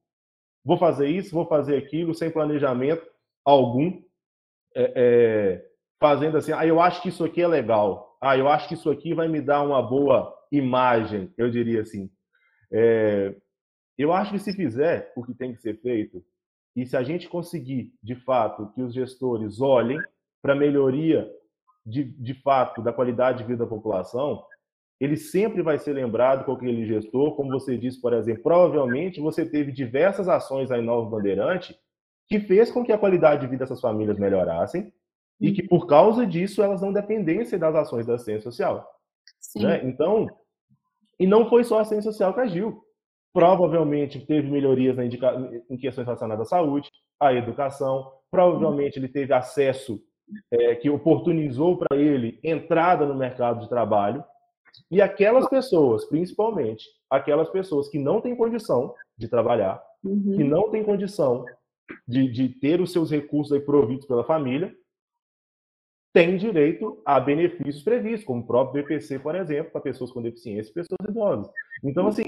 vou 0.65 0.77
fazer 0.77 1.07
isso, 1.07 1.33
vou 1.33 1.45
fazer 1.45 1.77
aquilo, 1.77 2.13
sem 2.13 2.29
planejamento 2.29 3.05
algum, 3.45 4.01
é, 4.75 4.93
é, 4.95 5.65
fazendo 5.99 6.37
assim, 6.37 6.51
ah, 6.51 6.65
eu 6.65 6.81
acho 6.81 7.01
que 7.01 7.09
isso 7.09 7.23
aqui 7.23 7.41
é 7.41 7.47
legal, 7.47 8.17
ah, 8.21 8.37
eu 8.37 8.49
acho 8.49 8.67
que 8.67 8.73
isso 8.73 8.89
aqui 8.89 9.13
vai 9.13 9.27
me 9.27 9.39
dar 9.39 9.61
uma 9.61 9.81
boa 9.81 10.35
imagem, 10.51 11.33
eu 11.37 11.49
diria 11.49 11.81
assim. 11.81 12.09
É, 12.71 13.33
eu 13.97 14.13
acho 14.13 14.31
que 14.31 14.39
se 14.39 14.53
fizer 14.53 15.11
o 15.15 15.23
que 15.23 15.33
tem 15.33 15.53
que 15.53 15.61
ser 15.61 15.79
feito, 15.81 16.23
e 16.75 16.85
se 16.85 16.95
a 16.95 17.01
gente 17.01 17.27
conseguir, 17.27 17.93
de 18.03 18.15
fato, 18.15 18.71
que 18.73 18.81
os 18.81 18.93
gestores 18.93 19.59
olhem 19.59 19.99
para 20.41 20.53
a 20.53 20.55
melhoria, 20.55 21.27
de, 21.85 22.03
de 22.03 22.33
fato, 22.35 22.81
da 22.81 22.93
qualidade 22.93 23.39
de 23.39 23.45
vida 23.45 23.63
da 23.63 23.69
população, 23.69 24.43
ele 24.99 25.15
sempre 25.15 25.61
vai 25.61 25.79
ser 25.79 25.93
lembrado 25.93 26.45
com 26.45 26.51
aquele 26.51 26.85
gestor, 26.85 27.35
como 27.35 27.49
você 27.49 27.77
disse, 27.77 28.01
por 28.01 28.13
exemplo, 28.13 28.43
provavelmente 28.43 29.21
você 29.21 29.45
teve 29.45 29.71
diversas 29.71 30.27
ações 30.27 30.69
aí 30.69 30.81
em 30.81 30.85
Nova 30.85 31.09
Bandeirante 31.09 31.79
que 32.27 32.39
fez 32.41 32.71
com 32.71 32.83
que 32.83 32.91
a 32.91 32.97
qualidade 32.97 33.41
de 33.41 33.47
vida 33.47 33.63
dessas 33.63 33.79
famílias 33.79 34.19
melhorassem 34.19 34.91
e 35.39 35.53
que, 35.53 35.63
por 35.63 35.87
causa 35.87 36.25
disso, 36.25 36.61
elas 36.61 36.81
não 36.81 36.91
dependessem 36.91 37.57
das 37.57 37.73
ações 37.73 38.05
da 38.05 38.15
assistência 38.15 38.51
social. 38.51 38.87
Né? 39.55 39.81
Então, 39.85 40.27
e 41.19 41.25
não 41.25 41.47
foi 41.47 41.63
só 41.63 41.77
a 41.77 41.81
assistência 41.81 42.11
social 42.11 42.33
que 42.33 42.41
agiu 42.41 42.83
provavelmente 43.33 44.19
teve 44.25 44.49
melhorias 44.49 44.97
indica... 44.97 45.33
em 45.69 45.77
questões 45.77 46.05
relacionadas 46.05 46.47
à 46.47 46.49
saúde, 46.49 46.89
à 47.19 47.33
educação, 47.33 48.11
provavelmente 48.29 48.97
ele 48.97 49.07
teve 49.07 49.33
acesso 49.33 50.01
é, 50.51 50.75
que 50.75 50.89
oportunizou 50.89 51.77
para 51.77 51.97
ele 51.97 52.39
entrada 52.43 53.05
no 53.05 53.15
mercado 53.15 53.61
de 53.61 53.69
trabalho, 53.69 54.23
e 54.91 55.01
aquelas 55.01 55.47
pessoas, 55.49 56.05
principalmente, 56.05 56.85
aquelas 57.09 57.49
pessoas 57.49 57.89
que 57.89 57.97
não 57.97 58.21
têm 58.21 58.35
condição 58.35 58.93
de 59.17 59.27
trabalhar, 59.27 59.81
uhum. 60.03 60.35
que 60.35 60.43
não 60.43 60.69
têm 60.69 60.83
condição 60.83 61.45
de, 62.07 62.29
de 62.29 62.49
ter 62.49 62.81
os 62.81 62.91
seus 62.91 63.09
recursos 63.09 63.53
aí 63.53 63.59
providos 63.59 64.05
pela 64.05 64.23
família, 64.23 64.75
têm 66.13 66.37
direito 66.37 67.01
a 67.05 67.19
benefícios 67.19 67.83
previstos, 67.83 68.25
como 68.25 68.41
o 68.41 68.47
próprio 68.47 68.83
BPC, 68.83 69.19
por 69.19 69.35
exemplo, 69.35 69.71
para 69.71 69.81
pessoas 69.81 70.11
com 70.11 70.21
deficiência 70.21 70.71
e 70.71 70.73
pessoas 70.73 71.09
idosas. 71.09 71.51
Então, 71.83 72.07
assim, 72.07 72.23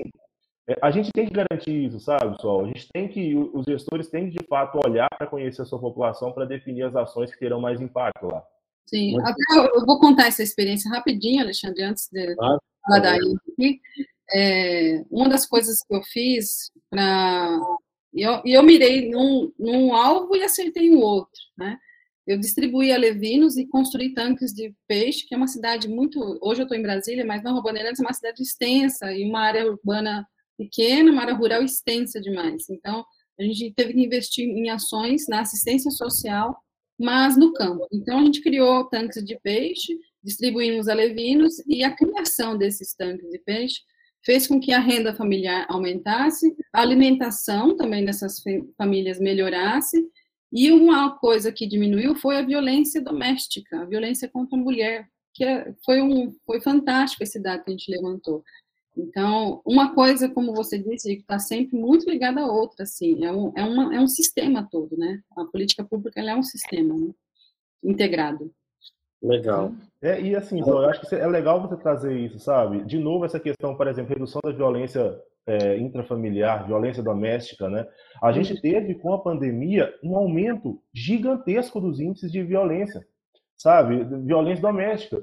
a 0.81 0.91
gente 0.91 1.11
tem 1.11 1.27
que 1.27 1.33
garantir 1.33 1.85
isso, 1.85 1.99
sabe, 1.99 2.35
pessoal? 2.35 2.63
A 2.63 2.67
gente 2.67 2.87
tem 2.91 3.07
que, 3.07 3.35
os 3.35 3.65
gestores 3.65 4.09
têm 4.09 4.29
que, 4.29 4.37
de 4.37 4.45
fato, 4.47 4.79
olhar 4.85 5.07
para 5.17 5.27
conhecer 5.27 5.61
a 5.61 5.65
sua 5.65 5.79
população 5.79 6.31
para 6.31 6.45
definir 6.45 6.83
as 6.83 6.95
ações 6.95 7.31
que 7.31 7.39
terão 7.39 7.59
mais 7.59 7.81
impacto 7.81 8.27
lá. 8.27 8.43
Sim, 8.87 9.13
Muito... 9.13 9.27
até 9.27 9.77
eu 9.77 9.85
vou 9.85 9.99
contar 9.99 10.27
essa 10.27 10.43
experiência 10.43 10.89
rapidinho, 10.89 11.41
Alexandre, 11.41 11.83
antes 11.83 12.09
de 12.11 12.35
ah, 12.39 12.57
falar 12.85 12.99
daí. 12.99 13.79
É, 14.31 15.03
uma 15.09 15.29
das 15.29 15.45
coisas 15.45 15.77
que 15.83 15.95
eu 15.95 16.03
fiz 16.03 16.71
para. 16.89 17.59
E 18.13 18.21
eu, 18.21 18.41
eu 18.43 18.63
mirei 18.63 19.09
num, 19.09 19.51
num 19.57 19.93
alvo 19.93 20.35
e 20.35 20.43
acertei 20.43 20.89
o 20.91 20.99
outro, 20.99 21.39
né? 21.57 21.77
Eu 22.25 22.39
distribuí 22.39 22.91
alevinos 22.91 23.57
e 23.57 23.65
construí 23.65 24.13
tanques 24.13 24.53
de 24.53 24.73
peixe, 24.87 25.25
que 25.27 25.33
é 25.33 25.37
uma 25.37 25.47
cidade 25.47 25.87
muito. 25.87 26.37
Hoje 26.41 26.61
eu 26.61 26.63
estou 26.63 26.77
em 26.77 26.81
Brasília, 26.81 27.25
mas 27.25 27.43
Nova 27.43 27.61
Bandeirantes 27.61 27.99
é 27.99 28.03
uma 28.03 28.13
cidade 28.13 28.43
extensa 28.43 29.11
e 29.11 29.27
uma 29.27 29.41
área 29.41 29.65
urbana 29.65 30.27
pequena, 30.59 31.11
uma 31.11 31.21
área 31.21 31.33
rural 31.33 31.63
extensa 31.63 32.19
demais. 32.19 32.69
Então, 32.69 33.05
a 33.39 33.43
gente 33.43 33.73
teve 33.73 33.93
que 33.93 34.01
investir 34.01 34.45
em 34.45 34.69
ações 34.69 35.25
na 35.29 35.39
assistência 35.39 35.89
social, 35.89 36.57
mas 36.99 37.37
no 37.37 37.53
campo. 37.53 37.87
Então, 37.93 38.19
a 38.19 38.23
gente 38.25 38.41
criou 38.41 38.83
tanques 38.89 39.23
de 39.23 39.39
peixe, 39.39 39.97
distribuímos 40.21 40.89
alevinos, 40.89 41.53
e 41.65 41.81
a 41.83 41.95
criação 41.95 42.57
desses 42.57 42.93
tanques 42.93 43.29
de 43.29 43.39
peixe 43.39 43.79
fez 44.25 44.45
com 44.45 44.59
que 44.59 44.73
a 44.73 44.79
renda 44.79 45.15
familiar 45.15 45.65
aumentasse, 45.69 46.53
a 46.73 46.81
alimentação 46.81 47.77
também 47.77 48.03
dessas 48.03 48.43
famílias 48.77 49.17
melhorasse, 49.17 50.05
e 50.51 50.71
uma 50.71 51.17
coisa 51.17 51.51
que 51.53 51.65
diminuiu 51.65 52.15
foi 52.15 52.35
a 52.37 52.41
violência 52.41 53.01
doméstica, 53.01 53.81
a 53.81 53.85
violência 53.85 54.27
contra 54.27 54.57
a 54.57 54.61
mulher, 54.61 55.07
que 55.33 55.45
é, 55.45 55.73
foi, 55.85 56.01
um, 56.01 56.35
foi 56.45 56.59
fantástico 56.59 57.23
esse 57.23 57.39
dado 57.39 57.63
que 57.63 57.69
a 57.69 57.71
gente 57.71 57.89
levantou. 57.89 58.43
Então, 58.97 59.61
uma 59.65 59.93
coisa, 59.93 60.29
como 60.29 60.53
você 60.53 60.77
disse, 60.77 61.13
está 61.13 61.39
sempre 61.39 61.77
muito 61.77 62.09
ligada 62.09 62.41
à 62.41 62.45
outra, 62.45 62.83
assim, 62.83 63.23
é 63.23 63.31
um, 63.31 63.53
é, 63.55 63.63
uma, 63.63 63.95
é 63.95 63.99
um 63.99 64.07
sistema 64.07 64.67
todo, 64.69 64.97
né? 64.97 65.21
A 65.37 65.45
política 65.45 65.83
pública 65.83 66.19
é 66.19 66.35
um 66.35 66.43
sistema 66.43 66.93
né? 66.93 67.11
integrado. 67.83 68.51
Legal. 69.21 69.73
É, 70.01 70.21
e 70.21 70.35
assim, 70.35 70.59
eu 70.59 70.79
acho 70.79 71.01
que 71.01 71.15
é 71.15 71.27
legal 71.27 71.61
você 71.61 71.75
trazer 71.75 72.17
isso, 72.17 72.39
sabe? 72.39 72.83
De 72.85 72.97
novo, 72.97 73.25
essa 73.25 73.39
questão, 73.39 73.75
por 73.75 73.87
exemplo, 73.87 74.13
redução 74.13 74.41
da 74.43 74.51
violência 74.51 75.19
é, 75.45 75.77
intrafamiliar, 75.77 76.65
violência 76.65 77.03
doméstica, 77.03 77.69
né? 77.69 77.85
A 78.21 78.31
gente 78.31 78.53
uhum. 78.53 78.61
teve, 78.61 78.95
com 78.95 79.13
a 79.13 79.19
pandemia, 79.19 79.93
um 80.03 80.15
aumento 80.15 80.81
gigantesco 80.93 81.81
dos 81.81 81.99
índices 81.99 82.31
de 82.31 82.41
violência, 82.43 83.05
sabe? 83.57 84.03
Violência 84.25 84.61
doméstica. 84.61 85.21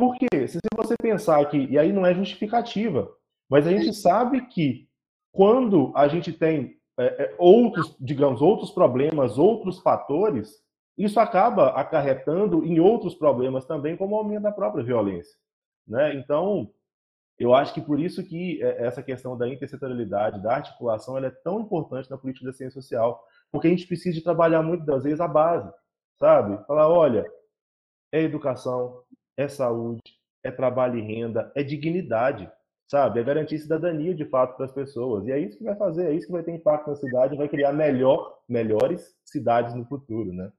Por 0.00 0.16
quê? 0.16 0.48
Se 0.48 0.58
você 0.74 0.94
pensar 0.96 1.44
que, 1.50 1.58
e 1.66 1.78
aí 1.78 1.92
não 1.92 2.06
é 2.06 2.14
justificativa, 2.14 3.14
mas 3.50 3.66
a 3.66 3.70
gente 3.70 3.92
sabe 3.92 4.46
que 4.46 4.88
quando 5.30 5.92
a 5.94 6.08
gente 6.08 6.32
tem 6.32 6.78
é, 6.98 7.24
é, 7.24 7.34
outros, 7.36 7.94
digamos, 8.00 8.40
outros 8.40 8.70
problemas, 8.70 9.36
outros 9.36 9.78
fatores, 9.80 10.64
isso 10.96 11.20
acaba 11.20 11.72
acarretando 11.78 12.64
em 12.64 12.80
outros 12.80 13.14
problemas 13.14 13.66
também, 13.66 13.94
como 13.94 14.14
o 14.14 14.18
aumento 14.18 14.44
da 14.44 14.52
própria 14.52 14.82
violência. 14.82 15.36
Né? 15.86 16.14
Então, 16.14 16.72
eu 17.38 17.54
acho 17.54 17.74
que 17.74 17.82
por 17.82 18.00
isso 18.00 18.24
que 18.24 18.58
é, 18.62 18.86
essa 18.86 19.02
questão 19.02 19.36
da 19.36 19.46
intersetorialidade, 19.46 20.42
da 20.42 20.54
articulação, 20.54 21.18
ela 21.18 21.26
é 21.26 21.36
tão 21.44 21.60
importante 21.60 22.10
na 22.10 22.16
política 22.16 22.46
da 22.46 22.54
ciência 22.54 22.80
social, 22.80 23.22
porque 23.52 23.66
a 23.66 23.70
gente 23.70 23.86
precisa 23.86 24.16
de 24.16 24.24
trabalhar 24.24 24.62
muitas 24.62 24.86
das 24.86 25.04
vezes 25.04 25.20
a 25.20 25.28
base, 25.28 25.70
sabe? 26.18 26.56
Falar, 26.66 26.88
olha, 26.88 27.30
é 28.10 28.22
educação, 28.22 29.02
é 29.36 29.48
saúde, 29.48 30.00
é 30.44 30.50
trabalho 30.50 30.98
e 30.98 31.02
renda, 31.02 31.52
é 31.54 31.62
dignidade 31.62 32.50
sabe? 32.90 33.20
É 33.20 33.22
garantir 33.22 33.56
cidadania 33.58 34.12
de 34.12 34.24
fato 34.24 34.56
para 34.56 34.66
as 34.66 34.72
pessoas. 34.72 35.24
E 35.26 35.30
é 35.30 35.38
isso 35.38 35.56
que 35.56 35.62
vai 35.62 35.76
fazer, 35.76 36.06
é 36.06 36.12
isso 36.12 36.26
que 36.26 36.32
vai 36.32 36.42
ter 36.42 36.50
impacto 36.50 36.90
na 36.90 36.96
cidade, 36.96 37.36
vai 37.36 37.48
criar 37.48 37.72
melhor, 37.72 38.36
melhores 38.48 39.14
cidades 39.24 39.74
no 39.76 39.84
futuro, 39.84 40.32
né? 40.32 40.50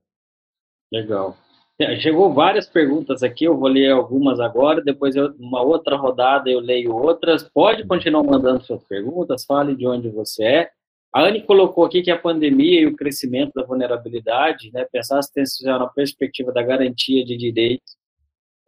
Legal. 0.91 1.35
É, 1.77 1.99
chegou 1.99 2.33
várias 2.33 2.69
perguntas 2.69 3.21
aqui, 3.21 3.43
eu 3.43 3.57
vou 3.57 3.67
ler 3.67 3.91
algumas 3.91 4.39
agora, 4.39 4.81
depois 4.81 5.15
eu, 5.15 5.33
uma 5.39 5.61
outra 5.61 5.97
rodada 5.97 6.49
eu 6.49 6.61
leio 6.61 6.95
outras. 6.95 7.43
Pode 7.43 7.85
continuar 7.85 8.23
mandando 8.23 8.63
suas 8.63 8.83
perguntas, 8.85 9.43
fale 9.43 9.75
de 9.75 9.85
onde 9.85 10.09
você 10.09 10.43
é. 10.43 10.69
A 11.13 11.23
Anne 11.23 11.41
colocou 11.41 11.83
aqui 11.83 12.01
que 12.01 12.11
a 12.11 12.17
pandemia 12.17 12.81
e 12.81 12.85
o 12.85 12.95
crescimento 12.95 13.51
da 13.53 13.65
vulnerabilidade, 13.65 14.71
né, 14.71 14.87
pensar 14.89 15.17
a 15.17 15.19
assistência 15.19 15.57
social 15.57 15.79
na 15.79 15.87
perspectiva 15.87 16.53
da 16.53 16.63
garantia 16.63 17.25
de 17.25 17.35
direitos 17.35 18.00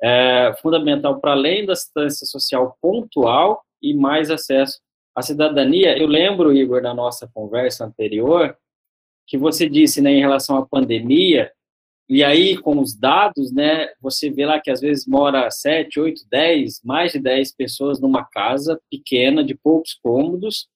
é 0.03 0.53
fundamental 0.61 1.21
para 1.21 1.31
além 1.31 1.65
da 1.65 1.71
assistência 1.71 2.27
social 2.27 2.77
pontual 2.81 3.63
e 3.81 3.93
mais 3.93 4.29
acesso 4.29 4.81
à 5.15 5.21
cidadania. 5.21 5.97
Eu 5.97 6.07
lembro, 6.07 6.51
Igor, 6.51 6.81
da 6.81 6.93
nossa 6.93 7.25
conversa 7.33 7.85
anterior, 7.85 8.57
que 9.25 9.37
você 9.37 9.69
disse, 9.69 10.01
né, 10.01 10.11
em 10.11 10.19
relação 10.19 10.57
à 10.57 10.65
pandemia, 10.65 11.49
e 12.09 12.21
aí 12.21 12.57
com 12.57 12.79
os 12.79 12.93
dados, 12.93 13.53
né, 13.53 13.87
você 14.01 14.29
vê 14.29 14.45
lá 14.45 14.59
que 14.59 14.69
às 14.69 14.81
vezes 14.81 15.07
mora 15.07 15.49
7, 15.49 15.97
8, 15.97 16.23
10, 16.29 16.81
mais 16.83 17.13
de 17.13 17.19
10 17.19 17.55
pessoas 17.55 18.01
numa 18.01 18.25
casa 18.25 18.77
pequena, 18.91 19.41
de 19.41 19.55
poucos 19.55 19.93
cômodos, 19.93 20.67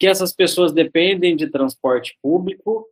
que 0.00 0.08
essas 0.08 0.34
pessoas 0.34 0.72
dependem 0.72 1.36
de 1.36 1.46
transporte 1.46 2.18
público, 2.20 2.88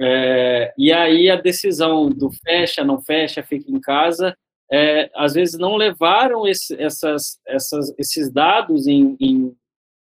é, 0.00 0.72
e 0.78 0.90
aí 0.90 1.30
a 1.30 1.36
decisão 1.36 2.08
do 2.08 2.30
fecha, 2.30 2.82
não 2.82 3.00
fecha, 3.00 3.42
fica 3.42 3.70
em 3.70 3.78
casa, 3.78 4.34
é, 4.72 5.10
às 5.14 5.34
vezes 5.34 5.58
não 5.58 5.76
levaram 5.76 6.46
esse, 6.46 6.80
essas, 6.80 7.38
essas, 7.46 7.94
esses 7.98 8.32
dados 8.32 8.86
em, 8.86 9.16
em 9.20 9.54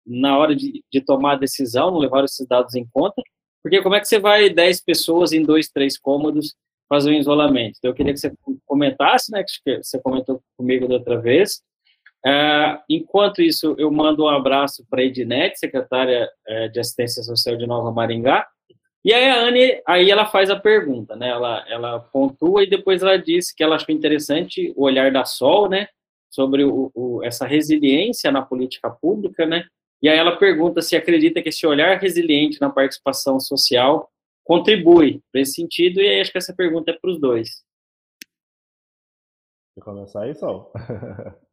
na 0.06 0.38
hora 0.38 0.56
de, 0.56 0.84
de, 0.92 1.02
tomar 1.02 1.34
a 1.34 1.40
decisão, 1.40 1.92
não 1.92 2.00
levaram 2.00 2.26
esses 2.26 2.48
dados 2.48 2.76
em 2.76 2.88
conta, 2.94 3.22
porque 3.64 3.82
como 3.82 3.96
é 3.96 4.00
que 4.00 4.08
você 4.08 4.20
vai 4.20 4.50
10 4.50 4.84
pessoas 4.84 5.32
em 5.32 5.44
dois, 5.44 5.70
três 5.70 5.98
cômodos 5.98 6.56
fazer 6.88 7.12
um 7.12 7.20
isolamento? 7.20 7.78
Então, 7.78 7.92
eu 7.92 7.96
queria 7.96 8.14
que 8.14 8.20
você 8.20 8.32
comentasse, 8.66 9.32
né, 9.32 9.44
que 9.44 9.78
você 9.84 10.00
comentou 10.02 10.42
comigo 10.58 10.88
da 10.88 10.96
outra 10.96 11.20
vez. 11.20 11.62
É, 12.26 12.80
enquanto 12.90 13.42
isso, 13.42 13.76
eu 13.78 13.92
mando 13.92 14.24
um 14.24 14.28
abraço 14.28 14.86
para 14.90 15.02
a 15.02 15.06
Ednet, 15.06 15.58
secretária 15.58 16.30
é, 16.48 16.68
de 16.68 16.80
Assistência 16.80 17.24
Social 17.24 17.56
de 17.56 17.68
Nova 17.68 17.92
Maringá, 17.92 18.48
e 19.04 19.14
aí 19.14 19.30
a 19.30 19.42
Anne, 19.42 19.82
aí 19.88 20.10
ela 20.10 20.26
faz 20.26 20.50
a 20.50 20.60
pergunta, 20.60 21.16
né? 21.16 21.30
Ela, 21.30 21.66
ela 21.68 22.00
pontua 22.00 22.64
e 22.64 22.70
depois 22.70 23.02
ela 23.02 23.18
disse 23.18 23.56
que 23.56 23.64
ela 23.64 23.76
achou 23.76 23.94
interessante 23.96 24.74
o 24.76 24.84
olhar 24.84 25.12
da 25.12 25.24
Sol, 25.26 25.70
né? 25.70 25.88
Sobre 26.30 26.64
o, 26.64 26.92
o, 26.94 27.24
essa 27.24 27.46
resiliência 27.46 28.32
na 28.32 28.42
política 28.42 28.90
pública, 28.90 29.46
né? 29.46 29.66
E 30.02 30.08
aí 30.08 30.18
ela 30.18 30.38
pergunta 30.38 30.82
se 30.82 30.96
acredita 30.96 31.42
que 31.42 31.50
esse 31.50 31.66
olhar 31.66 31.98
resiliente 32.00 32.60
na 32.62 32.70
participação 32.70 33.40
social 33.40 34.10
contribui 34.44 35.22
para 35.32 35.42
esse 35.42 35.54
sentido, 35.54 36.02
e 36.02 36.08
aí 36.08 36.22
acho 36.22 36.32
que 36.32 36.38
essa 36.38 36.56
pergunta 36.56 36.92
é 36.92 36.98
para 37.00 37.10
os 37.10 37.20
dois. 37.20 37.64
Vou 39.76 39.86
começar 39.86 40.24
aí, 40.24 40.36
Sol. 40.36 40.72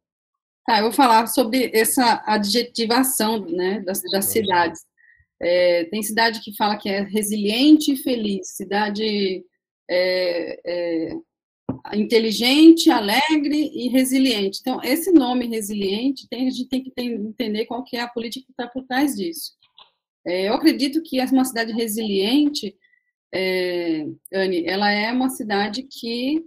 Tá, 0.67 0.79
eu 0.79 0.83
vou 0.83 0.91
falar 0.91 1.25
sobre 1.27 1.71
essa 1.73 2.21
adjetivação 2.27 3.39
né, 3.39 3.79
das, 3.85 4.01
das 4.11 4.25
cidades. 4.25 4.85
É, 5.41 5.85
tem 5.85 6.01
cidade 6.01 6.41
que 6.41 6.55
fala 6.55 6.77
que 6.77 6.89
é 6.89 7.01
resiliente 7.01 7.93
e 7.93 7.97
feliz, 7.97 8.55
cidade 8.55 9.43
é, 9.89 10.59
é, 10.65 11.15
inteligente, 11.93 12.89
alegre 12.89 13.71
e 13.73 13.87
resiliente. 13.89 14.59
Então, 14.61 14.81
esse 14.83 15.11
nome 15.11 15.47
resiliente, 15.47 16.27
tem, 16.27 16.47
a 16.47 16.49
gente 16.49 16.69
tem 16.69 16.83
que 16.83 16.91
ter, 16.91 17.03
entender 17.03 17.65
qual 17.65 17.83
que 17.83 17.97
é 17.97 18.01
a 18.01 18.07
política 18.07 18.45
que 18.45 18.51
está 18.51 18.67
por 18.67 18.83
trás 18.85 19.15
disso. 19.15 19.53
É, 20.25 20.49
eu 20.49 20.53
acredito 20.53 21.01
que 21.03 21.21
uma 21.21 21.45
cidade 21.45 21.71
resiliente, 21.71 22.75
é, 23.33 24.05
Anne, 24.33 24.65
ela 24.65 24.91
é 24.91 25.11
uma 25.11 25.29
cidade 25.29 25.83
que 25.83 26.43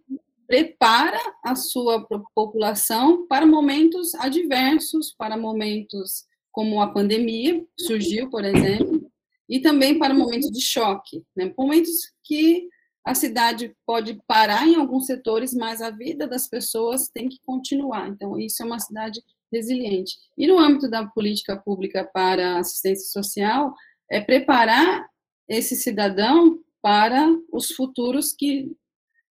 prepara 0.47 1.21
a 1.45 1.55
sua 1.55 2.07
população 2.35 3.27
para 3.27 3.47
momentos 3.47 4.15
adversos, 4.17 5.15
para 5.17 5.37
momentos 5.37 6.27
como 6.53 6.81
a 6.81 6.93
pandemia 6.93 7.65
surgiu, 7.79 8.29
por 8.29 8.45
exemplo, 8.45 9.11
e 9.49 9.61
também 9.61 9.99
para 9.99 10.15
momentos 10.15 10.51
de 10.51 10.61
choque, 10.61 11.23
né? 11.37 11.53
momentos 11.57 11.91
que 12.25 12.69
a 13.05 13.15
cidade 13.15 13.75
pode 13.87 14.21
parar 14.27 14.67
em 14.67 14.77
alguns 14.77 15.07
setores, 15.07 15.55
mas 15.55 15.81
a 15.81 15.91
vida 15.91 16.27
das 16.27 16.49
pessoas 16.49 17.09
tem 17.09 17.29
que 17.29 17.39
continuar. 17.45 18.09
Então, 18.09 18.39
isso 18.39 18.63
é 18.63 18.67
uma 18.67 18.79
cidade 18.79 19.21
resiliente. 19.53 20.17
E 20.37 20.47
no 20.47 20.59
âmbito 20.59 20.89
da 20.89 21.07
política 21.07 21.57
pública 21.57 22.05
para 22.05 22.59
assistência 22.59 23.11
social, 23.11 23.75
é 24.11 24.21
preparar 24.21 25.09
esse 25.49 25.77
cidadão 25.77 26.61
para 26.83 27.27
os 27.53 27.73
futuros 27.73 28.33
que, 28.33 28.71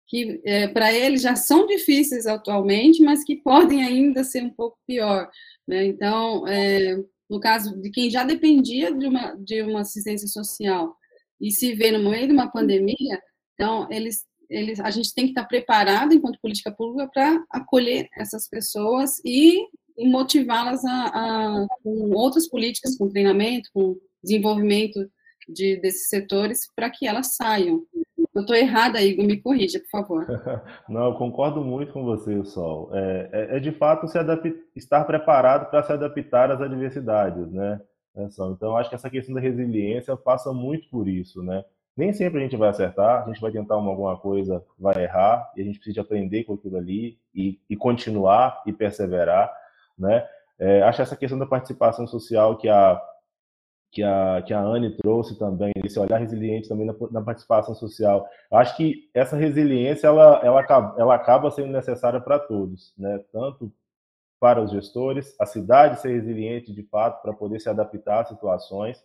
que 0.08 0.42
é, 0.46 0.68
para 0.68 0.94
ele 0.94 1.18
já 1.18 1.36
são 1.36 1.66
difíceis 1.66 2.26
atualmente, 2.26 3.02
mas 3.02 3.24
que 3.24 3.38
podem 3.38 3.84
ainda 3.84 4.24
ser 4.24 4.44
um 4.44 4.50
pouco 4.50 4.78
pior. 4.86 5.30
Né? 5.68 5.86
Então, 5.86 6.48
é, 6.48 6.98
no 7.30 7.40
caso 7.40 7.80
de 7.82 7.90
quem 7.90 8.10
já 8.10 8.24
dependia 8.24 8.94
de 8.94 9.08
uma, 9.08 9.36
de 9.36 9.62
uma 9.62 9.82
assistência 9.82 10.28
social 10.28 10.96
e 11.42 11.52
se 11.52 11.74
vê 11.74 11.92
no 11.92 12.10
meio 12.10 12.28
de 12.28 12.34
uma 12.34 12.52
pandemia, 12.52 13.22
então, 13.54 13.88
eles, 13.90 14.26
eles, 14.50 14.80
a 14.80 14.90
gente 14.90 15.14
tem 15.14 15.26
que 15.26 15.32
estar 15.32 15.46
preparado, 15.46 16.14
enquanto 16.14 16.40
política 16.42 16.72
pública, 16.72 17.10
para 17.14 17.44
acolher 17.52 18.08
essas 18.18 18.48
pessoas 18.48 19.20
e, 19.24 19.68
e 19.98 20.08
motivá-las 20.10 20.84
a, 20.86 21.06
a, 21.06 21.68
com 21.84 22.12
outras 22.16 22.48
políticas, 22.48 22.98
com 22.98 23.10
treinamento, 23.10 23.70
com 23.74 23.96
desenvolvimento 24.24 25.00
de, 25.48 25.78
desses 25.78 26.10
setores, 26.10 26.62
para 26.76 26.90
que 26.90 27.08
elas 27.08 27.36
saiam. 27.36 27.86
Eu 28.34 28.42
estou 28.42 28.56
errada, 28.56 29.00
Igor, 29.02 29.26
me 29.26 29.38
corrija, 29.38 29.80
por 29.80 29.90
favor. 29.90 30.26
Não, 30.90 31.06
eu 31.06 31.14
concordo 31.14 31.64
muito 31.64 31.94
com 31.94 32.04
você, 32.04 32.44
Sol. 32.44 32.90
É, 32.92 33.30
é, 33.32 33.58
é 33.58 33.60
de 33.60 33.72
fato 33.72 34.08
se 34.08 34.18
estar 34.76 35.04
preparado 35.06 35.70
para 35.70 35.84
se 35.84 35.94
adaptar 35.94 36.50
às 36.52 36.60
adversidades, 36.60 37.52
né? 37.52 37.80
né 38.16 38.28
então, 38.52 38.76
acho 38.76 38.90
que 38.90 38.96
essa 38.96 39.10
questão 39.10 39.36
da 39.36 39.42
resiliência 39.42 40.18
passa 40.18 40.52
muito 40.52 40.90
por 40.90 41.08
isso, 41.08 41.44
né? 41.44 41.64
Nem 41.96 42.12
sempre 42.12 42.40
a 42.40 42.42
gente 42.42 42.58
vai 42.58 42.70
acertar, 42.70 43.24
a 43.24 43.28
gente 43.28 43.40
vai 43.40 43.52
tentar 43.52 43.78
uma, 43.78 43.92
alguma 43.92 44.18
coisa, 44.18 44.66
vai 44.80 45.04
errar, 45.04 45.52
e 45.56 45.62
a 45.62 45.64
gente 45.64 45.78
precisa 45.78 46.02
aprender 46.02 46.44
com 46.44 46.56
aquilo 46.56 46.78
ali 46.78 47.20
e, 47.36 47.60
e 47.70 47.76
continuar 47.76 48.64
e 48.66 48.74
perseverar, 48.74 49.54
né? 49.98 50.26
É, 50.58 50.82
acho 50.82 51.04
essa 51.04 51.16
questão 51.16 51.38
da 51.38 51.46
participação 51.46 52.08
social 52.08 52.58
que 52.58 52.68
a 52.68 53.00
que 53.94 54.02
a, 54.02 54.42
que 54.42 54.54
a 54.54 54.60
Anne 54.60 54.98
trouxe 54.98 55.38
também, 55.38 55.72
esse 55.86 56.00
olhar 56.00 56.18
resiliente 56.18 56.68
também 56.68 56.88
na, 56.88 56.96
na 57.12 57.22
participação 57.22 57.76
social. 57.76 58.28
Eu 58.52 58.58
acho 58.58 58.76
que 58.76 59.10
essa 59.14 59.38
resiliência 59.38 60.08
ela, 60.08 60.42
ela, 60.44 60.96
ela 60.98 61.16
acaba 61.16 61.52
sendo 61.52 61.72
necessária 61.72 62.20
para 62.20 62.40
todos, 62.40 62.92
né? 62.98 63.24
tanto 63.32 63.72
para 64.40 64.62
os 64.62 64.72
gestores, 64.72 65.40
a 65.40 65.46
cidade 65.46 66.02
ser 66.02 66.12
resiliente 66.12 66.74
de 66.74 66.84
fato 66.84 67.22
para 67.22 67.34
poder 67.34 67.60
se 67.60 67.70
adaptar 67.70 68.22
às 68.22 68.30
situações, 68.30 69.02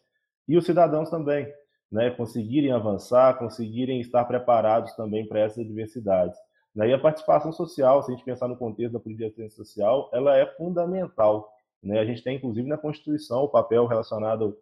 e 0.48 0.56
os 0.56 0.64
cidadãos 0.64 1.10
também, 1.10 1.46
né? 1.92 2.10
conseguirem 2.10 2.72
avançar, 2.72 3.38
conseguirem 3.38 4.00
estar 4.00 4.24
preparados 4.24 4.94
também 4.94 5.28
para 5.28 5.40
essas 5.40 5.58
adversidades. 5.58 6.36
Né? 6.74 6.88
E 6.88 6.94
a 6.94 6.98
participação 6.98 7.52
social, 7.52 8.02
se 8.02 8.10
a 8.10 8.14
gente 8.14 8.24
pensar 8.24 8.48
no 8.48 8.56
contexto 8.56 8.94
da 8.94 9.00
política 9.00 9.50
social, 9.50 10.08
ela 10.14 10.34
é 10.34 10.46
fundamental. 10.56 11.52
Né? 11.82 12.00
A 12.00 12.06
gente 12.06 12.24
tem, 12.24 12.36
inclusive, 12.36 12.66
na 12.66 12.78
Constituição 12.78 13.42
o 13.42 13.48
papel 13.48 13.86
relacionado 13.86 14.56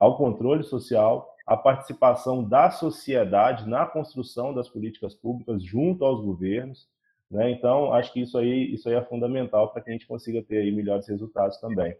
ao 0.00 0.16
controle 0.16 0.64
social, 0.64 1.28
à 1.46 1.56
participação 1.56 2.42
da 2.42 2.70
sociedade 2.70 3.68
na 3.68 3.84
construção 3.84 4.54
das 4.54 4.68
políticas 4.68 5.14
públicas 5.14 5.62
junto 5.62 6.04
aos 6.04 6.24
governos. 6.24 6.88
Né? 7.30 7.50
Então, 7.50 7.92
acho 7.92 8.12
que 8.12 8.20
isso 8.22 8.38
aí, 8.38 8.72
isso 8.72 8.88
aí 8.88 8.94
é 8.94 9.04
fundamental 9.04 9.70
para 9.70 9.82
que 9.82 9.90
a 9.90 9.92
gente 9.92 10.06
consiga 10.06 10.42
ter 10.42 10.58
aí 10.58 10.72
melhores 10.72 11.06
resultados 11.06 11.58
também. 11.58 11.94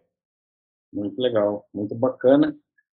Muito 0.90 1.20
legal, 1.20 1.68
muito 1.72 1.94
bacana. 1.94 2.56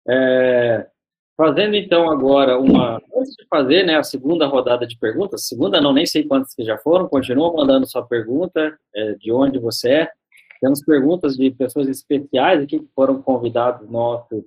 É, 0.07 0.87
fazendo 1.35 1.75
então 1.75 2.09
agora 2.09 2.57
uma. 2.57 3.01
Antes 3.15 3.35
de 3.35 3.45
fazer 3.47 3.83
né, 3.83 3.97
a 3.97 4.03
segunda 4.03 4.47
rodada 4.47 4.87
de 4.87 4.97
perguntas, 4.97 5.47
segunda 5.47 5.81
não, 5.81 5.93
nem 5.93 6.05
sei 6.05 6.23
quantas 6.23 6.53
que 6.53 6.63
já 6.63 6.77
foram, 6.77 7.07
continua 7.07 7.53
mandando 7.53 7.85
sua 7.85 8.05
pergunta, 8.05 8.77
é, 8.95 9.13
de 9.15 9.31
onde 9.31 9.59
você 9.59 9.89
é. 9.89 10.11
Temos 10.61 10.83
perguntas 10.83 11.35
de 11.35 11.49
pessoas 11.51 11.87
especiais 11.87 12.61
aqui 12.61 12.79
que 12.79 12.89
foram 12.95 13.21
convidados 13.21 13.89
nossos 13.89 14.43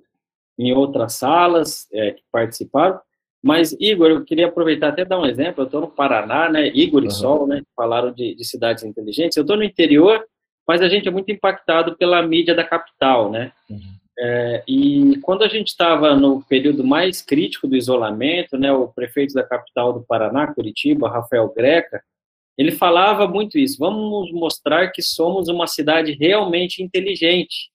em 0.57 0.73
outras 0.73 1.13
salas 1.13 1.87
é, 1.91 2.11
que 2.11 2.23
participaram. 2.31 2.99
Mas, 3.43 3.73
Igor, 3.79 4.09
eu 4.09 4.25
queria 4.25 4.47
aproveitar 4.47 4.87
até 4.89 5.05
dar 5.05 5.19
um 5.19 5.25
exemplo. 5.25 5.61
Eu 5.61 5.65
estou 5.65 5.81
no 5.81 5.87
Paraná, 5.87 6.49
né? 6.49 6.67
Igor 6.69 7.03
e 7.03 7.05
uhum. 7.05 7.11
Sol, 7.11 7.47
né? 7.47 7.61
Falaram 7.75 8.11
de, 8.11 8.33
de 8.33 8.43
cidades 8.43 8.83
inteligentes. 8.83 9.37
Eu 9.37 9.41
estou 9.41 9.55
no 9.55 9.63
interior, 9.63 10.25
mas 10.67 10.81
a 10.81 10.89
gente 10.89 11.07
é 11.07 11.11
muito 11.11 11.31
impactado 11.31 11.95
pela 11.95 12.21
mídia 12.23 12.55
da 12.55 12.63
capital, 12.63 13.29
né? 13.29 13.51
Uhum. 13.69 13.79
É, 14.17 14.63
e 14.67 15.19
quando 15.21 15.43
a 15.43 15.47
gente 15.47 15.67
estava 15.67 16.15
no 16.15 16.41
período 16.43 16.83
mais 16.83 17.21
crítico 17.21 17.67
do 17.67 17.75
isolamento, 17.75 18.57
né? 18.57 18.71
O 18.71 18.87
prefeito 18.87 19.35
da 19.35 19.43
capital 19.43 19.93
do 19.93 20.03
Paraná, 20.03 20.51
Curitiba, 20.51 21.07
Rafael 21.07 21.53
Greca, 21.55 22.01
ele 22.57 22.71
falava 22.71 23.27
muito 23.27 23.59
isso. 23.59 23.77
Vamos 23.77 24.31
mostrar 24.31 24.87
que 24.89 25.03
somos 25.03 25.49
uma 25.49 25.67
cidade 25.67 26.13
realmente 26.13 26.81
inteligente 26.81 27.69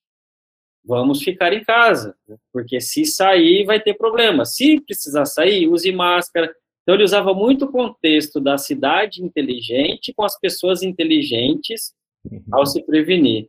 vamos 0.84 1.22
ficar 1.22 1.52
em 1.52 1.62
casa, 1.62 2.14
porque 2.52 2.80
se 2.80 3.04
sair 3.04 3.64
vai 3.64 3.80
ter 3.80 3.94
problema. 3.94 4.44
Se 4.44 4.80
precisar 4.80 5.24
sair, 5.24 5.68
use 5.68 5.92
máscara. 5.92 6.52
Então 6.82 6.94
ele 6.94 7.04
usava 7.04 7.34
muito 7.34 7.66
o 7.66 7.70
contexto 7.70 8.40
da 8.40 8.56
cidade 8.58 9.22
inteligente 9.22 10.12
com 10.14 10.24
as 10.24 10.38
pessoas 10.38 10.82
inteligentes 10.82 11.92
uhum. 12.30 12.42
ao 12.52 12.66
se 12.66 12.82
prevenir. 12.84 13.48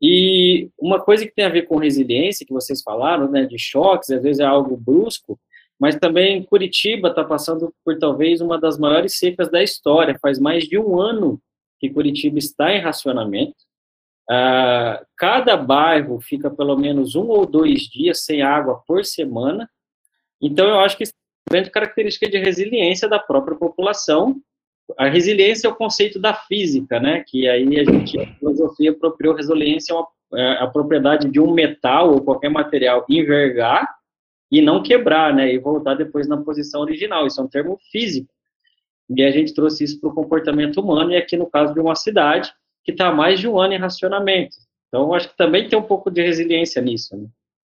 E 0.00 0.68
uma 0.78 1.00
coisa 1.00 1.24
que 1.24 1.32
tem 1.32 1.44
a 1.44 1.48
ver 1.48 1.62
com 1.62 1.76
resiliência, 1.76 2.44
que 2.44 2.52
vocês 2.52 2.82
falaram, 2.82 3.30
né, 3.30 3.46
de 3.46 3.56
choques, 3.56 4.10
às 4.10 4.20
vezes 4.20 4.40
é 4.40 4.44
algo 4.44 4.76
brusco, 4.76 5.38
mas 5.78 5.96
também 5.96 6.42
Curitiba 6.42 7.08
está 7.08 7.24
passando 7.24 7.72
por 7.84 7.96
talvez 7.98 8.40
uma 8.40 8.58
das 8.58 8.78
maiores 8.78 9.16
secas 9.16 9.50
da 9.50 9.62
história. 9.62 10.18
Faz 10.20 10.38
mais 10.38 10.64
de 10.64 10.76
um 10.76 11.00
ano 11.00 11.40
que 11.80 11.90
Curitiba 11.90 12.38
está 12.38 12.72
em 12.72 12.80
racionamento. 12.80 13.56
Uh, 14.30 15.04
cada 15.16 15.56
bairro 15.56 16.20
fica 16.20 16.50
pelo 16.50 16.76
menos 16.76 17.14
um 17.14 17.26
ou 17.26 17.44
dois 17.44 17.82
dias 17.82 18.24
sem 18.24 18.42
água 18.42 18.82
por 18.86 19.04
semana. 19.04 19.68
Então, 20.40 20.66
eu 20.68 20.80
acho 20.80 20.96
que 20.96 21.04
isso 21.04 21.12
é 21.12 21.50
uma 21.50 21.58
grande 21.58 21.70
característica 21.70 22.28
de 22.28 22.38
resiliência 22.38 23.08
da 23.08 23.18
própria 23.18 23.56
população. 23.56 24.36
A 24.98 25.08
resiliência 25.08 25.66
é 25.66 25.70
o 25.70 25.74
conceito 25.74 26.18
da 26.18 26.34
física, 26.34 26.98
né? 26.98 27.24
Que 27.26 27.48
aí 27.48 27.78
a 27.78 27.84
gente, 27.84 28.18
a 28.18 28.26
filosofia 28.34 28.90
apropriou 28.90 29.34
resiliência 29.34 29.92
é, 29.92 29.96
uma, 29.96 30.08
é 30.34 30.62
a 30.62 30.66
propriedade 30.66 31.30
de 31.30 31.40
um 31.40 31.52
metal 31.52 32.12
ou 32.12 32.22
qualquer 32.22 32.50
material 32.50 33.04
envergar 33.08 33.86
e 34.50 34.60
não 34.60 34.82
quebrar, 34.82 35.34
né? 35.34 35.52
E 35.52 35.58
voltar 35.58 35.94
depois 35.94 36.28
na 36.28 36.36
posição 36.36 36.80
original. 36.80 37.26
Isso 37.26 37.40
é 37.40 37.44
um 37.44 37.48
termo 37.48 37.78
físico. 37.90 38.32
E 39.10 39.22
a 39.22 39.30
gente 39.30 39.54
trouxe 39.54 39.84
isso 39.84 40.00
para 40.00 40.10
o 40.10 40.14
comportamento 40.14 40.80
humano, 40.80 41.12
e 41.12 41.16
aqui 41.16 41.36
no 41.36 41.50
caso 41.50 41.74
de 41.74 41.80
uma 41.80 41.94
cidade, 41.94 42.52
que 42.84 42.92
está 42.92 43.08
há 43.08 43.14
mais 43.14 43.40
de 43.40 43.48
um 43.48 43.58
ano 43.58 43.74
em 43.74 43.78
racionamento. 43.78 44.56
Então, 44.88 45.14
acho 45.14 45.30
que 45.30 45.36
também 45.36 45.68
tem 45.68 45.78
um 45.78 45.82
pouco 45.82 46.10
de 46.10 46.22
resiliência 46.22 46.82
nisso. 46.82 47.16
Né? 47.16 47.26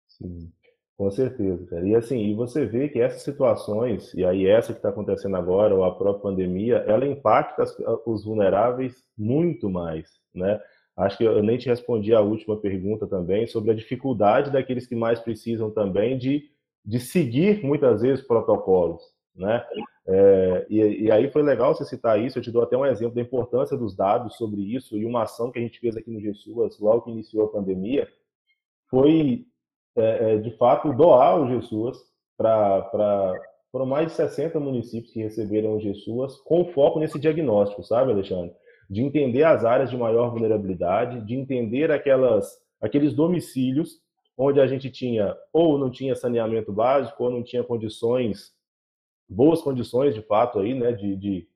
Sim, 0.07 0.51
com 0.97 1.11
certeza, 1.11 1.65
cara. 1.67 1.87
E 1.87 1.95
assim, 1.95 2.17
e 2.17 2.33
você 2.33 2.65
vê 2.65 2.87
que 2.87 2.99
essas 2.99 3.23
situações, 3.23 4.13
e 4.13 4.23
aí 4.25 4.47
essa 4.47 4.71
que 4.71 4.79
está 4.79 4.89
acontecendo 4.89 5.35
agora, 5.35 5.75
ou 5.75 5.83
a 5.83 5.95
própria 5.95 6.31
pandemia, 6.31 6.77
ela 6.87 7.05
impacta 7.05 7.63
os 8.05 8.23
vulneráveis 8.23 9.03
muito 9.17 9.69
mais, 9.69 10.09
né? 10.33 10.61
Acho 10.95 11.17
que 11.17 11.23
eu 11.23 11.41
nem 11.41 11.57
te 11.57 11.69
respondi 11.69 12.13
a 12.13 12.19
última 12.19 12.59
pergunta 12.59 13.07
também 13.07 13.47
sobre 13.47 13.71
a 13.71 13.73
dificuldade 13.73 14.51
daqueles 14.51 14.85
que 14.85 14.95
mais 14.95 15.17
precisam 15.17 15.71
também 15.71 16.17
de, 16.17 16.43
de 16.85 16.99
seguir 16.99 17.63
muitas 17.63 18.01
vezes 18.01 18.25
protocolos, 18.25 19.01
né? 19.39 19.65
É, 20.05 20.65
e, 20.69 21.05
e, 21.05 21.11
aí 21.11 21.31
foi 21.31 21.41
legal 21.41 21.73
você 21.73 21.85
citar 21.85 22.19
isso, 22.19 22.37
eu 22.37 22.43
te 22.43 22.51
dou 22.51 22.63
até 22.63 22.75
um 22.75 22.85
exemplo 22.85 23.15
da 23.15 23.21
importância 23.21 23.77
dos 23.77 23.95
dados 23.95 24.35
sobre 24.35 24.61
isso, 24.61 24.97
e 24.97 25.05
uma 25.05 25.23
ação 25.23 25.51
que 25.51 25.59
a 25.59 25.61
gente 25.61 25.79
fez 25.79 25.95
aqui 25.95 26.11
no 26.11 26.19
GESUAS, 26.19 26.79
logo 26.79 27.01
que 27.01 27.11
iniciou 27.11 27.45
a 27.45 27.51
pandemia, 27.51 28.07
foi, 28.89 29.45
é, 29.95 30.33
é 30.33 30.37
de 30.37 30.51
fato, 30.57 30.93
doar 30.93 31.39
o 31.39 31.47
GESUAS 31.47 31.97
para 32.37 33.33
foram 33.71 33.85
mais 33.85 34.07
de 34.07 34.13
60 34.13 34.59
municípios 34.59 35.13
que 35.13 35.21
receberam 35.21 35.75
o 35.75 35.79
GESUAS 35.79 36.37
com 36.41 36.65
foco 36.65 36.99
nesse 36.99 37.19
diagnóstico, 37.19 37.83
sabe, 37.83 38.11
Alexandre? 38.11 38.51
De 38.89 39.03
entender 39.03 39.43
as 39.43 39.63
áreas 39.63 39.91
de 39.91 39.97
maior 39.97 40.31
vulnerabilidade, 40.31 41.23
de 41.23 41.35
entender 41.35 41.91
aquelas, 41.91 42.57
aqueles 42.81 43.13
domicílios 43.13 44.01
onde 44.35 44.59
a 44.59 44.65
gente 44.65 44.89
tinha 44.89 45.35
ou 45.53 45.77
não 45.77 45.91
tinha 45.91 46.15
saneamento 46.15 46.73
básico, 46.73 47.23
ou 47.23 47.29
não 47.29 47.43
tinha 47.43 47.63
condições 47.63 48.51
boas 49.29 49.61
condições, 49.61 50.15
de 50.15 50.21
fato, 50.21 50.59
aí, 50.59 50.73
né, 50.73 50.91
de, 50.91 51.15
de 51.15 51.47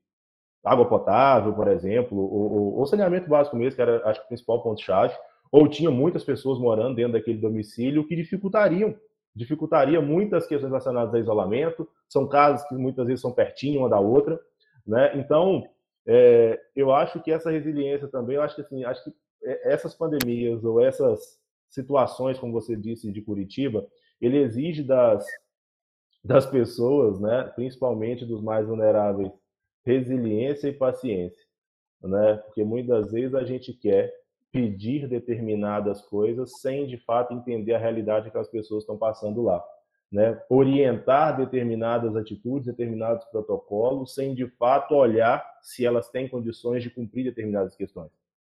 água 0.64 0.86
potável, 0.86 1.52
por 1.52 1.68
exemplo, 1.68 2.16
ou, 2.18 2.86
saneamento 2.86 3.28
básico 3.28 3.56
mesmo, 3.56 3.76
que 3.76 3.82
era, 3.82 4.08
acho 4.08 4.20
que, 4.20 4.26
o 4.26 4.28
principal 4.28 4.62
ponto-chave, 4.62 5.14
ou 5.50 5.68
tinha 5.68 5.90
muitas 5.90 6.24
pessoas 6.24 6.58
morando 6.58 6.96
dentro 6.96 7.12
daquele 7.12 7.38
domicílio 7.38 8.06
que 8.06 8.16
dificultariam, 8.16 8.94
dificultaria 9.34 10.00
muitas 10.00 10.46
questões 10.46 10.70
relacionadas 10.70 11.12
a 11.12 11.18
isolamento, 11.18 11.88
são 12.08 12.28
casas 12.28 12.66
que 12.68 12.74
muitas 12.74 13.06
vezes 13.06 13.20
são 13.20 13.32
pertinho 13.32 13.80
uma 13.80 13.88
da 13.88 13.98
outra, 13.98 14.40
né, 14.86 15.12
então, 15.16 15.64
é, 16.06 16.60
eu 16.76 16.92
acho 16.92 17.20
que 17.20 17.32
essa 17.32 17.50
resiliência 17.50 18.06
também, 18.08 18.36
eu 18.36 18.42
acho 18.42 18.54
que, 18.54 18.60
assim, 18.60 18.84
acho 18.84 19.02
que 19.02 19.12
é, 19.42 19.72
essas 19.72 19.94
pandemias 19.94 20.64
ou 20.64 20.80
essas 20.80 21.38
situações, 21.68 22.38
como 22.38 22.52
você 22.52 22.76
disse, 22.76 23.10
de 23.10 23.20
Curitiba, 23.20 23.86
ele 24.20 24.38
exige 24.38 24.82
das, 24.82 25.26
das 26.24 26.46
pessoas, 26.46 27.20
né, 27.20 27.44
principalmente 27.54 28.24
dos 28.24 28.40
mais 28.40 28.66
vulneráveis, 28.66 29.30
resiliência 29.84 30.68
e 30.68 30.72
paciência, 30.72 31.44
né? 32.02 32.36
Porque 32.36 32.64
muitas 32.64 33.12
vezes 33.12 33.34
a 33.34 33.44
gente 33.44 33.72
quer 33.74 34.12
pedir 34.50 35.06
determinadas 35.06 36.00
coisas 36.00 36.60
sem 36.60 36.86
de 36.86 36.96
fato 36.96 37.34
entender 37.34 37.74
a 37.74 37.78
realidade 37.78 38.30
que 38.30 38.38
as 38.38 38.48
pessoas 38.48 38.84
estão 38.84 38.96
passando 38.96 39.42
lá, 39.42 39.62
né? 40.10 40.40
Orientar 40.48 41.36
determinadas 41.36 42.16
atitudes, 42.16 42.66
determinados 42.66 43.24
protocolos, 43.26 44.14
sem 44.14 44.34
de 44.34 44.46
fato 44.46 44.94
olhar 44.94 45.44
se 45.60 45.84
elas 45.84 46.08
têm 46.08 46.26
condições 46.26 46.82
de 46.82 46.88
cumprir 46.88 47.24
determinadas 47.24 47.76
questões. 47.76 48.10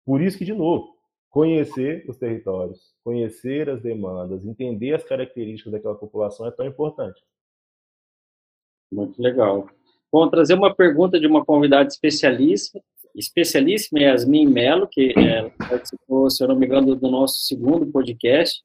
Por 0.06 0.22
isso 0.22 0.38
que 0.38 0.46
de 0.46 0.54
novo, 0.54 0.96
conhecer 1.30 2.06
os 2.08 2.18
territórios, 2.18 2.96
conhecer 3.04 3.70
as 3.70 3.82
demandas, 3.82 4.46
entender 4.46 4.94
as 4.94 5.04
características 5.04 5.74
daquela 5.74 5.96
população 5.96 6.48
é 6.48 6.52
tão 6.52 6.66
importante. 6.66 7.22
Muito 8.92 9.22
legal. 9.22 9.68
Bom, 10.12 10.30
trazer 10.30 10.54
uma 10.54 10.74
pergunta 10.74 11.20
de 11.20 11.28
uma 11.28 11.44
convidada 11.44 11.88
especialíssima, 11.88 12.82
especialíssima, 13.14 14.00
Yasmin 14.00 14.46
Melo, 14.46 14.88
que 14.88 15.14
é, 15.18 15.50
participou, 15.70 16.30
se 16.30 16.44
eu 16.44 16.48
não 16.48 16.56
me 16.56 16.66
engano, 16.66 16.96
do 16.96 17.10
nosso 17.10 17.42
segundo 17.42 17.86
podcast, 17.88 18.62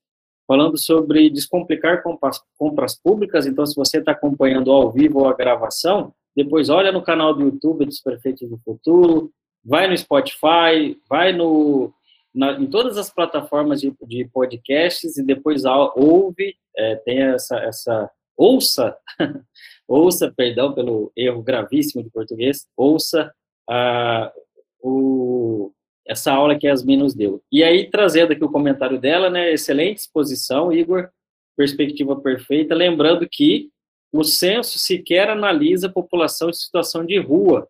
falando 0.46 0.78
sobre 0.78 1.30
descomplicar 1.30 2.02
compras, 2.02 2.40
compras 2.58 3.00
públicas. 3.00 3.46
Então, 3.46 3.64
se 3.64 3.74
você 3.74 3.98
está 3.98 4.12
acompanhando 4.12 4.70
ao 4.70 4.92
vivo 4.92 5.26
a 5.26 5.34
gravação, 5.34 6.12
depois 6.36 6.68
olha 6.68 6.92
no 6.92 7.02
canal 7.02 7.34
do 7.34 7.44
YouTube 7.44 7.86
dos 7.86 8.00
Prefeitos 8.00 8.48
do 8.48 8.58
Futuro, 8.58 9.32
vai 9.64 9.88
no 9.88 9.96
Spotify, 9.96 10.96
vai 11.08 11.32
no, 11.32 11.92
na, 12.34 12.52
em 12.52 12.66
todas 12.66 12.96
as 12.96 13.10
plataformas 13.10 13.80
de, 13.80 13.92
de 14.06 14.24
podcasts 14.26 15.16
e 15.16 15.24
depois 15.24 15.64
ouve, 15.64 16.56
é, 16.76 16.96
tem 16.96 17.22
essa, 17.22 17.58
essa 17.58 18.10
ouça 18.36 18.96
ouça, 19.92 20.32
perdão 20.34 20.72
pelo 20.72 21.12
erro 21.16 21.42
gravíssimo 21.42 22.02
de 22.02 22.10
português, 22.10 22.66
ouça 22.76 23.32
a, 23.68 24.32
o, 24.80 25.72
essa 26.06 26.32
aula 26.32 26.58
que 26.58 26.66
a 26.66 26.70
Yasmin 26.70 26.96
nos 26.96 27.14
deu. 27.14 27.42
E 27.50 27.62
aí, 27.62 27.90
trazendo 27.90 28.32
aqui 28.32 28.44
o 28.44 28.50
comentário 28.50 28.98
dela, 28.98 29.28
né, 29.28 29.52
excelente 29.52 29.98
exposição, 29.98 30.72
Igor, 30.72 31.08
perspectiva 31.56 32.18
perfeita, 32.20 32.74
lembrando 32.74 33.28
que 33.28 33.70
o 34.12 34.24
censo 34.24 34.78
sequer 34.78 35.28
analisa 35.28 35.86
a 35.86 35.92
população 35.92 36.50
em 36.50 36.54
situação 36.54 37.04
de 37.04 37.18
rua. 37.18 37.68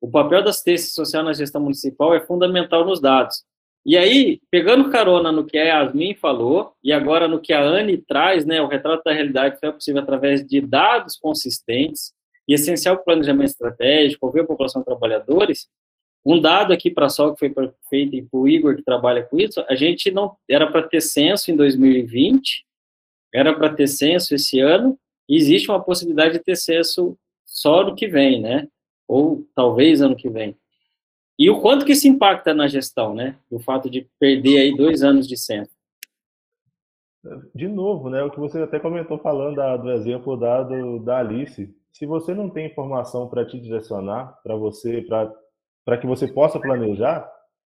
O 0.00 0.10
papel 0.10 0.42
da 0.42 0.50
assistência 0.50 0.92
social 0.92 1.22
na 1.22 1.32
gestão 1.32 1.60
municipal 1.60 2.14
é 2.14 2.20
fundamental 2.20 2.84
nos 2.84 3.00
dados. 3.00 3.44
E 3.84 3.96
aí, 3.98 4.40
pegando 4.48 4.90
carona 4.90 5.32
no 5.32 5.44
que 5.44 5.58
a 5.58 5.64
Yasmin 5.64 6.14
falou, 6.14 6.72
e 6.84 6.92
agora 6.92 7.26
no 7.26 7.40
que 7.40 7.52
a 7.52 7.60
Anne 7.60 7.98
traz, 7.98 8.46
né, 8.46 8.62
o 8.62 8.68
retrato 8.68 9.02
da 9.04 9.12
realidade 9.12 9.58
foi 9.58 9.72
possível 9.72 10.00
através 10.00 10.46
de 10.46 10.60
dados 10.60 11.16
consistentes 11.16 12.12
e 12.46 12.54
essencial 12.54 12.94
para 12.96 13.02
o 13.02 13.04
planejamento 13.06 13.50
estratégico, 13.50 14.26
ouvir 14.26 14.40
a 14.40 14.46
população 14.46 14.82
de 14.82 14.86
trabalhadores, 14.86 15.68
um 16.24 16.40
dado 16.40 16.72
aqui 16.72 16.90
para 16.90 17.08
só 17.08 17.32
que 17.32 17.38
foi 17.38 17.52
feito 17.90 18.28
para 18.30 18.38
o 18.38 18.48
Igor, 18.48 18.76
que 18.76 18.82
trabalha 18.82 19.24
com 19.24 19.38
isso, 19.38 19.64
a 19.68 19.74
gente 19.74 20.12
não 20.12 20.36
era 20.48 20.70
para 20.70 20.86
ter 20.86 21.00
censo 21.00 21.50
em 21.50 21.56
2020, 21.56 22.64
era 23.34 23.52
para 23.52 23.74
ter 23.74 23.88
censo 23.88 24.32
esse 24.32 24.60
ano, 24.60 24.96
e 25.28 25.36
existe 25.36 25.68
uma 25.68 25.82
possibilidade 25.82 26.34
de 26.34 26.44
ter 26.44 26.56
censo 26.56 27.18
só 27.44 27.84
no 27.84 27.96
que 27.96 28.06
vem, 28.06 28.40
né? 28.40 28.68
Ou 29.08 29.44
talvez 29.54 30.00
ano 30.00 30.16
que 30.16 30.28
vem. 30.28 30.56
E 31.42 31.50
o 31.50 31.60
quanto 31.60 31.84
que 31.84 31.90
isso 31.90 32.06
impacta 32.06 32.54
na 32.54 32.68
gestão, 32.68 33.16
né? 33.16 33.36
O 33.50 33.58
fato 33.58 33.90
de 33.90 34.08
perder 34.16 34.58
aí 34.58 34.76
dois 34.76 35.02
anos 35.02 35.26
de 35.26 35.36
centro. 35.36 35.74
De 37.52 37.66
novo, 37.66 38.08
né? 38.08 38.22
O 38.22 38.30
que 38.30 38.38
você 38.38 38.62
até 38.62 38.78
comentou 38.78 39.18
falando 39.18 39.56
da, 39.56 39.76
do 39.76 39.90
exemplo 39.90 40.36
dado 40.36 41.00
da 41.00 41.18
Alice. 41.18 41.68
Se 41.92 42.06
você 42.06 42.32
não 42.32 42.48
tem 42.48 42.66
informação 42.66 43.28
para 43.28 43.44
te 43.44 43.58
direcionar, 43.58 44.38
para 44.44 44.54
você, 44.54 45.04
para 45.84 45.98
que 45.98 46.06
você 46.06 46.28
possa 46.28 46.60
planejar, 46.60 47.28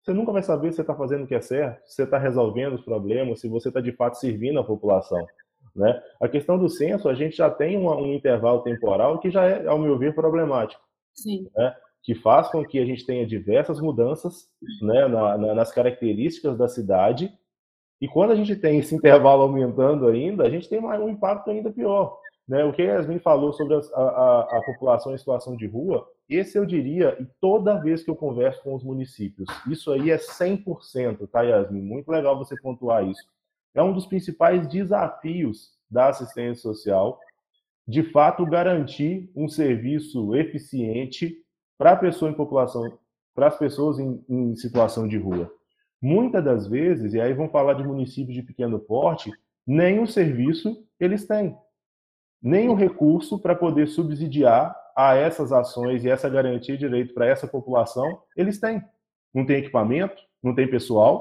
você 0.02 0.12
nunca 0.12 0.30
vai 0.30 0.42
saber 0.42 0.68
se 0.68 0.76
você 0.76 0.82
está 0.82 0.94
fazendo 0.94 1.24
o 1.24 1.26
que 1.26 1.34
é 1.34 1.40
certo, 1.40 1.86
se 1.86 1.94
você 1.94 2.02
está 2.02 2.18
resolvendo 2.18 2.74
os 2.74 2.84
problemas, 2.84 3.40
se 3.40 3.48
você 3.48 3.68
está 3.68 3.80
de 3.80 3.92
fato 3.92 4.18
servindo 4.18 4.60
a 4.60 4.64
população. 4.64 5.26
Né? 5.74 6.02
A 6.20 6.28
questão 6.28 6.58
do 6.58 6.68
censo, 6.68 7.08
a 7.08 7.14
gente 7.14 7.34
já 7.34 7.50
tem 7.50 7.78
um, 7.78 7.90
um 7.90 8.12
intervalo 8.12 8.60
temporal 8.60 9.18
que 9.20 9.30
já 9.30 9.46
é, 9.46 9.66
ao 9.66 9.78
meu 9.78 9.96
ver, 9.98 10.14
problemático. 10.14 10.82
Sim. 11.14 11.48
Né? 11.56 11.74
Que 12.04 12.14
faz 12.14 12.48
com 12.48 12.64
que 12.64 12.78
a 12.78 12.84
gente 12.84 13.04
tenha 13.04 13.26
diversas 13.26 13.80
mudanças 13.80 14.48
né, 14.80 15.08
na, 15.08 15.36
na, 15.36 15.54
nas 15.54 15.72
características 15.72 16.56
da 16.56 16.68
cidade. 16.68 17.32
E 18.00 18.06
quando 18.06 18.32
a 18.32 18.36
gente 18.36 18.54
tem 18.54 18.78
esse 18.78 18.94
intervalo 18.94 19.42
aumentando 19.42 20.06
ainda, 20.06 20.44
a 20.44 20.50
gente 20.50 20.68
tem 20.68 20.78
um 20.78 21.08
impacto 21.08 21.50
ainda 21.50 21.72
pior. 21.72 22.18
Né? 22.46 22.62
O 22.64 22.72
que 22.72 22.82
a 22.82 22.96
Yasmin 22.96 23.18
falou 23.18 23.52
sobre 23.52 23.74
a, 23.74 23.78
a, 23.78 24.40
a, 24.58 24.62
população 24.66 25.14
em 25.14 25.18
situação 25.18 25.56
de 25.56 25.66
rua, 25.66 26.06
esse 26.28 26.58
eu 26.58 26.66
diria, 26.66 27.16
e 27.18 27.26
toda 27.40 27.80
vez 27.80 28.02
que 28.02 28.10
eu 28.10 28.16
converso 28.16 28.62
com 28.62 28.74
os 28.74 28.84
municípios, 28.84 29.48
isso 29.66 29.90
aí 29.90 30.10
é 30.10 30.18
100%, 30.18 31.26
tá, 31.28 31.42
Yasmin? 31.42 31.80
Muito 31.80 32.10
legal 32.10 32.36
você 32.36 32.54
pontuar 32.60 33.08
isso 33.08 33.26
é 33.74 33.82
um 33.82 33.92
dos 33.92 34.06
principais 34.06 34.66
desafios 34.68 35.72
da 35.90 36.08
assistência 36.08 36.62
social, 36.62 37.18
de 37.86 38.02
fato 38.02 38.46
garantir 38.46 39.30
um 39.34 39.48
serviço 39.48 40.34
eficiente 40.34 41.36
para 41.76 41.96
pessoa 41.96 42.30
em 42.30 42.34
população, 42.34 42.98
para 43.34 43.48
as 43.48 43.58
pessoas 43.58 43.98
em, 43.98 44.24
em 44.28 44.54
situação 44.54 45.08
de 45.08 45.18
rua. 45.18 45.52
Muitas 46.00 46.44
das 46.44 46.66
vezes, 46.66 47.14
e 47.14 47.20
aí 47.20 47.32
vamos 47.32 47.52
falar 47.52 47.74
de 47.74 47.82
municípios 47.82 48.34
de 48.34 48.42
pequeno 48.42 48.78
porte, 48.78 49.30
nem 49.66 50.00
o 50.00 50.06
serviço 50.06 50.86
eles 51.00 51.26
têm, 51.26 51.56
nem 52.42 52.68
o 52.68 52.74
recurso 52.74 53.38
para 53.38 53.54
poder 53.54 53.88
subsidiar 53.88 54.74
a 54.96 55.14
essas 55.14 55.52
ações 55.52 56.04
e 56.04 56.10
essa 56.10 56.28
garantia 56.28 56.76
de 56.76 56.86
direito 56.86 57.14
para 57.14 57.26
essa 57.26 57.48
população, 57.48 58.20
eles 58.36 58.60
têm. 58.60 58.82
Não 59.32 59.44
tem 59.44 59.56
equipamento, 59.56 60.22
não 60.42 60.54
tem 60.54 60.70
pessoal, 60.70 61.20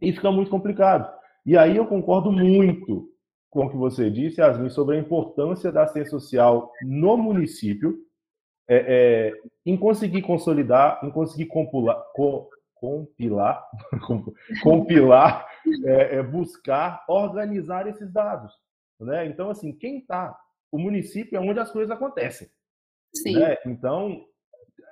e 0.00 0.12
fica 0.12 0.32
muito 0.32 0.50
complicado. 0.50 1.08
E 1.44 1.56
aí 1.56 1.76
eu 1.76 1.86
concordo 1.86 2.32
muito 2.32 3.08
com 3.50 3.66
o 3.66 3.70
que 3.70 3.76
você 3.76 4.10
disse, 4.10 4.40
Yasmin, 4.40 4.68
sobre 4.68 4.96
a 4.96 5.00
importância 5.00 5.70
da 5.70 5.84
assistência 5.84 6.10
social 6.10 6.72
no 6.82 7.16
município, 7.16 7.96
é, 8.68 8.76
é, 8.76 9.32
em 9.64 9.76
conseguir 9.76 10.22
consolidar, 10.22 11.00
em 11.04 11.10
conseguir 11.10 11.46
compilar, 11.46 12.02
co, 12.14 12.50
compilar, 12.74 13.64
compilar 14.62 15.46
é, 15.84 16.16
é, 16.16 16.22
buscar, 16.22 17.04
organizar 17.08 17.86
esses 17.86 18.12
dados. 18.12 18.52
Né? 19.00 19.26
Então, 19.26 19.50
assim, 19.50 19.72
quem 19.72 19.98
está? 19.98 20.36
O 20.70 20.78
município 20.78 21.36
é 21.36 21.40
onde 21.40 21.60
as 21.60 21.70
coisas 21.70 21.90
acontecem. 21.90 22.48
Sim. 23.14 23.38
Né? 23.38 23.56
Então, 23.66 24.24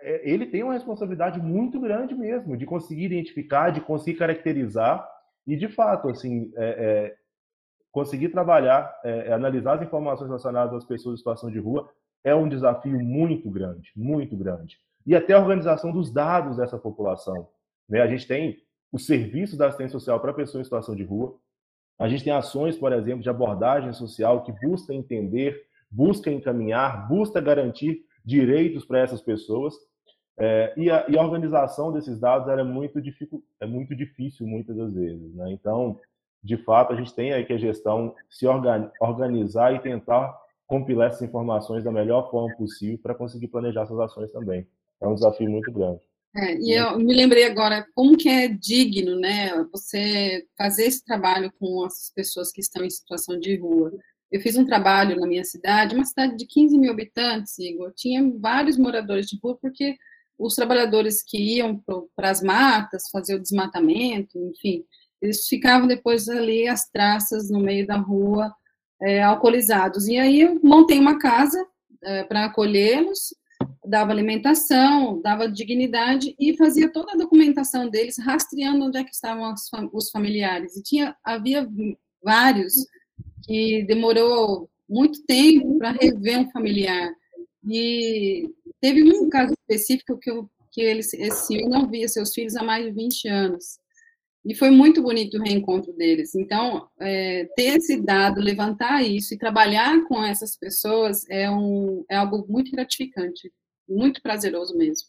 é, 0.03 0.29
ele 0.29 0.47
tem 0.47 0.62
uma 0.62 0.75
responsabilidade 0.75 1.41
muito 1.41 1.81
grande 1.81 2.14
mesmo 2.14 2.57
de 2.57 2.66
conseguir 2.66 3.07
identificar, 3.07 3.70
de 3.70 3.81
conseguir 3.81 4.18
caracterizar 4.18 5.09
e, 5.47 5.57
de 5.57 5.68
fato, 5.68 6.09
assim, 6.09 6.53
é, 6.57 7.14
conseguir 7.93 8.31
trabalhar, 8.31 8.93
analisar 9.33 9.75
as 9.75 9.83
informações 9.83 10.27
relacionadas 10.27 10.75
às 10.75 10.85
pessoas 10.85 11.14
em 11.14 11.18
situação 11.18 11.51
de 11.51 11.59
rua 11.59 11.89
é 12.25 12.35
um 12.35 12.49
desafio 12.49 12.99
muito 12.99 13.51
grande, 13.51 13.93
muito 13.95 14.35
grande. 14.35 14.79
E 15.07 15.14
até 15.14 15.35
a 15.35 15.39
organização 15.39 15.93
dos 15.93 16.11
dados 16.11 16.57
dessa 16.57 16.79
população. 16.79 17.47
Né? 17.89 18.01
A 18.01 18.07
gente 18.07 18.27
tem 18.27 18.59
o 18.91 18.99
serviço 18.99 19.57
da 19.57 19.66
assistência 19.66 19.93
social 19.93 20.18
para 20.18 20.33
pessoas 20.33 20.62
em 20.62 20.64
situação 20.64 20.97
de 20.97 21.05
rua. 21.05 21.37
A 21.99 22.09
gente 22.09 22.25
tem 22.25 22.33
ações, 22.33 22.77
por 22.77 22.93
exemplo, 22.93 23.22
de 23.22 23.29
abordagem 23.29 23.93
social 23.93 24.43
que 24.43 24.53
busca 24.66 24.95
entender, 24.95 25.66
busca 25.91 26.31
encaminhar, 26.31 27.07
busca 27.07 27.41
garantir 27.41 28.05
direitos 28.25 28.85
para 28.85 29.01
essas 29.01 29.20
pessoas. 29.20 29.75
É, 30.37 30.72
e, 30.77 30.91
a, 30.91 31.05
e, 31.09 31.16
a, 31.16 31.22
organização 31.22 31.93
desses 31.93 32.18
dados 32.18 32.49
é, 32.49 32.62
muito 32.64 33.01
é 33.61 33.66
muito 33.66 33.95
difícil 33.95 34.47
muitas 34.47 34.77
das 34.77 34.93
vezes. 34.93 35.35
Né? 35.35 35.53
Então, 35.53 36.01
de 36.43 36.57
fato, 36.57 36.93
a 36.93 36.97
gente 36.97 37.14
tem 37.14 37.33
aí 37.33 37.45
que 37.45 37.53
a 37.53 37.59
gestão 37.59 38.14
se 38.29 38.47
organizar 39.01 39.75
e 39.75 39.79
tentar 39.79 40.37
compilar 40.67 41.09
essas 41.09 41.23
informações 41.23 41.85
da 41.85 41.93
melhor 41.93 42.31
forma 42.31 42.55
possível 42.57 42.99
para 43.03 43.15
conseguir 43.15 43.49
planejar 43.49 43.83
essas 43.83 43.99
ações 43.99 44.31
também. 44.33 44.67
É 45.01 45.07
um 45.07 45.15
desafio 45.15 45.51
muito 45.51 45.71
grande. 45.73 46.01
É, 46.37 46.57
e 46.57 46.73
eu 46.73 46.99
me 46.99 47.15
lembrei 47.15 47.45
agora 47.45 47.87
como 47.95 48.17
que 48.17 48.29
é 48.29 48.49
digno, 48.49 49.17
né, 49.17 49.51
você 49.71 50.45
fazer 50.59 50.87
esse 50.87 51.05
trabalho 51.05 51.53
com 51.61 51.85
as 51.85 52.11
pessoas 52.12 52.51
que 52.51 52.61
estão 52.61 52.85
em 52.85 52.91
situação 52.91 53.39
de 53.39 53.57
rua. 53.57 53.93
Eu 54.33 54.41
fiz 54.41 54.57
um 54.57 54.65
trabalho 54.65 55.21
na 55.21 55.29
minha 55.29 55.45
cidade, 55.45 55.95
uma 55.95 56.05
cidade 56.05 56.37
de 56.37 56.45
15 56.45 56.77
mil 56.77 56.91
habitantes, 56.91 57.57
Igor, 57.59 57.93
tinha 57.95 58.21
vários 58.41 58.77
moradores 58.77 59.27
de 59.27 59.39
rua, 59.41 59.57
porque 59.61 59.97
os 60.37 60.57
trabalhadores 60.57 61.23
que 61.23 61.39
iam 61.39 61.81
para 62.17 62.31
as 62.31 62.43
matas, 62.43 63.09
fazer 63.12 63.37
o 63.37 63.41
desmatamento, 63.41 64.37
enfim, 64.37 64.85
eles 65.23 65.47
ficavam 65.47 65.87
depois 65.87 66.29
ali 66.29 66.67
as 66.67 66.91
traças 66.91 67.49
no 67.49 67.61
meio 67.61 67.87
da 67.87 67.97
rua, 67.97 68.53
é, 69.01 69.22
alcoolizados. 69.22 70.07
E 70.09 70.18
aí 70.18 70.40
eu 70.40 70.61
montei 70.62 70.99
uma 70.99 71.18
casa 71.18 71.64
é, 72.03 72.24
para 72.24 72.47
acolhê-los, 72.47 73.34
dava 73.86 74.12
alimentação, 74.12 75.20
dava 75.20 75.49
dignidade 75.49 76.34
e 76.38 76.57
fazia 76.57 76.90
toda 76.90 77.12
a 77.12 77.16
documentação 77.16 77.88
deles, 77.88 78.18
rastreando 78.18 78.86
onde 78.86 78.99
é 78.99 79.05
que 79.05 79.14
estavam 79.14 79.55
os, 79.92 80.11
familiares. 80.11 80.76
E 80.76 80.82
tinha, 80.82 81.16
havia 81.24 81.68
vários 82.22 82.74
que 83.45 83.84
demorou 83.84 84.70
muito 84.88 85.24
tempo 85.24 85.78
para 85.78 85.92
rever 85.92 86.40
um 86.40 86.51
familiar. 86.51 87.11
E 87.66 88.49
Teve 88.84 89.03
um 89.03 89.30
caso 89.30 89.55
específico 89.55 90.18
que, 90.18 90.30
eu, 90.30 90.47
que 90.70 90.82
ele, 90.82 91.01
esse 91.01 91.47
senhor 91.47 91.70
não 91.70 91.88
via 91.88 92.07
seus 92.07 92.34
filhos 92.34 92.55
há 92.55 92.62
mais 92.62 92.84
de 92.84 92.92
20 92.92 93.28
anos. 93.28 93.78
E 94.45 94.55
foi 94.55 94.70
muito 94.70 95.03
bonito 95.03 95.38
o 95.38 95.42
reencontro 95.42 95.92
deles. 95.95 96.34
Então, 96.34 96.86
é, 97.01 97.47
ter 97.57 97.78
esse 97.78 98.01
dado, 98.01 98.40
levantar 98.40 99.03
isso 99.03 99.32
e 99.32 99.38
trabalhar 99.38 100.05
com 100.07 100.22
essas 100.22 100.57
pessoas 100.57 101.28
é, 101.30 101.51
um, 101.51 102.05
é 102.11 102.16
algo 102.16 102.45
muito 102.49 102.70
gratificante, 102.70 103.51
muito 103.88 104.20
prazeroso 104.20 104.76
mesmo. 104.76 105.09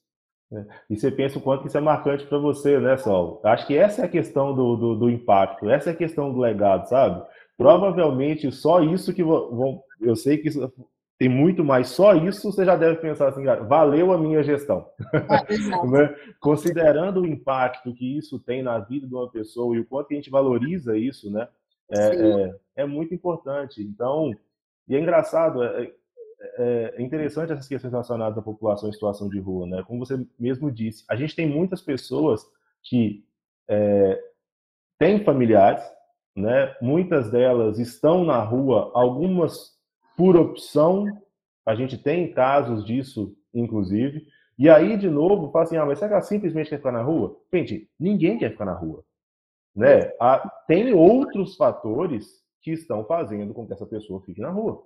É. 0.53 0.65
E 0.89 0.95
você 0.95 1.11
pensa 1.11 1.37
o 1.37 1.41
quanto 1.41 1.67
isso 1.67 1.77
é 1.77 1.81
marcante 1.81 2.25
para 2.25 2.37
você, 2.37 2.79
né, 2.79 2.95
Sol? 2.97 3.41
Acho 3.43 3.67
que 3.67 3.75
essa 3.75 4.03
é 4.03 4.05
a 4.05 4.09
questão 4.09 4.55
do, 4.55 4.75
do, 4.77 4.95
do, 4.95 5.09
impacto, 5.09 5.69
essa 5.69 5.89
é 5.89 5.93
a 5.93 5.97
questão 5.97 6.31
do 6.31 6.39
legado, 6.39 6.87
sabe? 6.87 7.25
Provavelmente 7.57 8.51
só 8.51 8.81
isso 8.81 9.13
que 9.13 9.23
vão. 9.23 9.81
Eu 9.99 10.15
sei 10.15 10.37
que 10.37 10.49
isso 10.49 10.71
tem 11.17 11.29
muito 11.29 11.63
mais. 11.63 11.89
Só 11.89 12.13
isso 12.13 12.51
você 12.51 12.65
já 12.65 12.75
deve 12.75 12.97
pensar 12.97 13.29
assim, 13.29 13.45
valeu 13.67 14.11
a 14.11 14.17
minha 14.17 14.43
gestão. 14.43 14.89
Ah, 15.29 15.45
né? 15.87 16.15
Considerando 16.39 17.21
o 17.21 17.25
impacto 17.25 17.93
que 17.93 18.17
isso 18.17 18.39
tem 18.39 18.61
na 18.61 18.79
vida 18.79 19.07
de 19.07 19.13
uma 19.13 19.29
pessoa 19.29 19.75
e 19.75 19.79
o 19.79 19.85
quanto 19.85 20.11
a 20.11 20.15
gente 20.15 20.29
valoriza 20.29 20.97
isso, 20.97 21.31
né? 21.31 21.47
É, 21.89 21.97
é, 21.97 22.55
é, 22.77 22.85
muito 22.85 23.13
importante. 23.13 23.81
Então, 23.81 24.33
e 24.87 24.95
é 24.95 24.99
engraçado, 24.99 25.63
é, 25.63 25.91
é, 26.39 26.95
é, 26.97 27.01
interessante 27.01 27.51
essas 27.51 27.67
questões 27.67 27.91
relacionadas 27.91 28.37
à 28.37 28.41
população 28.41 28.89
em 28.89 28.93
situação 28.93 29.29
de 29.29 29.39
rua, 29.39 29.65
né? 29.65 29.83
Como 29.87 30.05
você 30.05 30.25
mesmo 30.37 30.71
disse, 30.71 31.05
a 31.09 31.15
gente 31.15 31.35
tem 31.35 31.47
muitas 31.47 31.81
pessoas 31.81 32.45
que 32.83 33.23
é, 33.69 34.21
têm 34.99 35.23
familiares, 35.23 35.83
né? 36.35 36.75
Muitas 36.81 37.31
delas 37.31 37.79
estão 37.79 38.25
na 38.25 38.43
rua, 38.43 38.91
algumas 38.93 39.74
por 40.15 40.35
opção, 40.35 41.05
a 41.65 41.75
gente 41.75 41.97
tem 41.97 42.31
casos 42.31 42.85
disso, 42.85 43.35
inclusive, 43.53 44.25
e 44.57 44.69
aí, 44.69 44.95
de 44.95 45.09
novo, 45.09 45.51
fala 45.51 45.65
assim, 45.65 45.77
ah, 45.77 45.85
mas 45.85 45.99
será 45.99 46.09
que 46.09 46.13
ela 46.13 46.23
simplesmente 46.23 46.69
quer 46.69 46.77
ficar 46.77 46.91
na 46.91 47.01
rua? 47.01 47.37
Gente, 47.53 47.89
ninguém 47.99 48.37
quer 48.37 48.51
ficar 48.51 48.65
na 48.65 48.73
rua. 48.73 49.03
Né? 49.75 50.09
tem 50.67 50.93
outros 50.93 51.57
fatores 51.57 52.41
que 52.61 52.71
estão 52.71 53.03
fazendo 53.03 53.53
com 53.53 53.67
que 53.67 53.73
essa 53.73 53.85
pessoa 53.85 54.21
fique 54.21 54.39
na 54.39 54.49
rua. 54.49 54.81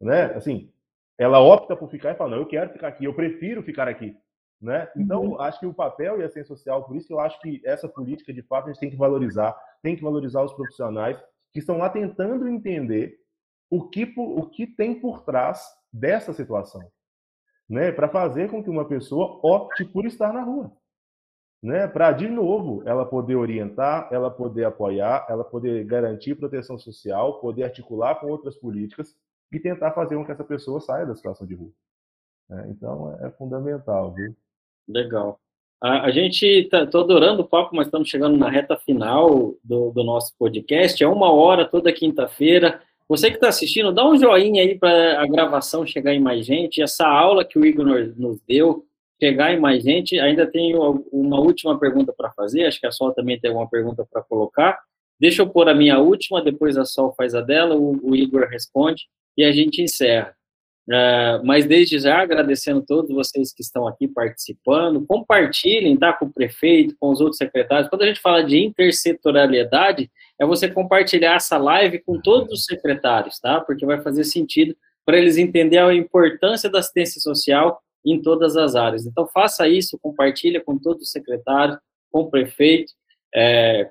Né? 0.00 0.26
Assim, 0.26 0.72
ela 1.18 1.40
opta 1.40 1.76
por 1.76 1.90
ficar 1.90 2.12
e 2.12 2.14
fala, 2.14 2.30
não, 2.30 2.38
eu 2.38 2.46
quero 2.46 2.70
ficar 2.70 2.88
aqui, 2.88 3.04
eu 3.04 3.12
prefiro 3.12 3.64
ficar 3.64 3.88
aqui. 3.88 4.16
Né? 4.60 4.88
Então, 4.96 5.24
uhum. 5.24 5.40
acho 5.40 5.58
que 5.58 5.66
o 5.66 5.74
papel 5.74 6.20
e 6.20 6.24
a 6.24 6.28
ciência 6.28 6.54
social, 6.54 6.84
por 6.84 6.96
isso 6.96 7.08
que 7.08 7.12
eu 7.12 7.20
acho 7.20 7.40
que 7.40 7.60
essa 7.64 7.88
política, 7.88 8.32
de 8.32 8.42
fato, 8.42 8.66
a 8.66 8.72
gente 8.72 8.80
tem 8.80 8.90
que 8.90 8.96
valorizar, 8.96 9.56
tem 9.82 9.96
que 9.96 10.02
valorizar 10.02 10.42
os 10.42 10.52
profissionais 10.52 11.20
que 11.52 11.58
estão 11.58 11.78
lá 11.78 11.90
tentando 11.90 12.48
entender 12.48 13.18
o 13.70 13.88
que, 13.88 14.12
o 14.16 14.46
que 14.48 14.66
tem 14.66 15.00
por 15.00 15.22
trás 15.22 15.66
dessa 15.92 16.32
situação, 16.32 16.82
né? 17.68 17.92
Para 17.92 18.08
fazer 18.08 18.50
com 18.50 18.62
que 18.62 18.70
uma 18.70 18.86
pessoa 18.86 19.40
opte 19.42 19.84
por 19.84 20.06
estar 20.06 20.32
na 20.32 20.42
rua, 20.42 20.72
né? 21.62 21.86
Para 21.86 22.12
de 22.12 22.28
novo 22.28 22.82
ela 22.86 23.04
poder 23.04 23.36
orientar, 23.36 24.08
ela 24.10 24.30
poder 24.30 24.64
apoiar, 24.64 25.26
ela 25.28 25.44
poder 25.44 25.84
garantir 25.84 26.34
proteção 26.34 26.78
social, 26.78 27.40
poder 27.40 27.64
articular 27.64 28.14
com 28.16 28.28
outras 28.28 28.56
políticas 28.56 29.14
e 29.52 29.58
tentar 29.58 29.92
fazer 29.92 30.16
com 30.16 30.24
que 30.24 30.32
essa 30.32 30.44
pessoa 30.44 30.80
saia 30.80 31.06
da 31.06 31.14
situação 31.14 31.46
de 31.46 31.54
rua. 31.54 31.72
Né? 32.48 32.66
Então 32.70 33.16
é 33.20 33.30
fundamental, 33.30 34.14
viu? 34.14 34.34
Legal. 34.86 35.38
A, 35.80 36.06
a 36.06 36.10
gente 36.10 36.44
está 36.44 36.80
adorando 36.80 37.42
o 37.42 37.48
papo, 37.48 37.74
mas 37.76 37.86
estamos 37.86 38.08
chegando 38.08 38.36
na 38.36 38.48
reta 38.48 38.76
final 38.76 39.54
do, 39.62 39.90
do 39.92 40.02
nosso 40.02 40.34
podcast. 40.36 41.02
É 41.02 41.06
uma 41.06 41.32
hora 41.32 41.64
toda 41.64 41.92
quinta-feira. 41.92 42.82
Você 43.08 43.30
que 43.30 43.36
está 43.36 43.48
assistindo, 43.48 43.90
dá 43.90 44.06
um 44.06 44.18
joinha 44.18 44.62
aí 44.62 44.78
para 44.78 45.22
a 45.22 45.26
gravação 45.26 45.86
chegar 45.86 46.12
em 46.12 46.20
mais 46.20 46.44
gente. 46.44 46.82
Essa 46.82 47.06
aula 47.06 47.44
que 47.44 47.58
o 47.58 47.64
Igor 47.64 47.86
nos 48.16 48.38
deu, 48.46 48.84
chegar 49.20 49.52
em 49.52 49.58
mais 49.58 49.82
gente. 49.82 50.18
Ainda 50.20 50.46
tenho 50.46 51.04
uma 51.10 51.40
última 51.40 51.78
pergunta 51.78 52.12
para 52.14 52.30
fazer. 52.32 52.66
Acho 52.66 52.78
que 52.78 52.86
a 52.86 52.92
Sol 52.92 53.12
também 53.12 53.40
tem 53.40 53.48
alguma 53.48 53.68
pergunta 53.68 54.06
para 54.10 54.22
colocar. 54.22 54.78
Deixa 55.18 55.42
eu 55.42 55.48
pôr 55.48 55.68
a 55.68 55.74
minha 55.74 55.98
última, 55.98 56.42
depois 56.42 56.76
a 56.76 56.84
Sol 56.84 57.14
faz 57.16 57.34
a 57.34 57.40
dela, 57.40 57.74
o, 57.74 57.98
o 58.10 58.14
Igor 58.14 58.46
responde 58.48 59.04
e 59.36 59.44
a 59.44 59.50
gente 59.50 59.82
encerra. 59.82 60.34
Uh, 60.88 61.44
mas 61.44 61.66
desde 61.66 61.98
já, 61.98 62.22
agradecendo 62.22 62.80
a 62.80 62.82
todos 62.82 63.14
vocês 63.14 63.52
que 63.52 63.60
estão 63.60 63.86
aqui 63.86 64.08
participando, 64.08 65.04
compartilhem, 65.06 65.94
tá, 65.98 66.14
com 66.14 66.24
o 66.24 66.32
prefeito, 66.32 66.96
com 66.98 67.10
os 67.10 67.20
outros 67.20 67.36
secretários. 67.36 67.90
Quando 67.90 68.02
a 68.02 68.06
gente 68.06 68.20
fala 68.20 68.42
de 68.42 68.58
intersetorialidade, 68.58 70.10
é 70.40 70.46
você 70.46 70.66
compartilhar 70.66 71.34
essa 71.34 71.58
live 71.58 71.98
com 71.98 72.18
todos 72.22 72.50
os 72.60 72.64
secretários, 72.64 73.38
tá, 73.38 73.60
porque 73.60 73.84
vai 73.84 74.00
fazer 74.00 74.24
sentido 74.24 74.74
para 75.04 75.18
eles 75.18 75.36
entenderem 75.36 75.90
a 75.90 75.94
importância 75.94 76.70
da 76.70 76.78
assistência 76.78 77.20
social 77.20 77.82
em 78.04 78.22
todas 78.22 78.56
as 78.56 78.74
áreas. 78.74 79.04
Então, 79.04 79.26
faça 79.26 79.68
isso, 79.68 79.98
compartilha 80.00 80.62
com 80.62 80.78
todos 80.78 81.02
os 81.02 81.10
secretários, 81.10 81.76
com 82.10 82.20
o 82.20 82.30
prefeito, 82.30 82.92
é, 83.34 83.90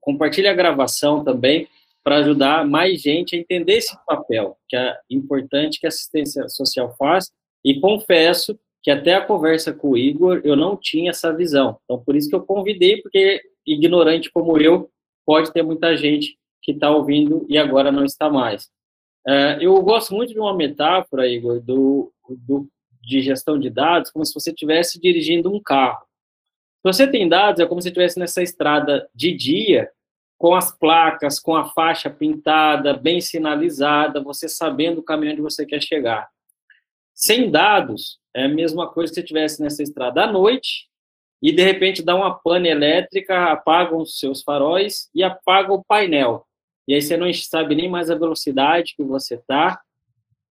compartilhe 0.00 0.46
a 0.46 0.54
gravação 0.54 1.24
também, 1.24 1.66
para 2.02 2.18
ajudar 2.18 2.66
mais 2.66 3.00
gente 3.00 3.36
a 3.36 3.38
entender 3.38 3.74
esse 3.74 3.96
papel, 4.06 4.56
que 4.68 4.76
é 4.76 4.96
importante 5.10 5.78
que 5.78 5.86
a 5.86 5.88
assistência 5.88 6.48
social 6.48 6.94
faz, 6.98 7.30
e 7.64 7.78
confesso 7.80 8.58
que 8.82 8.90
até 8.90 9.14
a 9.14 9.24
conversa 9.24 9.72
com 9.72 9.90
o 9.90 9.98
Igor, 9.98 10.40
eu 10.42 10.56
não 10.56 10.76
tinha 10.76 11.10
essa 11.10 11.32
visão. 11.32 11.78
Então, 11.84 12.02
por 12.02 12.16
isso 12.16 12.28
que 12.28 12.34
eu 12.34 12.44
convidei, 12.44 13.00
porque 13.00 13.40
ignorante 13.64 14.30
como 14.30 14.58
eu, 14.58 14.90
pode 15.24 15.52
ter 15.52 15.62
muita 15.62 15.96
gente 15.96 16.36
que 16.60 16.72
está 16.72 16.90
ouvindo 16.90 17.46
e 17.48 17.56
agora 17.56 17.92
não 17.92 18.04
está 18.04 18.28
mais. 18.28 18.68
É, 19.26 19.58
eu 19.60 19.80
gosto 19.82 20.14
muito 20.14 20.32
de 20.32 20.38
uma 20.40 20.54
metáfora, 20.54 21.28
Igor, 21.28 21.60
do, 21.60 22.12
do, 22.28 22.68
de 23.00 23.22
gestão 23.22 23.58
de 23.58 23.70
dados, 23.70 24.10
como 24.10 24.24
se 24.24 24.34
você 24.34 24.50
estivesse 24.50 25.00
dirigindo 25.00 25.52
um 25.52 25.60
carro. 25.60 26.04
Se 26.84 26.92
você 26.92 27.06
tem 27.06 27.28
dados, 27.28 27.60
é 27.60 27.66
como 27.66 27.80
se 27.80 27.88
estivesse 27.88 28.18
nessa 28.18 28.42
estrada 28.42 29.08
de 29.14 29.32
dia, 29.32 29.88
com 30.42 30.56
as 30.56 30.76
placas, 30.76 31.38
com 31.38 31.54
a 31.54 31.66
faixa 31.66 32.10
pintada, 32.10 32.94
bem 32.94 33.20
sinalizada, 33.20 34.20
você 34.20 34.48
sabendo 34.48 34.98
o 34.98 35.02
caminho 35.04 35.34
onde 35.34 35.40
você 35.40 35.64
quer 35.64 35.80
chegar. 35.80 36.28
Sem 37.14 37.48
dados, 37.48 38.18
é 38.34 38.46
a 38.46 38.48
mesma 38.48 38.90
coisa 38.90 39.12
que 39.12 39.14
você 39.14 39.20
estivesse 39.20 39.62
nessa 39.62 39.84
estrada 39.84 40.24
à 40.24 40.26
noite 40.26 40.88
e 41.40 41.52
de 41.52 41.62
repente 41.62 42.02
dá 42.02 42.16
uma 42.16 42.34
pane 42.34 42.68
elétrica, 42.68 43.52
apaga 43.52 43.94
os 43.94 44.18
seus 44.18 44.42
faróis 44.42 45.08
e 45.14 45.22
apaga 45.22 45.72
o 45.72 45.84
painel. 45.84 46.44
E 46.88 46.94
aí 46.94 47.00
você 47.00 47.16
não 47.16 47.32
sabe 47.32 47.76
nem 47.76 47.88
mais 47.88 48.10
a 48.10 48.16
velocidade 48.16 48.94
que 48.96 49.04
você 49.04 49.36
está, 49.36 49.80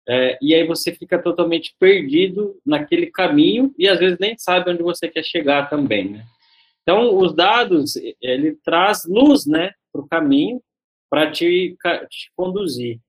é, 0.09 0.39
e 0.41 0.55
aí 0.55 0.65
você 0.69 0.95
fica 0.95 1.21
totalmente 1.21 1.75
perdido 1.81 2.57
naquele 2.65 3.09
caminho 3.09 3.75
e 3.77 3.89
às 3.89 3.99
vezes 3.99 4.19
nem 4.21 4.39
sabe 4.39 4.71
onde 4.71 4.85
você 4.85 5.09
quer 5.09 5.25
chegar 5.25 5.69
também, 5.69 6.11
né? 6.11 6.25
Então, 6.83 7.17
os 7.19 7.35
dados, 7.35 7.95
ele 8.21 8.57
traz 8.65 9.05
luz, 9.05 9.47
né, 9.47 9.73
para 9.93 10.03
o 10.03 10.09
caminho 10.09 10.61
para 11.11 11.31
te, 11.31 11.77
te, 12.09 12.33
conduzir. 12.37 13.01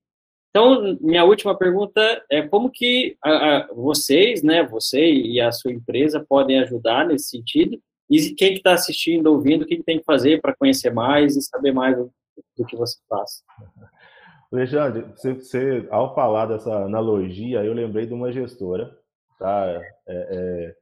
Então, 0.50 0.98
minha 1.00 1.24
última 1.24 1.58
pergunta 1.58 2.02
é 2.30 2.42
como 2.42 2.70
que 2.70 3.16
a, 3.24 3.58
a, 3.58 3.68
vocês, 3.74 4.44
né, 4.44 4.66
você 4.66 5.00
e 5.00 5.40
a 5.40 5.52
sua 5.52 5.72
empresa 5.72 6.26
podem 6.28 6.60
ajudar 6.60 7.08
nesse 7.08 7.30
sentido? 7.30 7.80
E 8.10 8.36
quem 8.36 8.50
que 8.50 8.58
está 8.58 8.74
assistindo, 8.74 9.28
ouvindo, 9.28 9.62
o 9.62 9.66
que, 9.66 9.78
que 9.78 9.84
tem 9.84 10.00
que 10.00 10.04
fazer 10.04 10.42
para 10.42 10.56
conhecer 10.56 10.92
mais 10.92 11.38
e 11.38 11.42
saber 11.42 11.72
mais 11.72 11.96
do, 11.96 12.12
do 12.58 12.66
que 12.66 12.76
você 12.76 12.98
faz? 13.08 13.44
Alexandre, 14.52 15.04
você, 15.16 15.34
você, 15.34 15.88
ao 15.90 16.14
falar 16.14 16.48
dessa 16.48 16.84
analogia, 16.84 17.64
eu 17.64 17.72
lembrei 17.72 18.06
de 18.06 18.14
uma 18.14 18.34
gestora, 18.34 18.94
tá? 19.40 19.66
É, 19.66 19.82
é, 20.10 20.76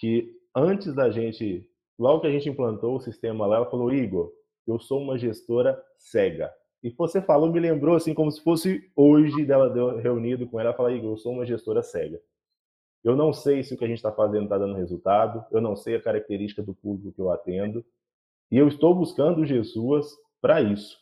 que 0.00 0.28
antes 0.52 0.92
da 0.92 1.08
gente, 1.08 1.64
logo 1.96 2.22
que 2.22 2.26
a 2.26 2.32
gente 2.32 2.48
implantou 2.48 2.96
o 2.96 3.00
sistema 3.00 3.46
lá, 3.46 3.58
ela 3.58 3.70
falou, 3.70 3.92
Igor, 3.92 4.32
eu 4.66 4.78
sou 4.78 5.00
uma 5.00 5.18
gestora 5.18 5.80
cega. 5.96 6.52
E 6.82 6.90
você 6.90 7.20
falou, 7.20 7.50
me 7.50 7.58
lembrou 7.58 7.96
assim, 7.96 8.14
como 8.14 8.30
se 8.30 8.42
fosse 8.42 8.90
hoje 8.94 9.44
dela 9.44 10.00
reunido 10.00 10.46
com 10.46 10.60
ela, 10.60 10.72
falar, 10.72 10.92
Igor, 10.92 11.12
eu 11.12 11.16
sou 11.16 11.32
uma 11.32 11.46
gestora 11.46 11.82
cega. 11.82 12.20
Eu 13.02 13.14
não 13.16 13.32
sei 13.32 13.62
se 13.62 13.74
o 13.74 13.76
que 13.76 13.84
a 13.84 13.88
gente 13.88 13.98
está 13.98 14.12
fazendo 14.12 14.44
está 14.44 14.58
dando 14.58 14.74
resultado, 14.74 15.44
eu 15.52 15.60
não 15.60 15.76
sei 15.76 15.96
a 15.96 16.02
característica 16.02 16.62
do 16.62 16.74
público 16.74 17.12
que 17.12 17.20
eu 17.20 17.30
atendo, 17.30 17.84
e 18.50 18.58
eu 18.58 18.68
estou 18.68 18.94
buscando 18.94 19.44
Jesus 19.44 20.08
para 20.40 20.60
isso, 20.60 20.98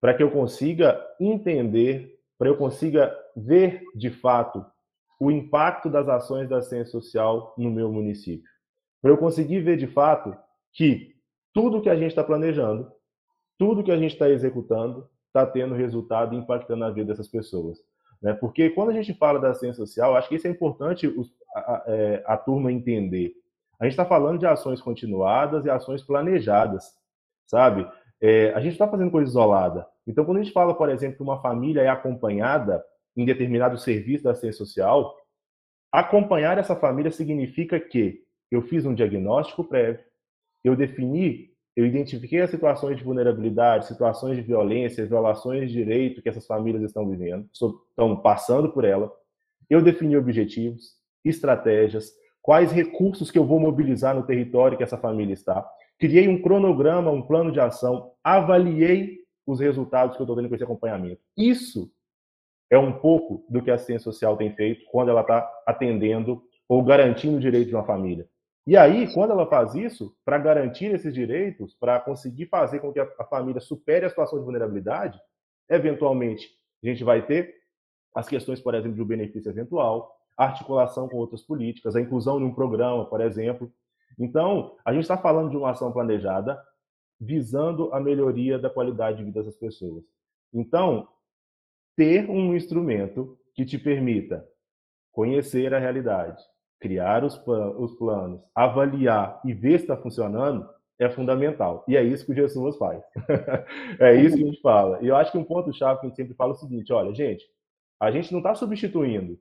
para 0.00 0.14
que 0.14 0.22
eu 0.22 0.30
consiga 0.30 1.02
entender, 1.18 2.18
para 2.38 2.48
eu 2.48 2.56
consiga 2.56 3.14
ver 3.36 3.82
de 3.94 4.10
fato 4.10 4.64
o 5.18 5.30
impacto 5.30 5.90
das 5.90 6.08
ações 6.08 6.48
da 6.48 6.62
ciência 6.62 6.90
social 6.90 7.54
no 7.56 7.70
meu 7.70 7.92
município, 7.92 8.50
para 9.02 9.10
eu 9.10 9.18
conseguir 9.18 9.60
ver 9.60 9.76
de 9.76 9.86
fato 9.86 10.34
que 10.72 11.14
tudo 11.52 11.80
que 11.80 11.88
a 11.88 11.96
gente 11.96 12.10
está 12.10 12.22
planejando, 12.22 12.90
tudo 13.58 13.82
que 13.82 13.92
a 13.92 13.96
gente 13.96 14.12
está 14.12 14.28
executando, 14.28 15.08
está 15.26 15.46
tendo 15.46 15.74
resultado 15.74 16.34
e 16.34 16.38
impactando 16.38 16.84
a 16.84 16.90
vida 16.90 17.08
dessas 17.08 17.28
pessoas. 17.28 17.78
Né? 18.20 18.34
Porque 18.34 18.70
quando 18.70 18.90
a 18.90 18.92
gente 18.92 19.14
fala 19.14 19.38
da 19.38 19.54
ciência 19.54 19.84
social, 19.84 20.16
acho 20.16 20.28
que 20.28 20.34
isso 20.34 20.46
é 20.46 20.50
importante 20.50 21.12
a, 21.54 21.60
a, 21.60 21.84
é, 21.86 22.22
a 22.26 22.36
turma 22.36 22.72
entender. 22.72 23.34
A 23.78 23.84
gente 23.84 23.92
está 23.92 24.04
falando 24.04 24.38
de 24.38 24.46
ações 24.46 24.80
continuadas 24.80 25.64
e 25.64 25.70
ações 25.70 26.02
planejadas, 26.02 26.94
sabe? 27.46 27.90
É, 28.20 28.52
a 28.52 28.60
gente 28.60 28.72
está 28.72 28.86
fazendo 28.86 29.10
coisa 29.10 29.30
isolada. 29.30 29.86
Então, 30.06 30.24
quando 30.24 30.38
a 30.38 30.42
gente 30.42 30.52
fala, 30.52 30.74
por 30.74 30.90
exemplo, 30.90 31.16
que 31.16 31.22
uma 31.22 31.40
família 31.40 31.80
é 31.80 31.88
acompanhada 31.88 32.84
em 33.16 33.24
determinado 33.24 33.78
serviço 33.78 34.24
da 34.24 34.34
ciência 34.34 34.58
social, 34.58 35.16
acompanhar 35.90 36.58
essa 36.58 36.76
família 36.76 37.10
significa 37.10 37.80
que 37.80 38.22
eu 38.50 38.62
fiz 38.62 38.84
um 38.84 38.94
diagnóstico 38.94 39.64
prévio, 39.64 40.04
eu 40.62 40.76
defini, 40.76 41.50
eu 41.76 41.86
identifiquei 41.86 42.40
as 42.40 42.50
situações 42.50 42.96
de 42.96 43.04
vulnerabilidade, 43.04 43.86
situações 43.86 44.36
de 44.36 44.42
violência, 44.42 45.06
violações 45.06 45.68
de 45.68 45.74
direito 45.74 46.22
que 46.22 46.28
essas 46.28 46.46
famílias 46.46 46.82
estão 46.82 47.08
vivendo, 47.08 47.48
estão 47.52 48.16
passando 48.16 48.70
por 48.70 48.84
ela. 48.84 49.10
Eu 49.68 49.82
defini 49.82 50.16
objetivos, 50.16 50.96
estratégias, 51.24 52.12
quais 52.42 52.72
recursos 52.72 53.30
que 53.30 53.38
eu 53.38 53.44
vou 53.44 53.60
mobilizar 53.60 54.14
no 54.14 54.24
território 54.24 54.76
que 54.76 54.82
essa 54.82 54.98
família 54.98 55.32
está. 55.32 55.66
Criei 55.98 56.28
um 56.28 56.40
cronograma, 56.40 57.10
um 57.10 57.22
plano 57.22 57.52
de 57.52 57.60
ação, 57.60 58.12
avaliei 58.24 59.20
os 59.46 59.60
resultados 59.60 60.16
que 60.16 60.22
eu 60.22 60.24
estou 60.24 60.36
tendo 60.36 60.48
com 60.48 60.54
esse 60.54 60.64
acompanhamento. 60.64 61.20
Isso 61.36 61.90
é 62.70 62.78
um 62.78 62.92
pouco 62.92 63.44
do 63.48 63.60
que 63.60 63.70
a 63.70 63.78
ciência 63.78 64.04
social 64.04 64.36
tem 64.36 64.54
feito 64.54 64.84
quando 64.90 65.10
ela 65.10 65.22
está 65.22 65.50
atendendo 65.66 66.42
ou 66.68 66.82
garantindo 66.84 67.36
o 67.36 67.40
direito 67.40 67.68
de 67.68 67.74
uma 67.74 67.84
família. 67.84 68.28
E 68.66 68.76
aí, 68.76 69.12
quando 69.12 69.32
ela 69.32 69.46
faz 69.46 69.74
isso, 69.74 70.14
para 70.24 70.38
garantir 70.38 70.94
esses 70.94 71.12
direitos, 71.12 71.74
para 71.74 71.98
conseguir 71.98 72.46
fazer 72.46 72.80
com 72.80 72.92
que 72.92 73.00
a, 73.00 73.24
família 73.24 73.60
supere 73.60 74.04
a 74.04 74.08
situação 74.10 74.38
de 74.38 74.44
vulnerabilidade, 74.44 75.18
eventualmente 75.68 76.48
a 76.82 76.86
gente 76.86 77.02
vai 77.02 77.24
ter 77.26 77.54
as 78.14 78.28
questões, 78.28 78.60
por 78.60 78.74
exemplo, 78.74 78.96
do 78.96 79.04
benefício 79.04 79.50
eventual, 79.50 80.14
articulação 80.36 81.08
com 81.08 81.16
outras 81.16 81.42
políticas, 81.42 81.94
a 81.94 82.00
inclusão 82.00 82.40
em 82.40 82.44
um 82.44 82.54
programa, 82.54 83.04
por 83.04 83.20
exemplo. 83.20 83.72
Então, 84.18 84.76
a 84.84 84.92
gente 84.92 85.02
está 85.02 85.16
falando 85.16 85.50
de 85.50 85.56
uma 85.56 85.70
ação 85.70 85.92
planejada 85.92 86.60
visando 87.20 87.92
a 87.92 88.00
melhoria 88.00 88.58
da 88.58 88.70
qualidade 88.70 89.18
de 89.18 89.24
vida 89.24 89.42
das 89.42 89.56
pessoas. 89.56 90.04
Então, 90.52 91.06
ter 91.94 92.28
um 92.30 92.54
instrumento 92.56 93.38
que 93.54 93.64
te 93.64 93.78
permita 93.78 94.46
conhecer 95.12 95.74
a 95.74 95.78
realidade, 95.78 96.42
criar 96.80 97.24
os, 97.24 97.40
os 97.78 97.94
planos, 97.96 98.40
avaliar 98.54 99.40
e 99.44 99.52
ver 99.52 99.78
se 99.78 99.84
está 99.84 99.96
funcionando, 99.96 100.68
é 100.98 101.08
fundamental. 101.08 101.84
E 101.86 101.96
é 101.96 102.02
isso 102.02 102.24
que 102.26 102.32
o 102.32 102.34
Jesus 102.34 102.76
faz. 102.76 103.02
é 104.00 104.14
isso 104.16 104.36
que 104.36 104.42
a 104.42 104.46
gente 104.46 104.60
fala. 104.60 104.98
E 105.02 105.08
eu 105.08 105.16
acho 105.16 105.30
que 105.30 105.38
um 105.38 105.44
ponto-chave 105.44 106.00
que 106.00 106.06
a 106.06 106.08
gente 106.08 106.16
sempre 106.16 106.34
fala 106.34 106.52
é 106.52 106.54
o 106.54 106.58
seguinte: 106.58 106.92
olha, 106.92 107.14
gente, 107.14 107.44
a 107.98 108.10
gente 108.10 108.32
não 108.32 108.40
está 108.40 108.54
substituindo. 108.54 109.38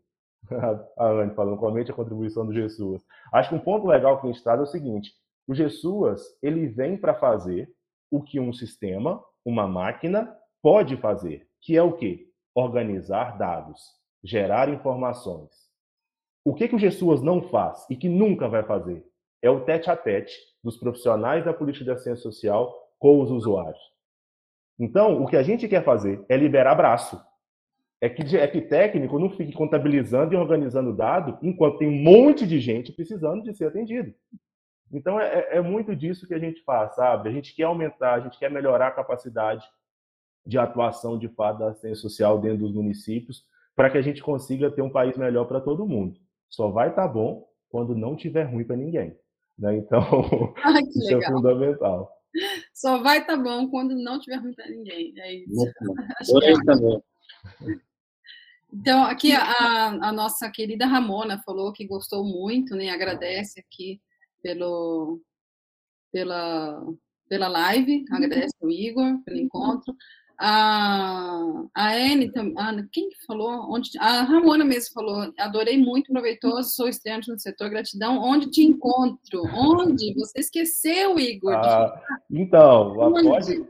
a 0.97 1.05
Anne 1.05 1.33
falando, 1.35 1.57
comente 1.57 1.91
a 1.91 1.93
contribuição 1.93 2.45
do 2.45 2.53
Jesus. 2.53 3.01
Acho 3.33 3.49
que 3.49 3.55
um 3.55 3.59
ponto 3.59 3.87
legal 3.87 4.19
que 4.19 4.27
a 4.27 4.31
gente 4.31 4.43
traz 4.43 4.59
é 4.59 4.63
o 4.63 4.67
seguinte: 4.67 5.11
o 5.47 5.53
Jesus 5.53 6.21
ele 6.41 6.67
vem 6.67 6.97
para 6.97 7.13
fazer 7.13 7.69
o 8.09 8.21
que 8.21 8.39
um 8.39 8.53
sistema, 8.53 9.23
uma 9.45 9.67
máquina, 9.67 10.33
pode 10.61 10.97
fazer, 10.97 11.47
que 11.61 11.77
é 11.77 11.83
o 11.83 11.93
quê? 11.93 12.27
Organizar 12.55 13.37
dados, 13.37 13.81
gerar 14.23 14.69
informações, 14.69 15.68
o 16.49 16.53
que, 16.55 16.67
que 16.67 16.75
o 16.75 16.79
Gessuas 16.79 17.21
não 17.21 17.43
faz 17.43 17.85
e 17.91 17.95
que 17.95 18.09
nunca 18.09 18.47
vai 18.47 18.63
fazer? 18.63 19.05
É 19.39 19.51
o 19.51 19.61
tete 19.61 19.91
a 19.91 19.95
tete 19.95 20.35
dos 20.63 20.77
profissionais 20.77 21.45
da 21.45 21.53
política 21.53 21.85
da 21.85 21.95
ciência 21.95 22.23
social 22.23 22.75
com 22.97 23.21
os 23.21 23.29
usuários. 23.29 23.79
Então, 24.79 25.21
o 25.21 25.27
que 25.27 25.37
a 25.37 25.43
gente 25.43 25.67
quer 25.67 25.83
fazer 25.83 26.25
é 26.27 26.35
liberar 26.35 26.73
braço. 26.73 27.21
É 28.01 28.09
que, 28.09 28.35
é 28.35 28.47
que 28.47 28.61
técnico 28.61 29.19
não 29.19 29.29
fique 29.29 29.51
contabilizando 29.51 30.33
e 30.33 30.37
organizando 30.37 30.91
dado 30.91 31.37
enquanto 31.43 31.77
tem 31.77 31.87
um 31.87 32.01
monte 32.01 32.47
de 32.47 32.59
gente 32.59 32.91
precisando 32.91 33.43
de 33.43 33.53
ser 33.53 33.65
atendido. 33.65 34.11
Então, 34.91 35.19
é, 35.19 35.27
é, 35.27 35.57
é 35.57 35.61
muito 35.61 35.95
disso 35.95 36.27
que 36.27 36.33
a 36.33 36.39
gente 36.39 36.63
faz, 36.63 36.95
sabe? 36.95 37.29
A 37.29 37.31
gente 37.31 37.53
quer 37.53 37.65
aumentar, 37.65 38.15
a 38.15 38.19
gente 38.21 38.39
quer 38.39 38.49
melhorar 38.49 38.87
a 38.87 38.91
capacidade 38.91 39.63
de 40.43 40.57
atuação 40.57 41.15
de 41.15 41.27
fato 41.27 41.59
da 41.59 41.67
assistência 41.67 42.01
social 42.01 42.39
dentro 42.39 42.65
dos 42.65 42.73
municípios, 42.73 43.45
para 43.75 43.91
que 43.91 43.99
a 43.99 44.01
gente 44.01 44.23
consiga 44.23 44.71
ter 44.71 44.81
um 44.81 44.89
país 44.89 45.15
melhor 45.15 45.45
para 45.45 45.61
todo 45.61 45.85
mundo. 45.85 46.19
Só 46.49 46.69
vai 46.71 46.89
estar 46.89 47.07
tá 47.07 47.13
bom 47.13 47.47
quando 47.69 47.95
não 47.95 48.15
tiver 48.15 48.43
ruim 48.43 48.65
para 48.65 48.75
ninguém. 48.75 49.17
Né? 49.57 49.77
Então, 49.77 50.01
Ai, 50.63 50.81
isso 50.89 51.11
é 51.11 51.15
legal. 51.15 51.21
é 51.21 51.33
fundamental. 51.33 52.11
Só 52.73 53.01
vai 53.01 53.19
estar 53.19 53.37
tá 53.37 53.43
bom 53.43 53.69
quando 53.69 53.95
não 53.95 54.19
tiver 54.19 54.37
ruim 54.37 54.53
para 54.53 54.69
ninguém. 54.69 55.13
É 55.17 55.33
isso. 55.33 55.71
Acho 56.19 56.65
também. 56.65 57.01
Então, 58.71 59.03
aqui 59.03 59.31
a, 59.31 59.87
a, 59.87 60.11
nossa 60.11 60.49
querida 60.51 60.85
Ramona 60.85 61.41
falou 61.43 61.73
que 61.73 61.87
gostou 61.87 62.23
muito, 62.23 62.75
né? 62.75 62.89
Agradece 62.89 63.59
aqui 63.59 63.99
pelo, 64.43 65.19
pela, 66.11 66.85
pela 67.27 67.47
live, 67.47 68.05
agradece 68.11 68.55
o 68.61 68.69
Igor 68.69 69.23
pelo 69.23 69.39
encontro. 69.39 69.95
A, 70.41 71.41
a 71.75 71.91
Anne, 71.91 72.31
a, 72.57 72.73
quem 72.93 73.09
falou? 73.27 73.69
Onde, 73.69 73.89
a 73.99 74.21
Ramona 74.21 74.63
mesmo 74.63 74.93
falou, 74.93 75.33
adorei 75.37 75.77
muito, 75.77 76.13
proveitoso, 76.13 76.69
sou 76.69 76.87
estreante 76.87 77.29
no 77.29 77.37
setor, 77.37 77.69
gratidão. 77.69 78.19
Onde 78.19 78.49
te 78.49 78.63
encontro? 78.63 79.43
Onde? 79.53 80.13
Você 80.13 80.39
esqueceu, 80.39 81.19
Igor? 81.19 81.53
Ah, 81.55 82.01
então, 82.31 82.97
Onde? 82.97 83.27
pode, 83.27 83.65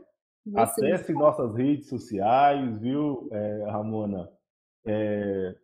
acesse 0.54 1.12
nossas 1.12 1.56
redes 1.56 1.88
sociais, 1.88 2.80
viu, 2.80 3.28
é, 3.32 3.64
Ramona? 3.70 4.28
É, 4.86 5.54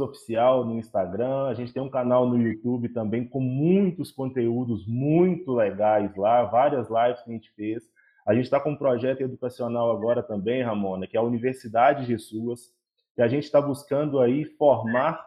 Oficial 0.00 0.64
no 0.64 0.78
Instagram, 0.78 1.46
a 1.46 1.54
gente 1.54 1.72
tem 1.72 1.82
um 1.82 1.90
canal 1.90 2.28
no 2.28 2.40
YouTube 2.40 2.90
também 2.90 3.26
com 3.26 3.40
muitos 3.40 4.12
conteúdos 4.12 4.86
muito 4.86 5.52
legais 5.52 6.14
lá, 6.16 6.44
várias 6.44 6.88
lives 6.88 7.22
que 7.22 7.30
a 7.30 7.32
gente 7.32 7.50
fez. 7.54 7.82
A 8.26 8.34
gente 8.34 8.44
está 8.44 8.58
com 8.58 8.70
um 8.70 8.76
projeto 8.76 9.20
educacional 9.20 9.90
agora 9.90 10.22
também, 10.22 10.62
Ramona, 10.62 11.06
que 11.06 11.16
é 11.16 11.20
a 11.20 11.22
Universidade 11.22 12.06
de 12.06 12.18
Suas, 12.18 12.72
que 13.14 13.20
a 13.22 13.28
gente 13.28 13.44
está 13.44 13.60
buscando 13.60 14.18
aí 14.18 14.44
formar 14.44 15.24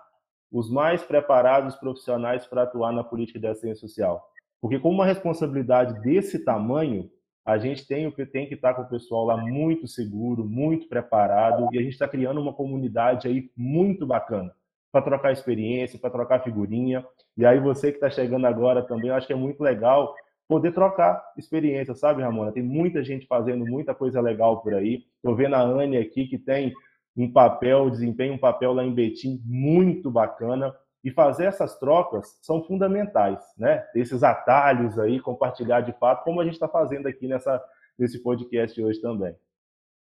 os 0.52 0.70
mais 0.70 1.04
preparados 1.04 1.76
profissionais 1.76 2.46
para 2.46 2.64
atuar 2.64 2.92
na 2.92 3.04
política 3.04 3.40
de 3.40 3.48
assistência 3.48 3.88
social. 3.88 4.28
Porque 4.60 4.80
com 4.80 4.90
uma 4.90 5.06
responsabilidade 5.06 6.02
desse 6.02 6.44
tamanho, 6.44 7.10
a 7.46 7.58
gente 7.58 7.88
tem, 7.88 8.10
tem 8.12 8.48
que 8.48 8.56
estar 8.56 8.74
tá 8.74 8.76
com 8.76 8.82
o 8.82 8.90
pessoal 8.90 9.26
lá 9.26 9.38
muito 9.38 9.88
seguro, 9.88 10.44
muito 10.44 10.88
preparado, 10.90 11.70
e 11.72 11.78
a 11.78 11.82
gente 11.82 11.94
está 11.94 12.08
criando 12.08 12.42
uma 12.42 12.54
comunidade 12.54 13.28
aí 13.28 13.52
muito 13.56 14.06
bacana 14.06 14.54
para 14.92 15.02
trocar 15.02 15.32
experiência, 15.32 16.00
para 16.00 16.10
trocar 16.10 16.44
figurinha. 16.44 17.06
E 17.38 17.46
aí 17.46 17.60
você 17.60 17.92
que 17.92 17.98
está 17.98 18.10
chegando 18.10 18.48
agora 18.48 18.82
também, 18.82 19.10
eu 19.10 19.16
acho 19.16 19.28
que 19.28 19.34
é 19.34 19.36
muito 19.36 19.62
legal 19.62 20.16
poder 20.48 20.74
trocar 20.74 21.22
experiência, 21.38 21.94
sabe, 21.94 22.22
Ramona? 22.22 22.52
Tem 22.52 22.64
muita 22.64 23.04
gente 23.04 23.28
fazendo 23.28 23.66
muita 23.66 23.94
coisa 23.94 24.22
legal 24.22 24.62
por 24.62 24.74
aí. 24.74 25.06
Estou 25.16 25.36
vendo 25.36 25.56
a 25.56 25.62
Anne 25.62 25.98
aqui 25.98 26.28
que 26.28 26.38
tem 26.38 26.74
um 27.16 27.32
papel, 27.32 27.90
desempenha 27.90 28.34
um 28.34 28.38
papel 28.38 28.74
lá 28.74 28.84
em 28.84 28.94
Betim 28.94 29.42
muito 29.46 30.10
bacana. 30.10 30.74
E 31.04 31.12
fazer 31.12 31.46
essas 31.46 31.78
trocas 31.80 32.38
são 32.42 32.64
fundamentais, 32.64 33.40
né? 33.58 33.86
Esses 33.96 34.24
atalhos 34.24 34.98
aí, 35.00 35.20
compartilhar 35.20 35.82
de 35.82 35.94
fato, 35.94 36.24
como 36.24 36.42
a 36.42 36.44
gente 36.44 36.56
está 36.56 36.68
fazendo 36.68 37.08
aqui 37.08 37.28
nessa, 37.28 37.64
nesse 37.98 38.22
podcast 38.22 38.82
hoje 38.82 39.00
também. 39.00 39.36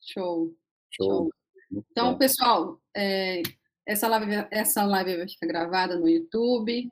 Show. 0.00 0.52
Show. 0.90 1.30
Então, 1.70 2.16
pessoal, 2.16 2.78
é, 2.96 3.42
essa, 3.86 4.08
live, 4.08 4.46
essa 4.50 4.84
live 4.84 5.16
vai 5.16 5.28
ficar 5.28 5.46
gravada 5.46 5.98
no 5.98 6.08
YouTube, 6.08 6.88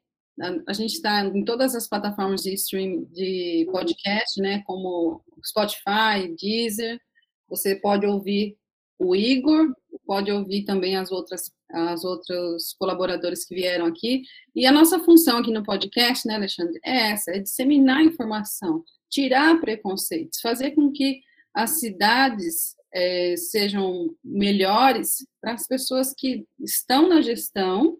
a 0.66 0.72
gente 0.72 0.94
está 0.94 1.24
em 1.24 1.44
todas 1.44 1.74
as 1.74 1.88
plataformas 1.88 2.42
de 2.42 2.52
stream 2.54 3.04
de 3.12 3.68
podcast, 3.70 4.40
né, 4.40 4.62
como 4.66 5.22
Spotify, 5.44 6.34
Deezer. 6.40 7.00
Você 7.48 7.76
pode 7.76 8.06
ouvir 8.06 8.56
o 8.98 9.14
Igor, 9.14 9.72
pode 10.06 10.32
ouvir 10.32 10.64
também 10.64 10.96
as 10.96 11.12
outras 11.12 11.52
as 11.72 12.04
outros 12.04 12.74
colaboradores 12.78 13.46
que 13.46 13.54
vieram 13.54 13.86
aqui. 13.86 14.22
E 14.54 14.66
a 14.66 14.72
nossa 14.72 14.98
função 15.00 15.38
aqui 15.38 15.50
no 15.50 15.62
podcast, 15.62 16.28
né, 16.28 16.34
Alexandre, 16.34 16.78
é 16.84 17.12
essa, 17.12 17.30
é 17.30 17.38
disseminar 17.38 18.02
informação, 18.02 18.84
tirar 19.10 19.58
preconceitos, 19.60 20.40
fazer 20.40 20.72
com 20.72 20.92
que 20.92 21.20
as 21.54 21.80
cidades 21.80 22.76
é, 22.92 23.34
sejam 23.36 24.14
melhores 24.22 25.26
para 25.40 25.54
as 25.54 25.66
pessoas 25.66 26.14
que 26.16 26.46
estão 26.60 27.08
na 27.08 27.22
gestão 27.22 27.98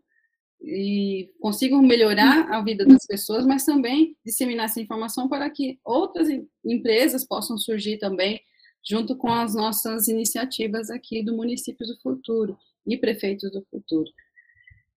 e 0.62 1.30
consigam 1.40 1.82
melhorar 1.82 2.52
a 2.52 2.62
vida 2.62 2.86
das 2.86 3.04
pessoas, 3.06 3.44
mas 3.44 3.64
também 3.64 4.16
disseminar 4.24 4.66
essa 4.66 4.80
informação 4.80 5.28
para 5.28 5.50
que 5.50 5.80
outras 5.84 6.28
empresas 6.64 7.26
possam 7.26 7.58
surgir 7.58 7.98
também 7.98 8.40
junto 8.84 9.16
com 9.16 9.28
as 9.28 9.54
nossas 9.54 10.08
iniciativas 10.08 10.90
aqui 10.90 11.22
do 11.22 11.36
Município 11.36 11.86
do 11.86 11.96
Futuro 12.00 12.58
e 12.86 12.96
Prefeitos 12.96 13.50
do 13.50 13.62
Futuro. 13.70 14.10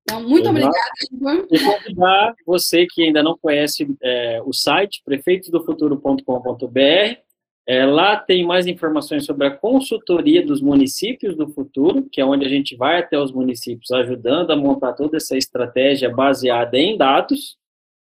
Então, 0.03 0.21
muito 0.21 0.49
obrigada, 0.49 0.77
Igor. 1.11 1.47
E 1.51 1.59
convidar 1.59 2.35
você 2.45 2.85
que 2.85 3.03
ainda 3.03 3.23
não 3.23 3.35
conhece 3.37 3.87
é, 4.03 4.39
o 4.43 4.53
site 4.53 5.01
prefeitosdofuturo.com.br 5.03 7.24
é, 7.67 7.83
lá 7.83 8.15
tem 8.15 8.45
mais 8.45 8.67
informações 8.67 9.25
sobre 9.25 9.47
a 9.47 9.51
consultoria 9.51 10.45
dos 10.45 10.61
municípios 10.61 11.35
do 11.35 11.47
futuro, 11.47 12.07
que 12.11 12.21
é 12.21 12.25
onde 12.25 12.45
a 12.45 12.49
gente 12.49 12.75
vai 12.75 12.99
até 12.99 13.17
os 13.17 13.31
municípios 13.31 13.89
ajudando 13.91 14.51
a 14.51 14.55
montar 14.55 14.93
toda 14.93 15.17
essa 15.17 15.35
estratégia 15.35 16.09
baseada 16.09 16.77
em 16.77 16.95
dados. 16.95 17.57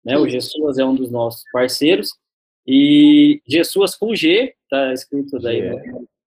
Né? 0.05 0.17
O 0.17 0.29
GESUAS 0.29 0.79
é 0.79 0.85
um 0.85 0.95
dos 0.95 1.11
nossos 1.11 1.43
parceiros. 1.53 2.11
E 2.65 3.43
GESUAS 3.49 3.97
com 3.97 4.15
G, 4.15 4.55
está 4.63 4.93
escrito 4.93 5.39
daí 5.41 5.63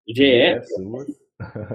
GE. 0.08 0.14
GE. 0.14 0.24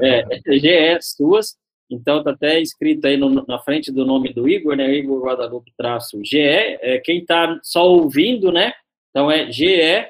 É, 0.03 0.27
GE 0.59 1.01
Suas. 1.01 1.57
Então, 1.89 2.19
está 2.19 2.33
até 2.33 2.61
escrito 2.61 3.07
aí 3.07 3.17
no, 3.17 3.47
na 3.47 3.61
frente 3.61 3.93
do 3.93 4.05
nome 4.05 4.33
do 4.33 4.49
Igor, 4.49 4.77
né? 4.77 4.93
Igor 4.93 5.25
Guadalupe 5.25 5.73
traço 5.77 6.21
GE. 6.23 6.39
É, 6.39 6.99
quem 6.99 7.21
está 7.21 7.59
só 7.63 7.89
ouvindo, 7.89 8.53
né? 8.53 8.75
Então, 9.11 9.31
é 9.31 9.51
GE 9.51 10.07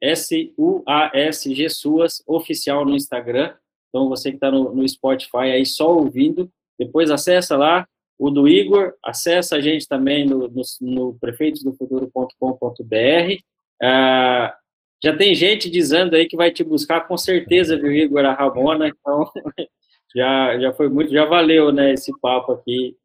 S-U-A-S-G 0.00 1.68
Suas, 1.68 2.22
oficial 2.26 2.84
no 2.84 2.94
Instagram. 2.94 3.54
Então, 3.88 4.08
você 4.08 4.30
que 4.30 4.36
está 4.36 4.50
no, 4.50 4.74
no 4.74 4.88
Spotify 4.88 5.50
aí 5.52 5.66
só 5.66 5.94
ouvindo, 5.94 6.50
depois 6.78 7.10
acessa 7.10 7.56
lá 7.56 7.86
o 8.18 8.30
do 8.30 8.48
Igor, 8.48 8.94
acessa 9.02 9.56
a 9.56 9.60
gente 9.60 9.86
também 9.86 10.26
no, 10.26 10.48
no, 10.48 10.62
no 10.80 11.18
prefeitosdofuturo.com.br. 11.20 13.42
Ah, 13.80 14.56
já 15.02 15.16
tem 15.16 15.34
gente 15.34 15.70
dizendo 15.70 16.16
aí 16.16 16.26
que 16.26 16.36
vai 16.36 16.50
te 16.50 16.64
buscar 16.64 17.06
com 17.06 17.16
certeza, 17.16 17.76
viu, 17.76 17.92
Igor, 17.92 18.24
a 18.24 18.32
Ramona, 18.32 18.88
então 18.88 19.30
já, 20.14 20.58
já 20.58 20.72
foi 20.72 20.88
muito, 20.88 21.12
já 21.12 21.24
valeu, 21.24 21.70
né, 21.70 21.92
esse 21.92 22.12
papo 22.20 22.52
aqui 22.52 22.96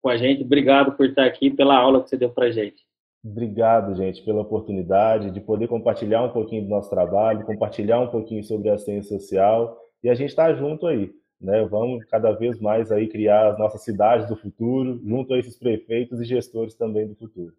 com 0.00 0.08
a 0.08 0.16
gente. 0.16 0.44
Obrigado 0.44 0.92
por 0.92 1.06
estar 1.06 1.24
aqui, 1.24 1.50
pela 1.50 1.76
aula 1.76 2.02
que 2.02 2.08
você 2.08 2.16
deu 2.16 2.30
para 2.30 2.52
gente. 2.52 2.84
Obrigado, 3.22 3.94
gente, 3.94 4.22
pela 4.24 4.40
oportunidade 4.40 5.30
de 5.30 5.40
poder 5.40 5.68
compartilhar 5.68 6.22
um 6.22 6.32
pouquinho 6.32 6.62
do 6.62 6.70
nosso 6.70 6.88
trabalho, 6.88 7.44
compartilhar 7.44 8.00
um 8.00 8.08
pouquinho 8.08 8.42
sobre 8.42 8.70
a 8.70 8.78
ciência 8.78 9.18
social 9.18 9.78
e 10.02 10.08
a 10.08 10.14
gente 10.14 10.30
está 10.30 10.54
junto 10.54 10.86
aí, 10.86 11.12
né? 11.38 11.62
Vamos 11.66 12.02
cada 12.06 12.32
vez 12.32 12.58
mais 12.58 12.90
aí 12.90 13.08
criar 13.08 13.52
as 13.52 13.58
nossas 13.58 13.84
cidades 13.84 14.26
do 14.26 14.36
futuro, 14.36 14.98
junto 15.04 15.34
a 15.34 15.38
esses 15.38 15.58
prefeitos 15.58 16.18
e 16.20 16.24
gestores 16.24 16.74
também 16.74 17.06
do 17.06 17.14
futuro. 17.14 17.54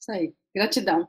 Isso 0.00 0.10
aí. 0.10 0.34
Gratidão. 0.54 1.08